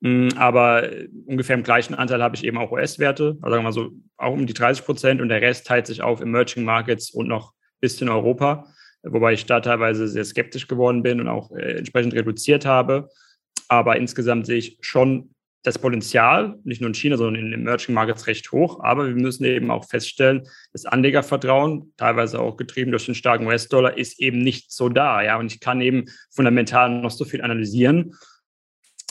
Mm, 0.00 0.28
aber 0.36 0.88
ungefähr 1.26 1.56
im 1.56 1.64
gleichen 1.64 1.94
Anteil 1.94 2.22
habe 2.22 2.36
ich 2.36 2.44
eben 2.44 2.58
auch 2.58 2.70
US-Werte, 2.70 3.38
also 3.40 3.50
sagen 3.50 3.52
wir 3.54 3.62
mal 3.62 3.72
so 3.72 3.90
auch 4.16 4.32
um 4.32 4.46
die 4.46 4.54
30 4.54 4.84
Prozent 4.84 5.20
und 5.20 5.28
der 5.30 5.40
Rest 5.40 5.66
teilt 5.66 5.86
sich 5.88 6.02
auf 6.02 6.20
Emerging 6.20 6.64
Markets 6.64 7.10
und 7.10 7.26
noch 7.26 7.52
ein 7.52 7.80
bisschen 7.80 8.08
Europa, 8.08 8.66
wobei 9.02 9.32
ich 9.32 9.46
da 9.46 9.60
teilweise 9.60 10.06
sehr 10.06 10.24
skeptisch 10.24 10.68
geworden 10.68 11.02
bin 11.02 11.20
und 11.20 11.28
auch 11.28 11.50
äh, 11.50 11.78
entsprechend 11.78 12.14
reduziert 12.14 12.66
habe. 12.66 13.08
Aber 13.68 13.96
insgesamt 13.96 14.46
sehe 14.46 14.58
ich 14.58 14.78
schon 14.80 15.34
das 15.62 15.78
Potenzial, 15.78 16.58
nicht 16.64 16.80
nur 16.80 16.88
in 16.88 16.94
China, 16.94 17.16
sondern 17.16 17.44
in 17.44 17.50
den 17.50 17.60
Emerging 17.60 17.94
Markets 17.94 18.26
recht 18.26 18.50
hoch. 18.52 18.80
Aber 18.82 19.06
wir 19.06 19.14
müssen 19.14 19.44
eben 19.44 19.70
auch 19.70 19.84
feststellen, 19.84 20.46
das 20.72 20.86
Anlegervertrauen, 20.86 21.92
teilweise 21.96 22.40
auch 22.40 22.56
getrieben 22.56 22.90
durch 22.90 23.06
den 23.06 23.14
starken 23.14 23.46
US-Dollar, 23.46 23.98
ist 23.98 24.20
eben 24.20 24.38
nicht 24.38 24.72
so 24.72 24.88
da. 24.88 25.22
Ja, 25.22 25.36
und 25.38 25.52
ich 25.52 25.60
kann 25.60 25.80
eben 25.80 26.06
fundamental 26.30 26.90
noch 27.00 27.10
so 27.10 27.24
viel 27.24 27.42
analysieren. 27.42 28.14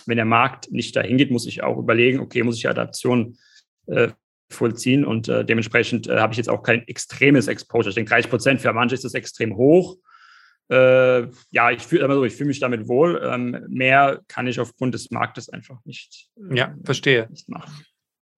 Wenn 0.05 0.17
der 0.17 0.25
Markt 0.25 0.71
nicht 0.71 0.95
dahin 0.95 1.17
geht, 1.17 1.31
muss 1.31 1.45
ich 1.45 1.63
auch 1.63 1.77
überlegen, 1.77 2.19
okay, 2.19 2.43
muss 2.43 2.57
ich 2.57 2.67
Adaption 2.67 3.37
äh, 3.87 4.09
vollziehen 4.49 5.03
und 5.03 5.27
äh, 5.27 5.43
dementsprechend 5.43 6.07
äh, 6.07 6.19
habe 6.19 6.31
ich 6.31 6.37
jetzt 6.37 6.49
auch 6.49 6.63
kein 6.63 6.87
extremes 6.87 7.47
Exposure. 7.47 7.89
Ich 7.89 7.95
denke, 7.95 8.09
30 8.09 8.29
Prozent 8.29 8.61
für 8.61 8.71
manche 8.71 8.95
ist 8.95 9.03
das 9.03 9.13
extrem 9.13 9.57
hoch 9.57 9.97
äh, 10.69 11.27
ja, 11.51 11.71
ich 11.71 11.82
fühle 11.82 12.08
so, 12.13 12.23
ich 12.23 12.36
fühle 12.36 12.49
mich 12.49 12.60
damit 12.60 12.88
wohl. 12.88 13.21
Ähm, 13.23 13.65
mehr 13.69 14.21
kann 14.27 14.47
ich 14.47 14.60
aufgrund 14.60 14.93
des 14.93 15.12
Marktes 15.12 15.49
einfach 15.49 15.77
nicht. 15.86 16.30
Äh, 16.49 16.56
ja, 16.56 16.75
verstehe. 16.84 17.27
Nicht 17.30 17.49
machen. 17.49 17.71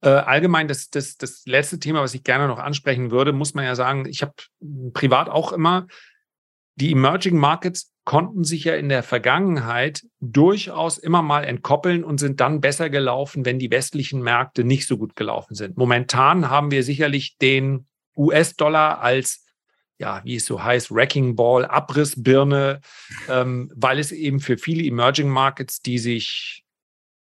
Äh, 0.01 0.09
allgemein, 0.09 0.67
das, 0.67 0.89
das, 0.89 1.17
das 1.17 1.45
letzte 1.45 1.79
Thema, 1.79 2.01
was 2.01 2.13
ich 2.13 2.23
gerne 2.23 2.47
noch 2.47 2.59
ansprechen 2.59 3.11
würde, 3.11 3.33
muss 3.33 3.53
man 3.53 3.65
ja 3.65 3.75
sagen, 3.75 4.05
ich 4.05 4.21
habe 4.21 4.33
privat 4.93 5.27
auch 5.27 5.51
immer, 5.51 5.87
die 6.75 6.91
Emerging 6.91 7.37
Markets 7.37 7.91
konnten 8.05 8.43
sich 8.43 8.63
ja 8.63 8.75
in 8.75 8.89
der 8.89 9.03
Vergangenheit 9.03 10.03
durchaus 10.21 10.97
immer 10.97 11.21
mal 11.21 11.43
entkoppeln 11.43 12.03
und 12.03 12.19
sind 12.19 12.39
dann 12.39 12.61
besser 12.61 12.89
gelaufen, 12.89 13.45
wenn 13.45 13.59
die 13.59 13.69
westlichen 13.69 14.21
Märkte 14.21 14.63
nicht 14.63 14.87
so 14.87 14.97
gut 14.97 15.15
gelaufen 15.15 15.53
sind. 15.55 15.77
Momentan 15.77 16.49
haben 16.49 16.71
wir 16.71 16.83
sicherlich 16.83 17.37
den 17.37 17.87
US-Dollar 18.15 19.01
als 19.01 19.45
ja, 19.99 20.21
wie 20.23 20.37
es 20.37 20.45
so 20.45 20.63
heißt, 20.63 20.91
Wrecking 20.91 21.35
Ball, 21.35 21.65
Abrissbirne, 21.65 22.81
ähm, 23.29 23.71
weil 23.75 23.99
es 23.99 24.11
eben 24.11 24.39
für 24.39 24.57
viele 24.57 24.83
Emerging 24.83 25.29
Markets, 25.29 25.81
die 25.81 25.99
sich 25.99 26.63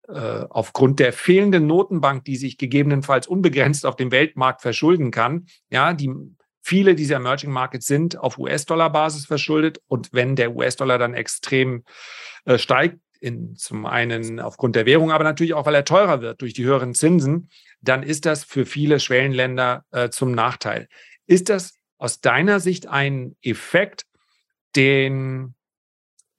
äh, 0.09 0.45
aufgrund 0.49 0.99
der 0.99 1.13
fehlenden 1.13 1.67
Notenbank, 1.67 2.25
die 2.25 2.37
sich 2.37 2.59
gegebenenfalls 2.59 3.27
unbegrenzt 3.27 3.87
auf 3.87 3.97
dem 3.97 4.11
Weltmarkt 4.11 4.63
verschulden 4.63 5.11
kann, 5.11 5.47
ja, 5.71 5.93
die 5.93 6.11
viele 6.63 6.95
dieser 6.95 7.17
Emerging 7.17 7.51
Markets 7.51 7.87
sind 7.87 8.19
auf 8.19 8.39
US-Dollar-Basis 8.39 9.27
verschuldet 9.27 9.81
und 9.89 10.13
wenn 10.13 10.37
der 10.37 10.55
US-Dollar 10.57 10.99
dann 10.99 11.15
extrem 11.15 11.85
äh, 12.45 12.59
steigt, 12.59 12.99
in, 13.21 13.55
zum 13.55 13.87
einen 13.87 14.41
aufgrund 14.41 14.75
der 14.75 14.87
Währung, 14.87 15.13
aber 15.13 15.23
natürlich 15.23 15.55
auch, 15.55 15.67
weil 15.67 15.77
er 15.77 15.85
teurer 15.85 16.21
wird 16.23 16.41
durch 16.41 16.55
die 16.55 16.65
höheren 16.65 16.95
Zinsen, 16.95 17.51
dann 17.81 18.03
ist 18.03 18.27
das 18.27 18.43
für 18.43 18.67
viele 18.67 18.99
Schwellenländer 18.99 19.85
äh, 19.93 20.09
zum 20.11 20.33
Nachteil. 20.33 20.89
Ist 21.27 21.49
das 21.49 21.79
aus 22.03 22.21
deiner 22.21 22.59
Sicht 22.59 22.89
ein 22.89 23.37
Effekt, 23.43 24.07
den, 24.75 25.55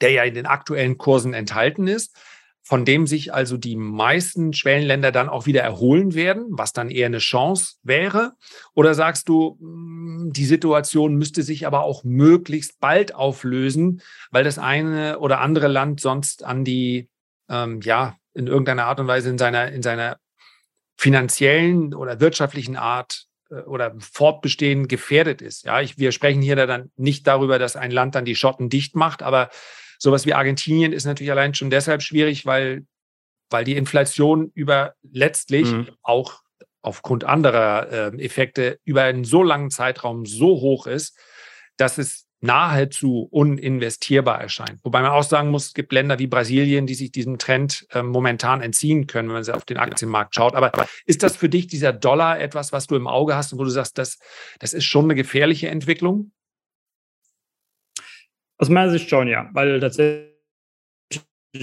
der 0.01 0.11
ja 0.11 0.23
in 0.23 0.33
den 0.33 0.45
aktuellen 0.45 0.97
Kursen 0.97 1.33
enthalten 1.33 1.87
ist, 1.87 2.17
von 2.61 2.83
dem 2.83 3.07
sich 3.07 3.33
also 3.33 3.55
die 3.55 3.77
meisten 3.77 4.51
Schwellenländer 4.51 5.13
dann 5.13 5.29
auch 5.29 5.45
wieder 5.45 5.61
erholen 5.61 6.15
werden, 6.15 6.47
was 6.49 6.73
dann 6.73 6.89
eher 6.89 7.05
eine 7.05 7.19
Chance 7.19 7.75
wäre? 7.81 8.33
Oder 8.73 8.93
sagst 8.93 9.29
du, 9.29 9.57
hm, 9.61 10.31
die 10.33 10.43
Situation 10.43 11.15
müsste 11.15 11.43
sich 11.43 11.65
aber 11.65 11.83
auch 11.83 12.03
möglichst 12.03 12.81
bald 12.81 13.15
auflösen, 13.15 14.01
weil 14.31 14.43
das 14.43 14.59
eine 14.59 15.19
oder 15.19 15.39
andere 15.39 15.69
Land 15.69 16.01
sonst 16.01 16.43
an 16.43 16.65
die, 16.65 17.09
ähm, 17.47 17.79
ja, 17.81 18.17
in 18.33 18.47
irgendeiner 18.47 18.87
Art 18.87 18.99
und 18.99 19.07
Weise 19.07 19.29
in 19.29 19.37
seiner, 19.37 19.71
in 19.71 19.81
seiner 19.81 20.17
finanziellen 20.97 21.93
oder 21.93 22.19
wirtschaftlichen 22.19 22.75
Art 22.75 23.27
oder 23.65 23.93
Fortbestehen 23.99 24.87
gefährdet 24.87 25.41
ist. 25.41 25.65
Ja, 25.65 25.81
ich, 25.81 25.97
wir 25.97 26.11
sprechen 26.11 26.41
hier 26.41 26.55
dann 26.55 26.91
nicht 26.95 27.27
darüber, 27.27 27.59
dass 27.59 27.75
ein 27.75 27.91
Land 27.91 28.15
dann 28.15 28.25
die 28.25 28.35
Schotten 28.35 28.69
dicht 28.69 28.95
macht, 28.95 29.23
aber 29.23 29.49
sowas 29.99 30.25
wie 30.25 30.33
Argentinien 30.33 30.93
ist 30.93 31.05
natürlich 31.05 31.31
allein 31.31 31.53
schon 31.53 31.69
deshalb 31.69 32.01
schwierig, 32.01 32.45
weil, 32.45 32.85
weil 33.49 33.63
die 33.63 33.77
Inflation 33.77 34.51
über 34.53 34.95
letztlich 35.03 35.71
mhm. 35.71 35.89
auch 36.01 36.41
aufgrund 36.81 37.23
anderer 37.23 38.13
äh, 38.13 38.23
Effekte 38.23 38.79
über 38.83 39.03
einen 39.03 39.23
so 39.23 39.41
langen 39.41 39.71
Zeitraum 39.71 40.25
so 40.25 40.47
hoch 40.47 40.85
ist, 40.85 41.17
dass 41.77 41.97
es 41.97 42.22
nahezu 42.43 43.29
uninvestierbar 43.31 44.41
erscheint. 44.41 44.79
Wobei 44.83 45.01
man 45.01 45.11
auch 45.11 45.23
sagen 45.23 45.49
muss, 45.49 45.67
es 45.67 45.73
gibt 45.73 45.93
Länder 45.93 46.19
wie 46.19 46.27
Brasilien, 46.27 46.85
die 46.85 46.93
sich 46.93 47.11
diesem 47.11 47.37
Trend 47.37 47.87
äh, 47.91 48.03
momentan 48.03 48.61
entziehen 48.61 49.07
können, 49.07 49.29
wenn 49.29 49.41
man 49.41 49.49
auf 49.55 49.63
den 49.63 49.77
Aktienmarkt 49.77 50.35
schaut. 50.35 50.53
Aber 50.53 50.71
ist 51.05 51.23
das 51.23 51.37
für 51.37 51.47
dich 51.47 51.67
dieser 51.67 51.93
Dollar 51.93 52.39
etwas, 52.41 52.73
was 52.73 52.85
du 52.87 52.97
im 52.97 53.07
Auge 53.07 53.35
hast 53.35 53.53
und 53.53 53.59
wo 53.59 53.63
du 53.63 53.69
sagst, 53.69 53.97
das, 53.97 54.19
das 54.59 54.73
ist 54.73 54.83
schon 54.83 55.05
eine 55.05 55.15
gefährliche 55.15 55.69
Entwicklung? 55.69 56.33
Aus 58.57 58.67
meiner 58.67 58.91
Sicht 58.91 59.09
schon, 59.09 59.29
ja, 59.29 59.49
weil 59.53 59.79
tatsächlich 59.79 60.33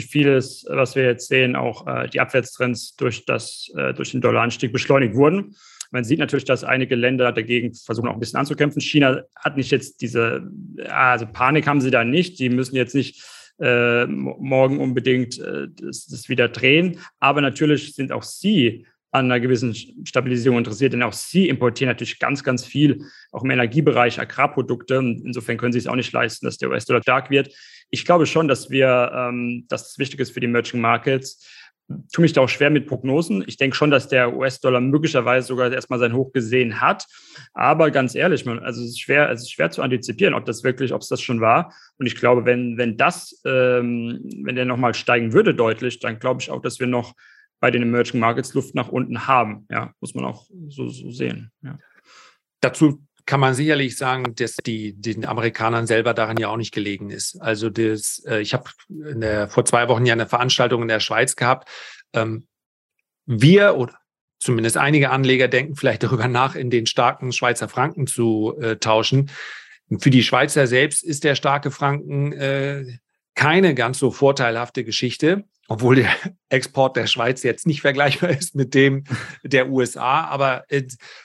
vieles, 0.09 0.65
was 0.67 0.95
wir 0.95 1.05
jetzt 1.05 1.29
sehen, 1.29 1.57
auch 1.57 1.87
äh, 1.87 2.09
die 2.09 2.21
Abwärtstrends 2.21 2.97
durch, 2.97 3.27
das, 3.27 3.71
äh, 3.77 3.93
durch 3.93 4.13
den 4.13 4.23
Dollaranstieg 4.23 4.73
beschleunigt 4.73 5.15
wurden. 5.15 5.55
Man 5.91 6.05
sieht 6.05 6.19
natürlich, 6.19 6.45
dass 6.45 6.65
einige 6.65 6.95
Länder 6.95 7.33
dagegen 7.33 7.75
versuchen, 7.75 8.09
auch 8.09 8.15
ein 8.15 8.21
bisschen 8.21 8.39
anzukämpfen. 8.39 8.81
China 8.81 9.23
hat 9.37 9.57
nicht 9.57 9.71
jetzt 9.71 10.01
diese, 10.01 10.49
also 10.89 11.27
Panik 11.27 11.67
haben 11.67 11.81
sie 11.81 11.91
da 11.91 12.05
nicht. 12.05 12.39
Die 12.39 12.49
müssen 12.49 12.77
jetzt 12.77 12.95
nicht 12.95 13.23
äh, 13.61 14.07
morgen 14.07 14.81
unbedingt 14.81 15.39
äh, 15.39 15.69
das, 15.75 16.07
das 16.07 16.29
wieder 16.29 16.49
drehen. 16.49 16.99
Aber 17.19 17.41
natürlich 17.41 17.95
sind 17.95 18.13
auch 18.13 18.23
sie 18.23 18.87
an 19.13 19.25
einer 19.25 19.41
gewissen 19.41 19.75
Stabilisierung 20.05 20.59
interessiert, 20.59 20.93
denn 20.93 21.03
auch 21.03 21.13
sie 21.13 21.49
importieren 21.49 21.89
natürlich 21.89 22.21
ganz, 22.21 22.45
ganz 22.45 22.65
viel, 22.65 23.05
auch 23.33 23.43
im 23.43 23.51
Energiebereich, 23.51 24.21
Agrarprodukte. 24.21 24.95
Insofern 24.95 25.57
können 25.57 25.73
sie 25.73 25.81
es 25.81 25.89
auch 25.89 25.97
nicht 25.97 26.13
leisten, 26.13 26.47
dass 26.47 26.59
der 26.59 26.71
US-Dollar 26.71 27.03
stark 27.03 27.31
wird. 27.31 27.53
Ich 27.91 28.05
glaube 28.05 28.27
schon, 28.27 28.47
dass 28.47 28.71
wir, 28.71 29.11
ähm, 29.15 29.67
dass 29.69 29.91
es 29.91 29.99
wichtig 29.99 30.21
ist 30.21 30.31
für 30.31 30.39
die 30.39 30.47
Emerging 30.47 30.81
Markets, 30.81 31.45
tue 32.13 32.23
mich 32.23 32.33
da 32.33 32.43
auch 32.43 32.49
schwer 32.49 32.71
mit 32.71 32.87
Prognosen. 32.87 33.45
Ich 33.47 33.57
denke 33.57 33.77
schon, 33.77 33.91
dass 33.91 34.09
der 34.09 34.37
US-Dollar 34.37 34.81
möglicherweise 34.81 35.47
sogar 35.47 35.73
erstmal 35.73 35.99
sein 35.99 36.13
Hoch 36.13 36.33
gesehen 36.33 36.81
hat. 36.81 37.07
Aber 37.53 37.91
ganz 37.91 38.15
ehrlich, 38.15 38.45
man, 38.45 38.59
also 38.61 38.83
es 38.83 38.91
ist 38.91 39.01
schwer, 39.01 39.31
es 39.31 39.43
ist 39.43 39.53
schwer 39.53 39.71
zu 39.71 39.83
antizipieren, 39.83 40.35
ob 40.35 40.45
das 40.45 40.65
wirklich, 40.65 40.93
ob 40.93 41.03
es 41.03 41.09
das 41.09 41.21
schon 41.21 41.41
war. 41.41 41.75
Und 41.99 42.07
ich 42.07 42.17
glaube, 42.17 42.45
wenn, 42.45 42.77
wenn 42.79 42.97
das, 42.97 43.41
ähm, 43.45 44.21
wenn 44.43 44.57
der 44.57 44.65
nochmal 44.65 44.95
steigen 44.95 45.33
würde 45.33 45.55
deutlich, 45.55 46.01
dann 46.01 46.19
glaube 46.19 46.41
ich 46.41 46.51
auch, 46.51 46.63
dass 46.63 46.81
wir 46.81 46.87
noch 46.87 47.15
bei 47.61 47.71
den 47.71 47.83
Emerging 47.83 48.21
Markets 48.21 48.55
Luft 48.55 48.75
nach 48.75 48.89
unten 48.89 49.27
haben. 49.27 49.67
Ja, 49.71 49.93
muss 50.01 50.15
man 50.15 50.25
auch 50.25 50.47
so, 50.69 50.89
so 50.89 51.11
sehen. 51.11 51.51
Ja. 51.63 51.77
Dazu 52.61 53.03
kann 53.31 53.39
man 53.39 53.55
sicherlich 53.55 53.97
sagen, 53.97 54.35
dass 54.35 54.57
die 54.57 54.93
den 54.93 55.25
Amerikanern 55.25 55.87
selber 55.87 56.15
daran 56.15 56.37
ja 56.37 56.49
auch 56.49 56.57
nicht 56.57 56.75
gelegen 56.75 57.11
ist. 57.11 57.41
Also 57.41 57.71
das, 57.71 58.25
äh, 58.27 58.41
ich 58.41 58.55
habe 58.55 58.65
vor 59.49 59.65
zwei 59.65 59.87
Wochen 59.87 60.05
ja 60.05 60.15
eine 60.15 60.27
Veranstaltung 60.27 60.83
in 60.83 60.89
der 60.89 60.99
Schweiz 60.99 61.37
gehabt. 61.37 61.69
Ähm, 62.13 62.49
wir 63.27 63.77
oder 63.77 63.95
zumindest 64.41 64.77
einige 64.79 65.11
Anleger 65.11 65.47
denken 65.47 65.77
vielleicht 65.77 66.03
darüber 66.03 66.27
nach, 66.27 66.57
in 66.57 66.71
den 66.71 66.87
starken 66.87 67.31
Schweizer 67.31 67.69
Franken 67.69 68.09
zu 68.09 68.59
äh, 68.61 68.79
tauschen. 68.79 69.31
Für 70.01 70.11
die 70.11 70.25
Schweizer 70.25 70.67
selbst 70.67 71.05
ist 71.05 71.23
der 71.23 71.37
starke 71.37 71.71
Franken 71.71 72.33
äh, 72.33 72.99
keine 73.37 73.77
ganz 73.77 74.01
so 74.01 74.11
vorteilhafte 74.11 74.83
Geschichte, 74.83 75.45
obwohl 75.69 75.95
der 75.95 76.11
Export 76.49 76.97
der 76.97 77.07
Schweiz 77.07 77.45
jetzt 77.45 77.65
nicht 77.65 77.81
vergleichbar 77.81 78.31
ist 78.37 78.57
mit 78.57 78.75
dem 78.75 79.05
der 79.45 79.69
USA. 79.69 80.25
Aber 80.25 80.65
äh, 80.67 80.83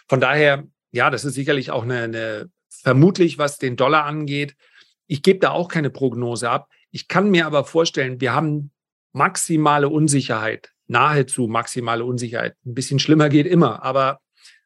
von 0.07 0.21
daher 0.21 0.65
ja, 0.95 1.09
das 1.09 1.25
ist 1.25 1.33
sicherlich 1.33 1.71
auch 1.71 1.83
eine, 1.83 2.03
eine 2.03 2.49
vermutlich, 2.69 3.37
was 3.37 3.57
den 3.57 3.75
Dollar 3.75 4.05
angeht. 4.05 4.55
Ich 5.07 5.21
gebe 5.21 5.39
da 5.39 5.51
auch 5.51 5.67
keine 5.67 5.89
Prognose 5.89 6.49
ab. 6.49 6.69
Ich 6.89 7.09
kann 7.09 7.29
mir 7.29 7.45
aber 7.45 7.65
vorstellen, 7.65 8.21
wir 8.21 8.33
haben 8.33 8.71
maximale 9.11 9.89
Unsicherheit, 9.89 10.71
nahezu 10.87 11.47
maximale 11.47 12.05
Unsicherheit. 12.05 12.55
Ein 12.65 12.73
bisschen 12.75 12.99
schlimmer 12.99 13.27
geht 13.27 13.45
immer, 13.45 13.83
aber 13.83 14.19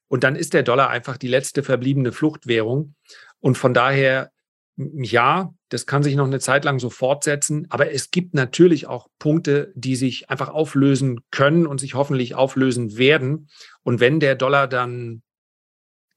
und 0.08 0.24
dann 0.24 0.36
ist 0.36 0.54
der 0.54 0.64
Dollar 0.64 0.90
einfach 0.90 1.18
die 1.18 1.28
letzte 1.28 1.64
verbliebene 1.64 2.12
Fluchtwährung. 2.12 2.96
Und 3.40 3.58
von 3.58 3.74
daher, 3.74 4.32
ja, 4.76 5.54
das 5.70 5.88
kann 5.88 6.04
sich 6.04 6.16
noch 6.16 6.26
eine 6.26 6.40
Zeit 6.40 6.64
lang 6.64 6.80
so 6.80 6.90
fortsetzen, 6.90 7.68
aber 7.70 7.92
es 7.92 8.12
gibt 8.12 8.34
natürlich 8.34 8.88
auch 8.88 9.08
Punkte, 9.20 9.72
die 9.76 9.96
sich 9.96 10.30
einfach 10.30 10.50
auflösen 10.50 11.22
können 11.32 11.68
und 11.68 11.80
sich 11.80 11.96
hoffentlich 11.96 12.36
auflösen 12.36 12.98
werden. 12.98 13.50
Und 13.84 14.00
wenn 14.00 14.20
der 14.20 14.36
Dollar 14.36 14.68
dann 14.68 15.22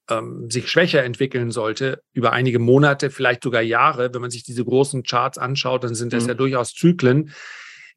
ähm, 0.08 0.50
sich 0.50 0.68
schwächer 0.70 1.04
entwickeln 1.04 1.50
sollte 1.50 2.02
über 2.12 2.32
einige 2.32 2.58
Monate, 2.58 3.10
vielleicht 3.10 3.42
sogar 3.42 3.62
Jahre, 3.62 4.12
wenn 4.12 4.20
man 4.20 4.30
sich 4.30 4.44
diese 4.44 4.64
großen 4.64 5.02
Charts 5.02 5.38
anschaut, 5.38 5.84
dann 5.84 5.94
sind 5.94 6.12
das 6.12 6.24
mhm. 6.24 6.28
ja 6.30 6.34
durchaus 6.34 6.72
Zyklen, 6.74 7.32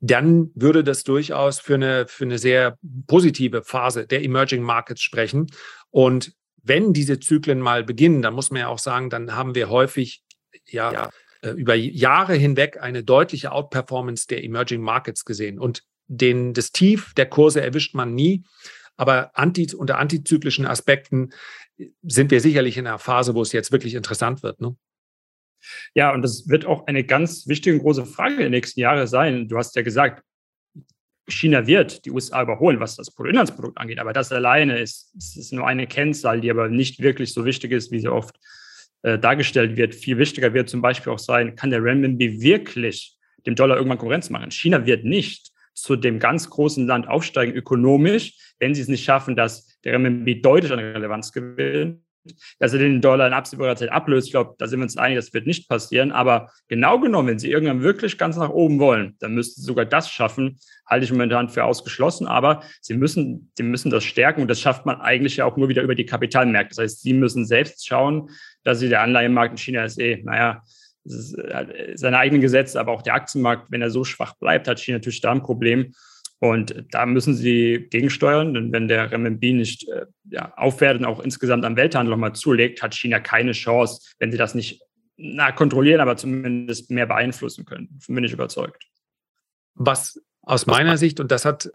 dann 0.01 0.51
würde 0.55 0.83
das 0.83 1.03
durchaus 1.03 1.59
für 1.59 1.75
eine, 1.75 2.07
für 2.07 2.25
eine 2.25 2.37
sehr 2.37 2.77
positive 3.07 3.63
Phase 3.63 4.05
der 4.05 4.23
Emerging 4.23 4.61
Markets 4.61 5.01
sprechen. 5.01 5.47
Und 5.89 6.33
wenn 6.61 6.93
diese 6.93 7.19
Zyklen 7.19 7.59
mal 7.59 7.83
beginnen, 7.83 8.21
dann 8.21 8.33
muss 8.33 8.51
man 8.51 8.61
ja 8.61 8.67
auch 8.67 8.79
sagen, 8.79 9.09
dann 9.09 9.35
haben 9.35 9.55
wir 9.55 9.69
häufig 9.69 10.23
ja, 10.67 10.91
ja. 10.91 11.09
Äh, 11.41 11.51
über 11.51 11.75
Jahre 11.75 12.33
hinweg 12.35 12.81
eine 12.81 13.03
deutliche 13.03 13.51
Outperformance 13.51 14.27
der 14.27 14.43
Emerging 14.43 14.81
Markets 14.81 15.25
gesehen. 15.25 15.59
Und 15.59 15.83
den, 16.07 16.53
das 16.53 16.71
Tief 16.71 17.13
der 17.15 17.27
Kurse 17.27 17.61
erwischt 17.61 17.95
man 17.95 18.13
nie. 18.13 18.43
Aber 18.97 19.37
anti, 19.37 19.73
unter 19.75 19.97
antizyklischen 19.97 20.65
Aspekten 20.65 21.31
sind 22.03 22.31
wir 22.31 22.39
sicherlich 22.39 22.77
in 22.77 22.87
einer 22.87 22.99
Phase, 22.99 23.35
wo 23.35 23.41
es 23.41 23.51
jetzt 23.51 23.71
wirklich 23.71 23.95
interessant 23.95 24.43
wird. 24.43 24.61
Ne? 24.61 24.75
Ja, 25.93 26.13
und 26.13 26.21
das 26.21 26.47
wird 26.47 26.65
auch 26.65 26.87
eine 26.87 27.03
ganz 27.03 27.47
wichtige 27.47 27.75
und 27.75 27.81
große 27.81 28.05
Frage 28.05 28.35
in 28.35 28.41
den 28.41 28.51
nächsten 28.51 28.79
Jahren 28.79 29.07
sein. 29.07 29.47
Du 29.47 29.57
hast 29.57 29.75
ja 29.75 29.81
gesagt, 29.81 30.23
China 31.27 31.65
wird 31.65 32.05
die 32.05 32.11
USA 32.11 32.43
überholen, 32.43 32.79
was 32.79 32.95
das 32.95 33.11
Bruttoinlandsprodukt 33.11 33.77
angeht. 33.77 33.99
Aber 33.99 34.13
das 34.13 34.31
alleine 34.31 34.79
ist, 34.79 35.13
ist 35.15 35.51
nur 35.53 35.67
eine 35.67 35.87
Kennzahl, 35.87 36.39
die 36.39 36.51
aber 36.51 36.69
nicht 36.69 36.99
wirklich 37.01 37.33
so 37.33 37.45
wichtig 37.45 37.71
ist, 37.71 37.91
wie 37.91 37.99
sie 37.99 38.07
oft 38.07 38.35
äh, 39.01 39.17
dargestellt 39.17 39.75
wird. 39.75 39.95
Viel 39.95 40.17
wichtiger 40.17 40.53
wird 40.53 40.69
zum 40.69 40.81
Beispiel 40.81 41.11
auch 41.11 41.19
sein, 41.19 41.55
kann 41.55 41.71
der 41.71 41.83
Renminbi 41.83 42.41
wirklich 42.41 43.17
dem 43.45 43.55
Dollar 43.55 43.77
irgendwann 43.77 43.97
Konkurrenz 43.97 44.29
machen? 44.29 44.51
China 44.51 44.85
wird 44.85 45.03
nicht 45.03 45.51
zu 45.75 45.95
dem 45.95 46.19
ganz 46.19 46.49
großen 46.49 46.87
Land 46.87 47.07
aufsteigen 47.07 47.53
ökonomisch, 47.53 48.33
wenn 48.59 48.73
sie 48.73 48.81
es 48.81 48.87
nicht 48.87 49.03
schaffen, 49.03 49.35
dass 49.35 49.77
der 49.83 49.93
Renminbi 49.93 50.41
deutlich 50.41 50.71
an 50.71 50.79
Relevanz 50.79 51.31
gewinnt, 51.31 52.01
dass 52.59 52.73
er 52.73 52.79
den 52.79 53.01
Dollar 53.01 53.27
in 53.27 53.33
absehbarer 53.33 53.75
Zeit 53.75 53.91
ablöst. 53.91 54.27
Ich 54.27 54.31
glaube, 54.31 54.55
da 54.57 54.67
sind 54.67 54.79
wir 54.79 54.83
uns 54.83 54.97
einig, 54.97 55.17
das 55.17 55.33
wird 55.33 55.45
nicht 55.45 55.69
passieren. 55.69 56.11
Aber 56.11 56.49
genau 56.67 56.99
genommen, 56.99 57.27
wenn 57.27 57.39
sie 57.39 57.51
irgendwann 57.51 57.83
wirklich 57.83 58.17
ganz 58.17 58.37
nach 58.37 58.49
oben 58.49 58.79
wollen, 58.79 59.15
dann 59.19 59.35
müssten 59.35 59.61
sie 59.61 59.67
sogar 59.67 59.85
das 59.85 60.09
schaffen. 60.09 60.57
Halte 60.87 61.05
ich 61.05 61.11
momentan 61.11 61.49
für 61.49 61.63
ausgeschlossen. 61.63 62.27
Aber 62.27 62.63
sie 62.81 62.95
müssen, 62.95 63.51
sie 63.55 63.63
müssen 63.63 63.91
das 63.91 64.03
stärken 64.03 64.41
und 64.41 64.47
das 64.47 64.59
schafft 64.59 64.85
man 64.85 65.01
eigentlich 65.01 65.37
ja 65.37 65.45
auch 65.45 65.57
nur 65.57 65.69
wieder 65.69 65.83
über 65.83 65.95
die 65.95 66.05
Kapitalmärkte. 66.05 66.75
Das 66.75 66.83
heißt, 66.83 67.01
sie 67.01 67.13
müssen 67.13 67.45
selbst 67.45 67.85
schauen, 67.85 68.29
dass 68.63 68.79
sie 68.79 68.89
der 68.89 69.01
Anleihenmarkt 69.01 69.51
in 69.51 69.57
China 69.57 69.83
ist 69.83 69.99
eh, 69.99 70.21
naja, 70.23 70.63
seine 71.05 72.17
eigenen 72.17 72.41
Gesetze, 72.41 72.79
aber 72.79 72.91
auch 72.91 73.03
der 73.03 73.13
Aktienmarkt, 73.13 73.71
wenn 73.71 73.81
er 73.81 73.91
so 73.91 74.03
schwach 74.03 74.35
bleibt, 74.35 74.67
hat 74.67 74.79
China 74.79 74.97
natürlich 74.97 75.21
da 75.21 75.31
ein 75.31 75.43
Problem. 75.43 75.93
Und 76.39 76.83
da 76.91 77.05
müssen 77.05 77.33
sie 77.33 77.87
gegensteuern, 77.89 78.53
denn 78.53 78.71
wenn 78.73 78.87
der 78.87 79.11
Renminbi 79.11 79.53
nicht 79.53 79.87
äh, 79.87 80.05
ja, 80.29 80.53
aufwertet 80.57 81.01
und 81.01 81.07
auch 81.07 81.21
insgesamt 81.21 81.63
am 81.63 81.77
Welthandel 81.77 82.11
nochmal 82.11 82.33
zulegt, 82.33 82.83
hat 82.83 82.93
China 82.93 83.19
keine 83.19 83.53
Chance, 83.53 84.01
wenn 84.19 84.31
sie 84.31 84.37
das 84.37 84.53
nicht 84.53 84.81
na, 85.17 85.51
kontrollieren, 85.53 86.01
aber 86.01 86.17
zumindest 86.17 86.91
mehr 86.91 87.05
beeinflussen 87.05 87.65
können. 87.65 87.99
Bin 88.07 88.23
ich 88.23 88.33
überzeugt. 88.33 88.83
Was 89.75 90.21
aus 90.41 90.65
meiner 90.65 90.97
Sicht, 90.97 91.19
und 91.19 91.31
das 91.31 91.45
hat 91.45 91.71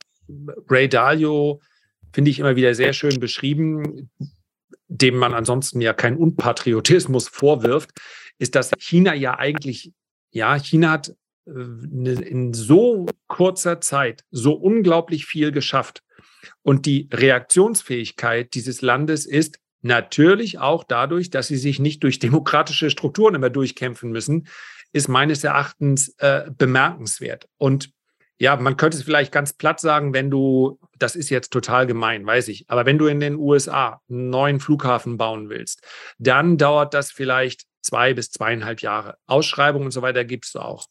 Ray 0.68 0.88
Dalio, 0.88 1.60
finde 2.12 2.30
ich, 2.30 2.38
immer 2.38 2.54
wieder 2.54 2.74
sehr 2.74 2.92
schön 2.92 3.18
beschrieben, 3.18 4.10
dem 4.88 5.16
man 5.16 5.34
ansonsten 5.34 5.80
ja 5.80 5.92
keinen 5.92 6.16
Unpatriotismus 6.16 7.28
vorwirft, 7.28 7.90
ist, 8.40 8.54
dass 8.54 8.72
China 8.78 9.14
ja 9.14 9.38
eigentlich, 9.38 9.92
ja, 10.30 10.58
China 10.58 10.92
hat 10.92 11.14
äh, 11.46 11.50
in 11.52 12.52
so 12.54 13.06
kurzer 13.28 13.80
Zeit 13.80 14.24
so 14.30 14.54
unglaublich 14.54 15.26
viel 15.26 15.52
geschafft. 15.52 16.02
Und 16.62 16.86
die 16.86 17.08
Reaktionsfähigkeit 17.12 18.54
dieses 18.54 18.80
Landes 18.80 19.26
ist 19.26 19.58
natürlich 19.82 20.58
auch 20.58 20.84
dadurch, 20.84 21.30
dass 21.30 21.48
sie 21.48 21.56
sich 21.56 21.78
nicht 21.78 22.02
durch 22.02 22.18
demokratische 22.18 22.90
Strukturen 22.90 23.34
immer 23.34 23.50
durchkämpfen 23.50 24.10
müssen, 24.10 24.48
ist 24.92 25.08
meines 25.08 25.44
Erachtens 25.44 26.14
äh, 26.18 26.50
bemerkenswert. 26.56 27.46
Und 27.58 27.90
ja, 28.38 28.56
man 28.56 28.78
könnte 28.78 28.96
es 28.96 29.02
vielleicht 29.02 29.32
ganz 29.32 29.52
platt 29.52 29.80
sagen, 29.80 30.14
wenn 30.14 30.30
du, 30.30 30.78
das 30.98 31.14
ist 31.14 31.28
jetzt 31.28 31.52
total 31.52 31.86
gemein, 31.86 32.24
weiß 32.24 32.48
ich, 32.48 32.64
aber 32.68 32.86
wenn 32.86 32.96
du 32.96 33.06
in 33.06 33.20
den 33.20 33.36
USA 33.36 34.00
einen 34.08 34.30
neuen 34.30 34.60
Flughafen 34.60 35.18
bauen 35.18 35.50
willst, 35.50 35.82
dann 36.18 36.56
dauert 36.56 36.94
das 36.94 37.12
vielleicht 37.12 37.66
zwei 37.82 38.14
bis 38.14 38.30
zweieinhalb 38.30 38.82
Jahre. 38.82 39.16
Ausschreibungen 39.26 39.86
und 39.86 39.92
so 39.92 40.02
weiter 40.02 40.24
gibst 40.24 40.54
du 40.54 40.60
auch. 40.60 40.86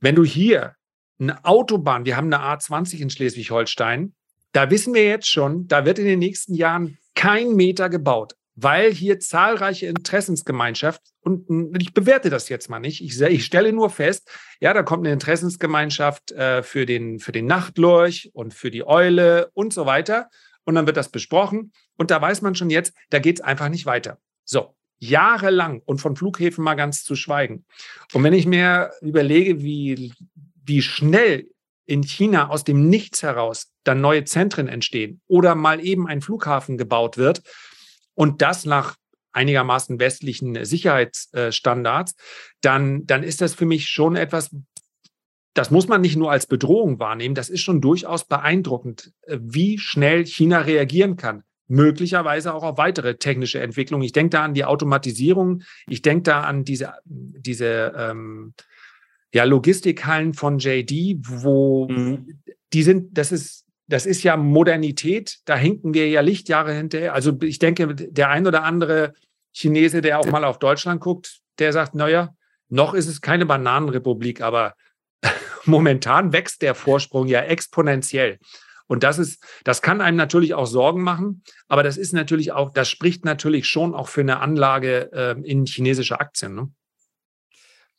Wenn 0.00 0.14
du 0.14 0.24
hier 0.24 0.74
eine 1.18 1.44
Autobahn, 1.44 2.04
wir 2.04 2.16
haben 2.16 2.32
eine 2.32 2.42
A20 2.42 3.00
in 3.00 3.10
Schleswig-Holstein, 3.10 4.14
da 4.52 4.70
wissen 4.70 4.94
wir 4.94 5.04
jetzt 5.04 5.28
schon, 5.28 5.68
da 5.68 5.84
wird 5.84 5.98
in 5.98 6.06
den 6.06 6.18
nächsten 6.18 6.54
Jahren 6.54 6.98
kein 7.14 7.54
Meter 7.54 7.88
gebaut, 7.88 8.34
weil 8.54 8.92
hier 8.92 9.20
zahlreiche 9.20 9.86
Interessensgemeinschaft 9.86 11.02
und 11.22 11.76
ich 11.80 11.92
bewerte 11.92 12.30
das 12.30 12.48
jetzt 12.48 12.70
mal 12.70 12.80
nicht. 12.80 13.02
Ich, 13.04 13.20
ich 13.20 13.44
stelle 13.44 13.72
nur 13.72 13.90
fest, 13.90 14.30
ja, 14.60 14.72
da 14.72 14.82
kommt 14.82 15.06
eine 15.06 15.12
Interessensgemeinschaft 15.12 16.32
äh, 16.32 16.62
für, 16.62 16.86
den, 16.86 17.20
für 17.20 17.32
den 17.32 17.46
Nachtlurch 17.46 18.30
und 18.32 18.54
für 18.54 18.70
die 18.70 18.86
Eule 18.86 19.50
und 19.52 19.72
so 19.72 19.86
weiter. 19.86 20.30
Und 20.64 20.74
dann 20.74 20.86
wird 20.86 20.96
das 20.96 21.10
besprochen. 21.10 21.72
Und 21.96 22.10
da 22.10 22.20
weiß 22.20 22.42
man 22.42 22.54
schon 22.54 22.70
jetzt, 22.70 22.94
da 23.10 23.18
geht 23.18 23.36
es 23.36 23.40
einfach 23.44 23.68
nicht 23.68 23.86
weiter. 23.86 24.18
So, 24.44 24.74
jahrelang 25.00 25.82
und 25.84 26.00
von 26.00 26.14
Flughäfen 26.14 26.62
mal 26.62 26.74
ganz 26.74 27.02
zu 27.02 27.16
schweigen. 27.16 27.64
Und 28.12 28.22
wenn 28.22 28.34
ich 28.34 28.46
mir 28.46 28.92
überlege, 29.00 29.62
wie, 29.62 30.12
wie 30.64 30.82
schnell 30.82 31.48
in 31.86 32.02
China 32.04 32.50
aus 32.50 32.62
dem 32.62 32.88
Nichts 32.88 33.22
heraus 33.22 33.72
dann 33.82 34.00
neue 34.00 34.24
Zentren 34.24 34.68
entstehen 34.68 35.20
oder 35.26 35.54
mal 35.54 35.84
eben 35.84 36.06
ein 36.06 36.20
Flughafen 36.20 36.78
gebaut 36.78 37.16
wird 37.16 37.42
und 38.14 38.42
das 38.42 38.64
nach 38.64 38.96
einigermaßen 39.32 39.98
westlichen 39.98 40.64
Sicherheitsstandards, 40.64 42.14
dann, 42.60 43.06
dann 43.06 43.22
ist 43.22 43.40
das 43.40 43.54
für 43.54 43.64
mich 43.64 43.88
schon 43.88 44.16
etwas, 44.16 44.54
das 45.54 45.70
muss 45.70 45.88
man 45.88 46.00
nicht 46.00 46.16
nur 46.16 46.30
als 46.30 46.46
Bedrohung 46.46 46.98
wahrnehmen, 46.98 47.34
das 47.34 47.48
ist 47.48 47.62
schon 47.62 47.80
durchaus 47.80 48.24
beeindruckend, 48.24 49.12
wie 49.26 49.78
schnell 49.78 50.26
China 50.26 50.60
reagieren 50.60 51.16
kann 51.16 51.44
möglicherweise 51.70 52.52
auch 52.52 52.64
auf 52.64 52.78
weitere 52.78 53.14
technische 53.14 53.60
Entwicklungen. 53.60 54.04
Ich 54.04 54.12
denke 54.12 54.30
da 54.30 54.44
an 54.44 54.54
die 54.54 54.64
Automatisierung, 54.64 55.62
ich 55.86 56.02
denke 56.02 56.24
da 56.24 56.40
an 56.42 56.64
diese, 56.64 56.94
diese 57.04 57.94
ähm, 57.96 58.54
ja, 59.32 59.44
Logistikhallen 59.44 60.34
von 60.34 60.58
JD, 60.58 61.18
wo 61.22 61.88
mhm. 61.88 62.42
die 62.72 62.82
sind, 62.82 63.16
das 63.16 63.30
ist, 63.30 63.66
das 63.86 64.04
ist 64.04 64.24
ja 64.24 64.36
Modernität, 64.36 65.38
da 65.44 65.56
hinken 65.56 65.94
wir 65.94 66.08
ja 66.08 66.22
Lichtjahre 66.22 66.72
hinterher. 66.72 67.14
Also 67.14 67.40
ich 67.42 67.60
denke, 67.60 67.94
der 67.94 68.30
ein 68.30 68.48
oder 68.48 68.64
andere 68.64 69.14
Chinese, 69.52 70.00
der 70.00 70.18
auch 70.18 70.26
mal 70.26 70.44
auf 70.44 70.58
Deutschland 70.58 71.00
guckt, 71.00 71.38
der 71.60 71.72
sagt, 71.72 71.94
naja, 71.94 72.34
noch 72.68 72.94
ist 72.94 73.06
es 73.06 73.20
keine 73.20 73.46
Bananenrepublik, 73.46 74.40
aber 74.40 74.74
momentan 75.66 76.32
wächst 76.32 76.62
der 76.62 76.74
Vorsprung 76.74 77.28
ja 77.28 77.42
exponentiell. 77.42 78.38
Und 78.90 79.04
das 79.04 79.20
ist, 79.20 79.40
das 79.62 79.82
kann 79.82 80.00
einem 80.00 80.16
natürlich 80.16 80.54
auch 80.54 80.66
Sorgen 80.66 81.04
machen, 81.04 81.44
aber 81.68 81.84
das 81.84 81.96
ist 81.96 82.12
natürlich 82.12 82.50
auch, 82.50 82.72
das 82.72 82.88
spricht 82.88 83.24
natürlich 83.24 83.68
schon 83.68 83.94
auch 83.94 84.08
für 84.08 84.20
eine 84.20 84.40
Anlage 84.40 85.12
äh, 85.12 85.40
in 85.44 85.64
chinesische 85.64 86.18
Aktien. 86.18 86.56
Ne? 86.56 86.72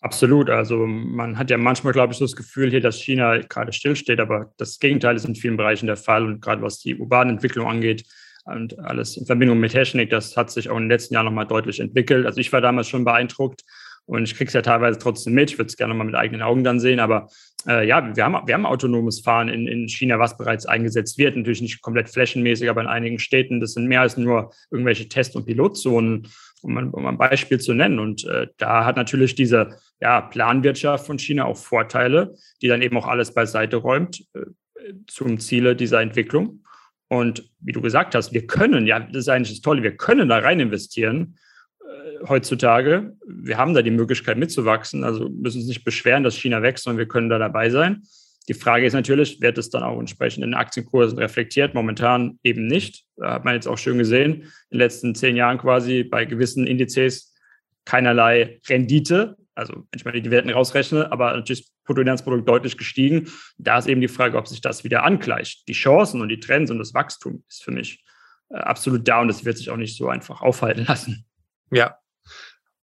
Absolut. 0.02 0.50
Also 0.50 0.86
man 0.86 1.38
hat 1.38 1.50
ja 1.50 1.58
manchmal, 1.58 1.94
glaube 1.94 2.12
ich, 2.12 2.20
so 2.20 2.26
das 2.26 2.36
Gefühl 2.36 2.70
hier, 2.72 2.82
dass 2.82 3.00
China 3.00 3.38
gerade 3.38 3.72
stillsteht, 3.72 4.20
aber 4.20 4.52
das 4.58 4.80
Gegenteil 4.80 5.16
ist 5.16 5.24
in 5.24 5.36
vielen 5.36 5.56
Bereichen 5.56 5.88
der 5.88 5.96
Fall. 5.96 6.26
Und 6.26 6.42
gerade 6.42 6.62
was 6.62 6.80
die 6.80 6.98
urbane 6.98 7.32
Entwicklung 7.32 7.70
angeht 7.70 8.04
und 8.44 8.78
alles 8.80 9.16
in 9.16 9.26
Verbindung 9.26 9.62
mit 9.62 9.72
Technik, 9.72 10.10
das 10.10 10.36
hat 10.36 10.52
sich 10.52 10.70
auch 10.70 10.76
in 10.76 10.84
den 10.84 10.90
letzten 10.90 11.14
Jahren 11.14 11.26
nochmal 11.26 11.48
deutlich 11.48 11.80
entwickelt. 11.80 12.26
Also 12.26 12.42
ich 12.42 12.52
war 12.52 12.60
damals 12.60 12.90
schon 12.90 13.06
beeindruckt 13.06 13.62
und 14.06 14.24
ich 14.24 14.36
kriege 14.36 14.50
es 14.50 14.54
ja 14.54 14.62
teilweise 14.62 15.00
trotzdem 15.00 15.34
mit. 15.36 15.52
Ich 15.52 15.58
würde 15.58 15.70
es 15.70 15.78
gerne 15.78 15.94
mal 15.94 16.04
mit 16.04 16.16
eigenen 16.16 16.42
Augen 16.42 16.66
dann 16.66 16.82
sehen. 16.82 17.00
Aber 17.00 17.30
äh, 17.68 17.88
ja, 17.88 18.16
wir 18.16 18.24
haben, 18.24 18.48
wir 18.48 18.54
haben 18.54 18.66
autonomes 18.66 19.20
Fahren 19.22 19.50
in, 19.50 19.68
in 19.68 19.88
China, 19.88 20.20
was 20.20 20.38
bereits 20.38 20.66
eingesetzt 20.66 21.18
wird. 21.18 21.36
Natürlich 21.36 21.62
nicht 21.62 21.82
komplett 21.82 22.10
flächenmäßig, 22.10 22.70
aber 22.70 22.82
in 22.82 22.88
einigen 22.88 23.20
Städten. 23.20 23.60
Das 23.60 23.74
sind 23.74 23.88
mehr 23.88 24.02
als 24.02 24.18
nur 24.18 24.52
irgendwelche 24.72 25.08
Test- 25.08 25.36
und 25.36 25.46
Pilotzonen, 25.46 26.28
um, 26.62 26.78
um 26.94 27.06
ein 27.06 27.18
Beispiel 27.18 27.60
zu 27.60 27.74
nennen. 27.74 28.00
Und 28.00 28.26
äh, 28.26 28.48
da 28.58 28.86
hat 28.86 28.96
natürlich 28.96 29.36
diese 29.36 29.80
ja, 30.00 30.22
Planwirtschaft 30.22 31.06
von 31.06 31.20
China 31.20 31.46
auch 31.46 31.58
Vorteile, 31.58 32.36
die 32.62 32.68
dann 32.68 32.82
eben 32.82 32.98
auch 32.98 33.08
alles 33.08 33.34
beiseite 33.34 33.78
räumt 33.78 34.26
äh, 34.34 34.42
zum 35.08 35.40
Ziele 35.40 35.76
dieser 35.76 36.02
Entwicklung. 36.02 36.64
Und 37.08 37.50
wie 37.60 37.74
du 37.74 37.82
gesagt 37.82 38.16
hast, 38.16 38.34
wir 38.34 38.48
können, 38.48 38.88
ja, 38.88 39.00
das 39.00 39.24
ist 39.24 39.30
eigentlich 39.30 39.58
das 39.58 39.62
Tolle, 39.62 39.84
wir 39.84 39.98
können 39.98 40.30
da 40.30 40.38
rein 40.38 40.60
investieren 40.62 41.36
heutzutage. 42.28 43.14
Wir 43.26 43.58
haben 43.58 43.74
da 43.74 43.82
die 43.82 43.92
Möglichkeit 43.92 44.38
mitzuwachsen, 44.38 45.04
also 45.04 45.30
müssen 45.30 45.60
uns 45.60 45.68
nicht 45.68 45.84
beschweren, 45.84 46.24
dass 46.24 46.36
China 46.36 46.62
wächst, 46.62 46.84
sondern 46.84 47.00
wir 47.00 47.08
können 47.08 47.30
da 47.30 47.40
dabei 47.40 47.70
sein. 47.70 48.04
Die 48.48 48.54
Frage 48.54 48.86
ist 48.86 48.94
natürlich, 48.94 49.40
wird 49.42 49.58
es 49.58 49.70
dann 49.70 49.84
auch 49.84 50.00
entsprechend 50.00 50.44
in 50.44 50.54
Aktienkursen 50.54 51.18
reflektiert? 51.20 51.74
Momentan 51.74 52.40
eben 52.44 52.66
nicht. 52.68 53.06
Da 53.16 53.34
hat 53.34 53.46
man 53.46 53.54
jetzt 53.54 53.68
auch 53.68 53.78
schön 53.78 53.98
gesehen, 53.98 54.34
in 54.34 54.48
den 54.72 54.80
letzten 54.80 55.16
zehn 55.16 55.36
Jahren 55.36 55.58
quasi 55.60 56.04
bei 56.04 56.26
gewissen 56.26 56.66
Indizes 56.66 57.36
keinerlei 57.86 58.60
Rendite. 58.68 59.38
Also 59.54 59.74
wenn 59.76 59.86
ich 59.96 60.06
mal 60.06 60.20
die 60.20 60.32
Werten 60.32 60.50
rausrechne, 60.50 61.12
aber 61.12 61.34
natürlich 61.34 61.62
das 61.62 61.72
Bruttoinlandsprodukt 61.86 62.48
deutlich 62.48 62.78
gestiegen. 62.78 63.28
Da 63.58 63.78
ist 63.78 63.88
eben 63.88 64.02
die 64.02 64.08
Frage, 64.08 64.38
ob 64.38 64.48
sich 64.48 64.62
das 64.62 64.84
wieder 64.84 65.04
angleicht. 65.04 65.68
Die 65.68 65.74
Chancen 65.74 66.22
und 66.22 66.30
die 66.30 66.40
Trends 66.40 66.72
und 66.72 66.80
das 66.80 66.94
Wachstum 66.94 67.44
ist 67.48 67.64
für 67.64 67.72
mich 67.72 68.04
äh, 68.50 68.58
absolut 68.58 69.08
da 69.08 69.22
und 69.22 69.28
das 69.28 69.46
wird 69.46 69.58
sich 69.58 69.70
auch 69.70 69.78
nicht 69.78 69.98
so 69.98 70.10
einfach 70.10 70.42
aufhalten 70.42 70.86
lassen. 70.88 71.26
Ja, 71.72 71.98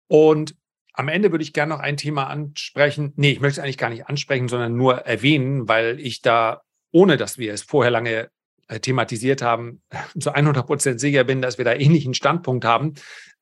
und 0.08 0.54
am 0.92 1.08
Ende 1.08 1.30
würde 1.30 1.42
ich 1.42 1.52
gerne 1.52 1.74
noch 1.74 1.80
ein 1.80 1.96
Thema 1.96 2.28
ansprechen. 2.28 3.12
Nee, 3.16 3.32
ich 3.32 3.40
möchte 3.40 3.60
es 3.60 3.64
eigentlich 3.64 3.78
gar 3.78 3.90
nicht 3.90 4.06
ansprechen, 4.06 4.48
sondern 4.48 4.76
nur 4.76 4.98
erwähnen, 5.00 5.68
weil 5.68 6.00
ich 6.00 6.22
da, 6.22 6.62
ohne 6.90 7.18
dass 7.18 7.36
wir 7.36 7.52
es 7.52 7.62
vorher 7.62 7.90
lange 7.90 8.30
äh, 8.68 8.80
thematisiert 8.80 9.42
haben, 9.42 9.82
zu 10.18 10.32
100 10.32 10.66
Prozent 10.66 11.00
sicher 11.00 11.24
bin, 11.24 11.42
dass 11.42 11.58
wir 11.58 11.64
da 11.64 11.74
ähnlichen 11.74 12.14
Standpunkt 12.14 12.64
haben. 12.64 12.94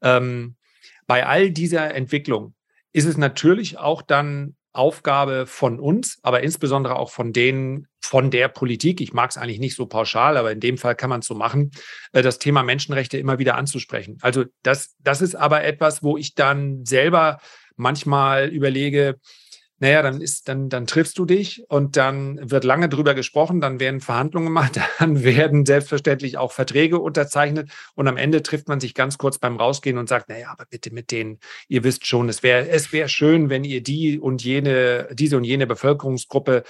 Ähm, 0.02 0.56
bei 1.06 1.26
all 1.26 1.50
dieser 1.50 1.94
Entwicklung 1.94 2.54
ist 2.92 3.04
es 3.04 3.16
natürlich 3.16 3.78
auch 3.78 4.02
dann 4.02 4.56
Aufgabe 4.74 5.46
von 5.46 5.78
uns, 5.78 6.18
aber 6.22 6.42
insbesondere 6.42 6.96
auch 6.96 7.10
von 7.10 7.32
denen, 7.32 7.86
von 8.02 8.30
der 8.30 8.48
Politik, 8.48 9.00
ich 9.00 9.12
mag 9.12 9.30
es 9.30 9.36
eigentlich 9.36 9.60
nicht 9.60 9.76
so 9.76 9.86
pauschal, 9.86 10.36
aber 10.36 10.52
in 10.52 10.60
dem 10.60 10.78
Fall 10.78 10.96
kann 10.96 11.10
man 11.10 11.20
es 11.20 11.26
so 11.26 11.34
machen, 11.34 11.70
äh, 12.12 12.22
das 12.22 12.38
Thema 12.38 12.62
Menschenrechte 12.62 13.16
immer 13.16 13.38
wieder 13.38 13.56
anzusprechen. 13.56 14.18
Also 14.20 14.44
das, 14.62 14.96
das 14.98 15.22
ist 15.22 15.36
aber 15.36 15.64
etwas, 15.64 16.02
wo 16.02 16.16
ich 16.16 16.34
dann 16.34 16.84
selber 16.84 17.38
manchmal 17.76 18.48
überlege, 18.48 19.18
naja, 19.78 20.02
dann 20.02 20.20
ist, 20.20 20.48
dann, 20.48 20.68
dann 20.68 20.86
triffst 20.86 21.18
du 21.18 21.24
dich 21.24 21.64
und 21.68 21.96
dann 21.96 22.38
wird 22.50 22.64
lange 22.64 22.88
drüber 22.88 23.14
gesprochen, 23.14 23.60
dann 23.60 23.80
werden 23.80 24.00
Verhandlungen 24.00 24.46
gemacht, 24.46 24.80
dann 24.98 25.24
werden 25.24 25.66
selbstverständlich 25.66 26.38
auch 26.38 26.52
Verträge 26.52 27.00
unterzeichnet 27.00 27.70
und 27.94 28.06
am 28.06 28.16
Ende 28.16 28.42
trifft 28.42 28.68
man 28.68 28.80
sich 28.80 28.94
ganz 28.94 29.18
kurz 29.18 29.38
beim 29.38 29.56
Rausgehen 29.56 29.98
und 29.98 30.08
sagt, 30.08 30.28
naja, 30.28 30.50
aber 30.50 30.64
bitte 30.66 30.92
mit 30.92 31.10
denen, 31.10 31.40
ihr 31.68 31.82
wisst 31.82 32.06
schon, 32.06 32.28
es 32.28 32.42
wäre 32.42 32.68
es 32.68 32.92
wäre 32.92 33.08
schön, 33.08 33.50
wenn 33.50 33.64
ihr 33.64 33.82
die 33.82 34.18
und 34.20 34.44
jene, 34.44 35.08
diese 35.12 35.36
und 35.36 35.44
jene 35.44 35.66
Bevölkerungsgruppe, 35.66 36.62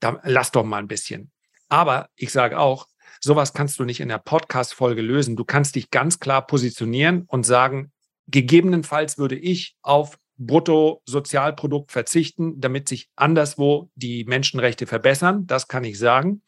da 0.00 0.20
lasst 0.22 0.54
doch 0.54 0.64
mal 0.64 0.78
ein 0.78 0.88
bisschen. 0.88 1.32
Aber 1.68 2.08
ich 2.14 2.30
sage 2.30 2.58
auch, 2.58 2.86
sowas 3.20 3.52
kannst 3.52 3.78
du 3.78 3.84
nicht 3.84 4.00
in 4.00 4.08
der 4.08 4.18
Podcast-Folge 4.18 5.02
lösen. 5.02 5.36
Du 5.36 5.44
kannst 5.44 5.74
dich 5.74 5.90
ganz 5.90 6.20
klar 6.20 6.46
positionieren 6.46 7.24
und 7.26 7.44
sagen, 7.44 7.92
gegebenenfalls 8.28 9.18
würde 9.18 9.36
ich 9.36 9.76
auf 9.82 10.18
Bruttosozialprodukt 10.38 11.92
verzichten, 11.92 12.60
damit 12.60 12.88
sich 12.88 13.08
anderswo 13.16 13.90
die 13.94 14.24
Menschenrechte 14.24 14.86
verbessern. 14.86 15.46
Das 15.46 15.68
kann 15.68 15.84
ich 15.84 15.98
sagen. 15.98 16.42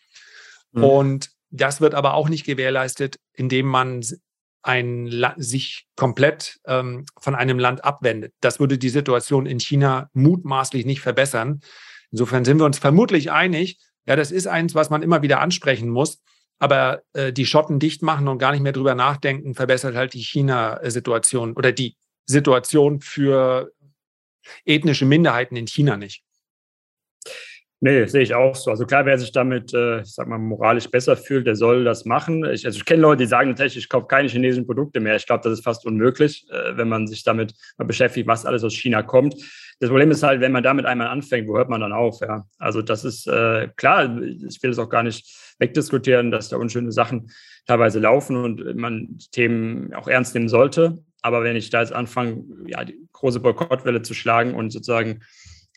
Mhm. 0.73 0.85
Und 0.85 1.31
das 1.51 1.81
wird 1.81 1.95
aber 1.95 2.15
auch 2.15 2.29
nicht 2.29 2.47
gewährleistet, 2.47 3.17
indem 3.35 3.67
man 3.67 4.03
ein 4.63 5.11
sich 5.37 5.87
komplett 5.97 6.61
ähm, 6.67 7.07
von 7.19 7.35
einem 7.35 7.59
Land 7.59 7.85
abwendet. 7.85 8.35
Das 8.41 8.61
würde 8.61 8.79
die 8.79 8.91
Situation 8.91 9.47
in 9.47 9.59
China 9.59 10.11
mutmaßlich 10.13 10.85
nicht 10.85 11.01
verbessern. 11.01 11.61
Insofern 12.11 12.45
sind 12.45 12.59
wir 12.59 12.67
uns 12.67 12.79
vermutlich 12.79 13.31
einig. 13.31 13.79
Ja, 14.07 14.17
das 14.17 14.31
ist 14.31 14.47
eins, 14.47 14.75
was 14.75 14.91
man 14.91 15.03
immer 15.03 15.23
wieder 15.23 15.41
ansprechen 15.41 15.89
muss. 15.89 16.19
Aber 16.59 17.03
äh, 17.15 17.33
die 17.33 17.47
Schotten 17.47 17.79
dicht 17.79 18.03
machen 18.03 18.29
und 18.29 18.39
gar 18.39 18.53
nicht 18.53 18.61
mehr 18.61 18.73
drüber 18.73 18.95
nachdenken, 18.95 19.55
verbessert 19.55 19.97
halt 19.97 20.13
die 20.13 20.23
China-Situation 20.23 21.55
oder 21.55 21.73
die 21.73 21.97
Situation 22.27 23.01
für 23.01 23.73
ethnische 24.65 25.07
Minderheiten 25.07 25.57
in 25.57 25.67
China 25.67 25.97
nicht. 25.97 26.23
Nee, 27.83 28.05
sehe 28.05 28.21
ich 28.21 28.35
auch 28.35 28.55
so. 28.55 28.71
Also 28.71 28.85
klar, 28.85 29.07
wer 29.07 29.17
sich 29.17 29.33
damit, 29.33 29.73
äh, 29.73 30.03
ich 30.03 30.13
sag 30.13 30.29
mal, 30.29 30.37
moralisch 30.37 30.91
besser 30.91 31.17
fühlt, 31.17 31.47
der 31.47 31.57
soll 31.57 31.83
das 31.83 32.05
machen. 32.05 32.45
Ich, 32.45 32.67
also 32.67 32.77
ich 32.77 32.85
kenne 32.85 33.01
Leute, 33.01 33.23
die 33.23 33.27
sagen 33.27 33.51
tatsächlich, 33.51 33.85
ich 33.85 33.89
kaufe 33.89 34.07
keine 34.07 34.29
chinesischen 34.29 34.67
Produkte 34.67 35.01
mehr. 35.01 35.17
Ich 35.17 35.27
glaube, 35.27 35.43
das 35.45 35.55
ist 35.55 35.65
fast 35.65 35.87
unmöglich, 35.87 36.47
äh, 36.51 36.77
wenn 36.77 36.91
man 36.91 37.07
sich 37.07 37.25
damit 37.25 37.55
mal 37.79 37.87
beschäftigt, 37.87 38.27
was 38.27 38.45
alles 38.45 38.65
aus 38.65 38.75
China 38.75 39.03
kommt. 39.03 39.35
Das 39.79 39.89
Problem 39.89 40.11
ist 40.11 40.23
halt, 40.23 40.43
wenn 40.43 40.53
man 40.53 40.63
damit 40.63 40.85
einmal 40.85 41.07
anfängt, 41.07 41.49
wo 41.49 41.57
hört 41.57 41.71
man 41.71 41.81
dann 41.81 41.95
auf? 41.95 42.21
Ja? 42.21 42.45
Also 42.59 42.83
das 42.83 43.07
ist 43.07 43.27
äh, 43.27 43.69
klar, 43.77 44.21
ich 44.21 44.63
will 44.63 44.71
es 44.73 44.79
auch 44.79 44.91
gar 44.91 45.03
nicht 45.03 45.35
wegdiskutieren, 45.59 46.31
dass 46.31 46.51
da 46.51 46.59
unschöne 46.59 46.93
Sachen 46.93 47.31
teilweise 47.67 47.99
laufen 47.99 48.37
und 48.37 48.77
man 48.77 49.17
Themen 49.33 49.95
auch 49.95 50.07
ernst 50.07 50.35
nehmen 50.35 50.51
sollte. 50.51 51.03
Aber 51.23 51.43
wenn 51.43 51.57
ich 51.57 51.71
da 51.71 51.81
jetzt 51.81 51.93
anfange, 51.93 52.45
ja, 52.67 52.85
die 52.85 52.99
große 53.13 53.41
Boykottwelle 53.41 54.03
zu 54.03 54.15
schlagen 54.15 54.55
und 54.55 54.71
sozusagen 54.71 55.21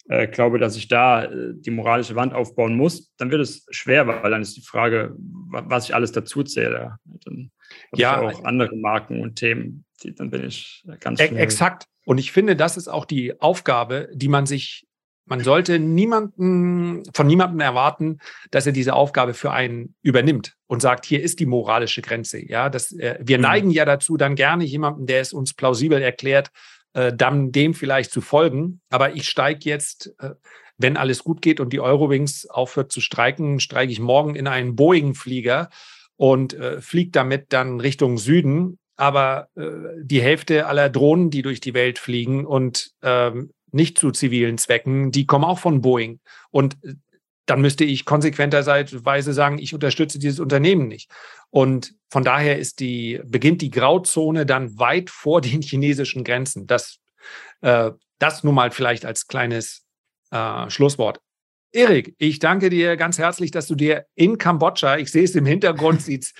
äh, 0.10 0.28
glaube, 0.28 0.60
dass 0.60 0.76
ich 0.76 0.88
da 0.88 1.26
äh, 1.26 1.54
die 1.54 1.72
moralische 1.72 2.16
Wand 2.16 2.34
aufbauen 2.34 2.76
muss, 2.76 3.14
dann 3.18 3.32
wird 3.32 3.42
es 3.42 3.66
schwer, 3.70 4.08
weil 4.08 4.30
dann 4.30 4.42
ist 4.42 4.58
die 4.58 4.62
Frage, 4.62 5.16
was 5.18 5.86
ich 5.86 5.96
alles 5.96 6.12
dazu 6.12 6.44
zähle. 6.44 6.98
Dann 7.26 7.52
ja, 7.96 8.20
auch 8.20 8.44
andere 8.44 8.76
Marken 8.76 9.22
und 9.22 9.36
Themen, 9.36 9.86
die, 10.04 10.14
dann 10.14 10.30
bin 10.30 10.46
ich 10.46 10.84
ganz 11.00 11.22
schnell. 11.22 11.38
Exakt. 11.38 11.86
Und 12.06 12.18
ich 12.18 12.32
finde, 12.32 12.56
das 12.56 12.76
ist 12.76 12.90
auch 12.90 13.06
die 13.06 13.40
Aufgabe, 13.40 14.10
die 14.14 14.28
man 14.28 14.46
sich 14.46 14.88
man 15.26 15.42
sollte 15.42 15.80
niemanden, 15.80 17.04
von 17.14 17.28
niemandem 17.28 17.62
erwarten, 17.62 18.20
dass 18.52 18.66
er 18.66 18.74
diese 18.74 18.94
Aufgabe 18.94 19.34
für 19.34 19.52
einen 19.52 19.96
übernimmt 20.02 20.56
und 20.68 20.82
sagt, 20.82 21.06
hier 21.06 21.22
ist 21.22 21.40
die 21.40 21.46
moralische 21.46 22.02
Grenze. 22.02 22.46
Ja, 22.46 22.70
das, 22.70 22.92
äh, 22.92 23.18
wir 23.22 23.38
mhm. 23.38 23.44
neigen 23.44 23.72
ja 23.72 23.86
dazu, 23.86 24.18
dann 24.18 24.36
gerne 24.36 24.66
jemanden, 24.66 25.06
der 25.06 25.22
es 25.22 25.34
uns 25.34 25.54
plausibel 25.54 26.02
erklärt, 26.02 26.50
äh, 26.94 27.14
dann 27.14 27.52
dem 27.52 27.74
vielleicht 27.74 28.12
zu 28.12 28.22
folgen. 28.22 28.82
Aber 28.90 29.16
ich 29.16 29.30
steige 29.30 29.70
jetzt, 29.70 30.14
äh, 30.20 30.32
wenn 30.78 30.98
alles 30.98 31.24
gut 31.24 31.42
geht 31.42 31.60
und 31.60 31.72
die 31.72 31.80
Eurowings 31.80 32.48
aufhört 32.48 32.92
zu 32.92 33.00
streiken, 33.00 33.60
steige 33.60 33.92
ich 33.92 34.00
morgen 34.00 34.36
in 34.36 34.48
einen 34.48 34.76
Boeing-Flieger 34.76 35.70
und 36.18 36.54
äh, 36.54 36.82
fliege 36.82 37.12
damit 37.12 37.54
dann 37.54 37.80
Richtung 37.80 38.18
Süden. 38.18 38.80
Aber 38.96 39.48
äh, 39.56 39.70
die 40.02 40.22
Hälfte 40.22 40.68
aller 40.68 40.90
Drohnen, 40.90 41.30
die 41.30 41.42
durch 41.42 41.62
die 41.62 41.74
Welt 41.74 41.98
fliegen 41.98 42.46
und 42.46 42.92
ähm, 43.02 43.52
nicht 43.74 43.98
zu 43.98 44.12
zivilen 44.12 44.58
Zwecken, 44.58 45.12
die 45.12 45.26
kommen 45.26 45.46
auch 45.46 45.60
von 45.60 45.82
Boeing. 45.82 46.20
Und 46.52 46.78
äh, 46.84 46.96
dann 47.46 47.62
müsste 47.62 47.84
ich 47.84 48.06
konsequenterweise 48.06 49.34
sagen, 49.34 49.58
ich 49.60 49.74
unterstütze 49.74 50.18
dieses 50.18 50.40
Unternehmen 50.40 50.88
nicht. 50.88 51.12
Und 51.50 51.94
von 52.10 52.24
daher 52.24 52.58
ist 52.58 52.80
die, 52.80 53.20
beginnt 53.26 53.62
die 53.62 53.72
Grauzone 53.72 54.46
dann 54.46 54.80
weit 54.80 55.10
vor 55.10 55.42
den 55.42 55.62
chinesischen 55.62 56.24
Grenzen. 56.24 56.68
Das, 56.68 57.00
äh, 57.62 57.92
das 58.20 58.44
nun 58.44 58.56
mal 58.56 58.72
vielleicht 58.72 59.06
als 59.06 59.28
kleines 59.28 59.86
äh, 60.32 60.70
Schlusswort. 60.70 61.20
Erik, 61.74 62.16
ich 62.18 62.40
danke 62.40 62.70
dir 62.70 62.96
ganz 62.96 63.18
herzlich, 63.18 63.52
dass 63.52 63.68
du 63.68 63.76
dir 63.76 64.06
in 64.16 64.38
Kambodscha, 64.38 64.98
ich 64.98 65.12
sehe 65.12 65.24
es 65.24 65.36
im 65.36 65.46
Hintergrund, 65.46 66.02
sieht's 66.04 66.34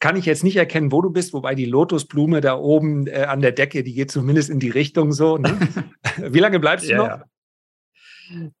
kann 0.00 0.16
ich 0.16 0.26
jetzt 0.26 0.44
nicht 0.44 0.56
erkennen, 0.56 0.92
wo 0.92 1.02
du 1.02 1.10
bist, 1.10 1.32
wobei 1.32 1.54
die 1.54 1.64
Lotusblume 1.64 2.40
da 2.40 2.56
oben 2.56 3.06
äh, 3.06 3.24
an 3.24 3.40
der 3.40 3.52
Decke, 3.52 3.82
die 3.82 3.94
geht 3.94 4.10
zumindest 4.10 4.50
in 4.50 4.60
die 4.60 4.70
Richtung 4.70 5.12
so. 5.12 5.38
Ne? 5.38 5.58
Wie 6.22 6.38
lange 6.38 6.60
bleibst 6.60 6.86
du 6.86 6.92
ja, 6.92 6.98
noch? 6.98 7.06
Ja. 7.06 7.24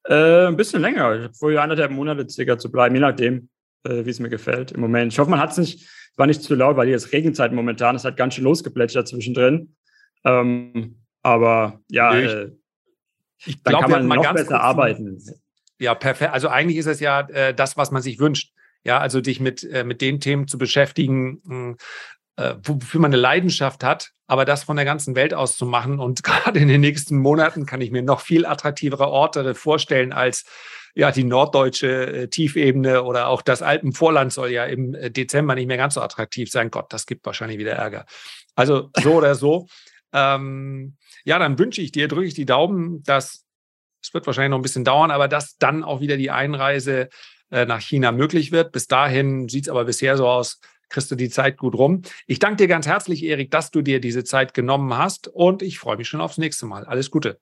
Äh, 0.04 0.48
ein 0.48 0.56
bisschen 0.56 0.80
länger. 0.80 1.14
Ich 1.16 1.24
habe 1.24 1.34
vorher 1.34 1.62
anderthalb 1.62 1.90
Monate 1.90 2.28
circa 2.28 2.58
zu 2.58 2.70
bleiben, 2.70 2.94
je 2.94 3.00
nachdem, 3.00 3.48
äh, 3.84 4.04
wie 4.04 4.10
es 4.10 4.20
mir 4.20 4.30
gefällt 4.30 4.72
im 4.72 4.80
Moment. 4.80 5.12
Ich 5.12 5.18
hoffe, 5.18 5.30
man 5.30 5.40
hat 5.40 5.50
es 5.50 5.58
nicht, 5.58 5.88
war 6.16 6.26
nicht 6.26 6.42
zu 6.42 6.54
laut, 6.54 6.76
weil 6.76 6.86
hier 6.86 6.96
ist 6.96 7.12
Regenzeit 7.12 7.52
momentan. 7.52 7.96
Es 7.96 8.04
hat 8.04 8.16
ganz 8.16 8.34
schön 8.34 8.44
losgeplätschert 8.44 9.08
zwischendrin. 9.08 9.74
Ähm, 10.24 11.02
aber 11.22 11.80
ja, 11.88 12.18
ich, 12.18 12.30
äh, 12.30 12.50
ich 13.44 13.62
glaub, 13.62 13.82
kann 13.82 14.06
man 14.06 14.18
noch 14.18 14.32
besser 14.32 14.60
arbeiten. 14.60 15.22
Ja, 15.78 15.94
perfekt. 15.94 16.32
Also 16.32 16.48
eigentlich 16.48 16.78
ist 16.78 16.86
es 16.86 17.00
ja 17.00 17.20
äh, 17.28 17.54
das, 17.54 17.76
was 17.76 17.90
man 17.90 18.02
sich 18.02 18.18
wünscht. 18.18 18.52
Ja, 18.84 18.98
also 18.98 19.20
dich 19.20 19.40
mit, 19.40 19.64
äh, 19.64 19.84
mit 19.84 20.00
den 20.00 20.20
Themen 20.20 20.48
zu 20.48 20.56
beschäftigen, 20.56 21.76
äh, 21.76 21.82
wofür 22.62 23.00
man 23.00 23.12
eine 23.12 23.20
Leidenschaft 23.20 23.82
hat, 23.82 24.12
aber 24.26 24.44
das 24.44 24.64
von 24.64 24.76
der 24.76 24.84
ganzen 24.84 25.16
Welt 25.16 25.34
aus 25.34 25.56
zu 25.56 25.66
machen. 25.66 25.98
Und 25.98 26.22
gerade 26.24 26.60
in 26.60 26.68
den 26.68 26.80
nächsten 26.80 27.18
Monaten 27.18 27.66
kann 27.66 27.80
ich 27.80 27.90
mir 27.90 28.02
noch 28.02 28.20
viel 28.20 28.46
attraktivere 28.46 29.08
Orte 29.08 29.54
vorstellen 29.54 30.12
als 30.12 30.44
ja, 30.94 31.12
die 31.12 31.24
norddeutsche 31.24 32.06
äh, 32.06 32.28
Tiefebene 32.28 33.04
oder 33.04 33.28
auch 33.28 33.42
das 33.42 33.62
Alpenvorland 33.62 34.32
soll 34.32 34.50
ja 34.50 34.64
im 34.64 34.94
äh, 34.94 35.10
Dezember 35.10 35.54
nicht 35.54 35.68
mehr 35.68 35.76
ganz 35.76 35.94
so 35.94 36.00
attraktiv 36.00 36.50
sein. 36.50 36.70
Gott, 36.70 36.92
das 36.92 37.06
gibt 37.06 37.24
wahrscheinlich 37.24 37.58
wieder 37.58 37.72
Ärger. 37.72 38.04
Also 38.54 38.90
so 39.00 39.14
oder 39.14 39.34
so. 39.34 39.66
Ähm, 40.10 40.96
ja, 41.26 41.38
dann 41.38 41.58
wünsche 41.58 41.82
ich 41.82 41.92
dir, 41.92 42.08
drücke 42.08 42.28
ich 42.28 42.32
die 42.32 42.46
Daumen, 42.46 43.02
dass 43.02 43.44
es 44.02 44.14
wird 44.14 44.26
wahrscheinlich 44.26 44.48
noch 44.48 44.58
ein 44.58 44.62
bisschen 44.62 44.86
dauern, 44.86 45.10
aber 45.10 45.28
dass 45.28 45.58
dann 45.58 45.84
auch 45.84 46.00
wieder 46.00 46.16
die 46.16 46.30
Einreise 46.30 47.10
äh, 47.50 47.66
nach 47.66 47.82
China 47.82 48.10
möglich 48.10 48.50
wird. 48.50 48.72
Bis 48.72 48.86
dahin 48.86 49.50
sieht 49.50 49.64
es 49.64 49.68
aber 49.68 49.84
bisher 49.84 50.16
so 50.16 50.26
aus, 50.26 50.60
kriegst 50.88 51.10
du 51.10 51.16
die 51.16 51.28
Zeit 51.28 51.56
gut 51.56 51.74
rum. 51.74 52.02
Ich 52.26 52.38
danke 52.38 52.56
dir 52.56 52.68
ganz 52.68 52.86
herzlich, 52.86 53.24
Erik, 53.24 53.50
dass 53.50 53.70
du 53.70 53.82
dir 53.82 54.00
diese 54.00 54.24
Zeit 54.24 54.54
genommen 54.54 54.96
hast 54.96 55.28
und 55.28 55.62
ich 55.62 55.78
freue 55.78 55.96
mich 55.96 56.08
schon 56.08 56.20
aufs 56.20 56.38
nächste 56.38 56.66
Mal. 56.66 56.84
Alles 56.84 57.10
Gute. 57.10 57.40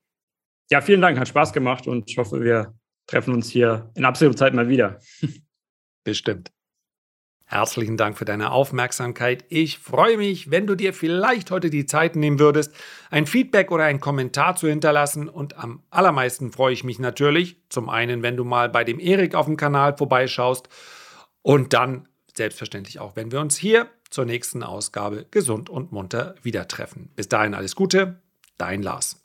Ja, 0.70 0.80
vielen 0.80 1.00
Dank, 1.00 1.18
hat 1.18 1.28
Spaß 1.28 1.52
gemacht 1.52 1.86
und 1.86 2.10
ich 2.10 2.18
hoffe, 2.18 2.42
wir 2.42 2.74
treffen 3.06 3.32
uns 3.32 3.48
hier 3.48 3.90
in 3.94 4.04
absehbarer 4.04 4.36
Zeit 4.36 4.54
mal 4.54 4.68
wieder. 4.68 5.00
Bestimmt. 6.04 6.50
Herzlichen 7.48 7.96
Dank 7.96 8.18
für 8.18 8.24
deine 8.24 8.50
Aufmerksamkeit. 8.50 9.44
Ich 9.50 9.78
freue 9.78 10.16
mich, 10.16 10.50
wenn 10.50 10.66
du 10.66 10.74
dir 10.74 10.92
vielleicht 10.92 11.52
heute 11.52 11.70
die 11.70 11.86
Zeit 11.86 12.16
nehmen 12.16 12.40
würdest, 12.40 12.74
ein 13.08 13.26
Feedback 13.26 13.70
oder 13.70 13.84
einen 13.84 14.00
Kommentar 14.00 14.56
zu 14.56 14.66
hinterlassen. 14.66 15.28
Und 15.28 15.56
am 15.56 15.84
allermeisten 15.90 16.50
freue 16.50 16.72
ich 16.72 16.82
mich 16.82 16.98
natürlich, 16.98 17.62
zum 17.68 17.88
einen, 17.88 18.24
wenn 18.24 18.36
du 18.36 18.42
mal 18.42 18.68
bei 18.68 18.82
dem 18.82 18.98
Erik 18.98 19.36
auf 19.36 19.46
dem 19.46 19.56
Kanal 19.56 19.96
vorbeischaust 19.96 20.68
und 21.42 21.72
dann 21.72 22.08
selbstverständlich 22.36 22.98
auch, 22.98 23.16
wenn 23.16 23.32
wir 23.32 23.40
uns 23.40 23.56
hier 23.56 23.88
zur 24.10 24.24
nächsten 24.24 24.62
Ausgabe 24.62 25.26
gesund 25.30 25.68
und 25.68 25.92
munter 25.92 26.34
wieder 26.42 26.68
treffen. 26.68 27.10
Bis 27.16 27.28
dahin 27.28 27.54
alles 27.54 27.74
Gute, 27.74 28.20
dein 28.58 28.82
Lars. 28.82 29.22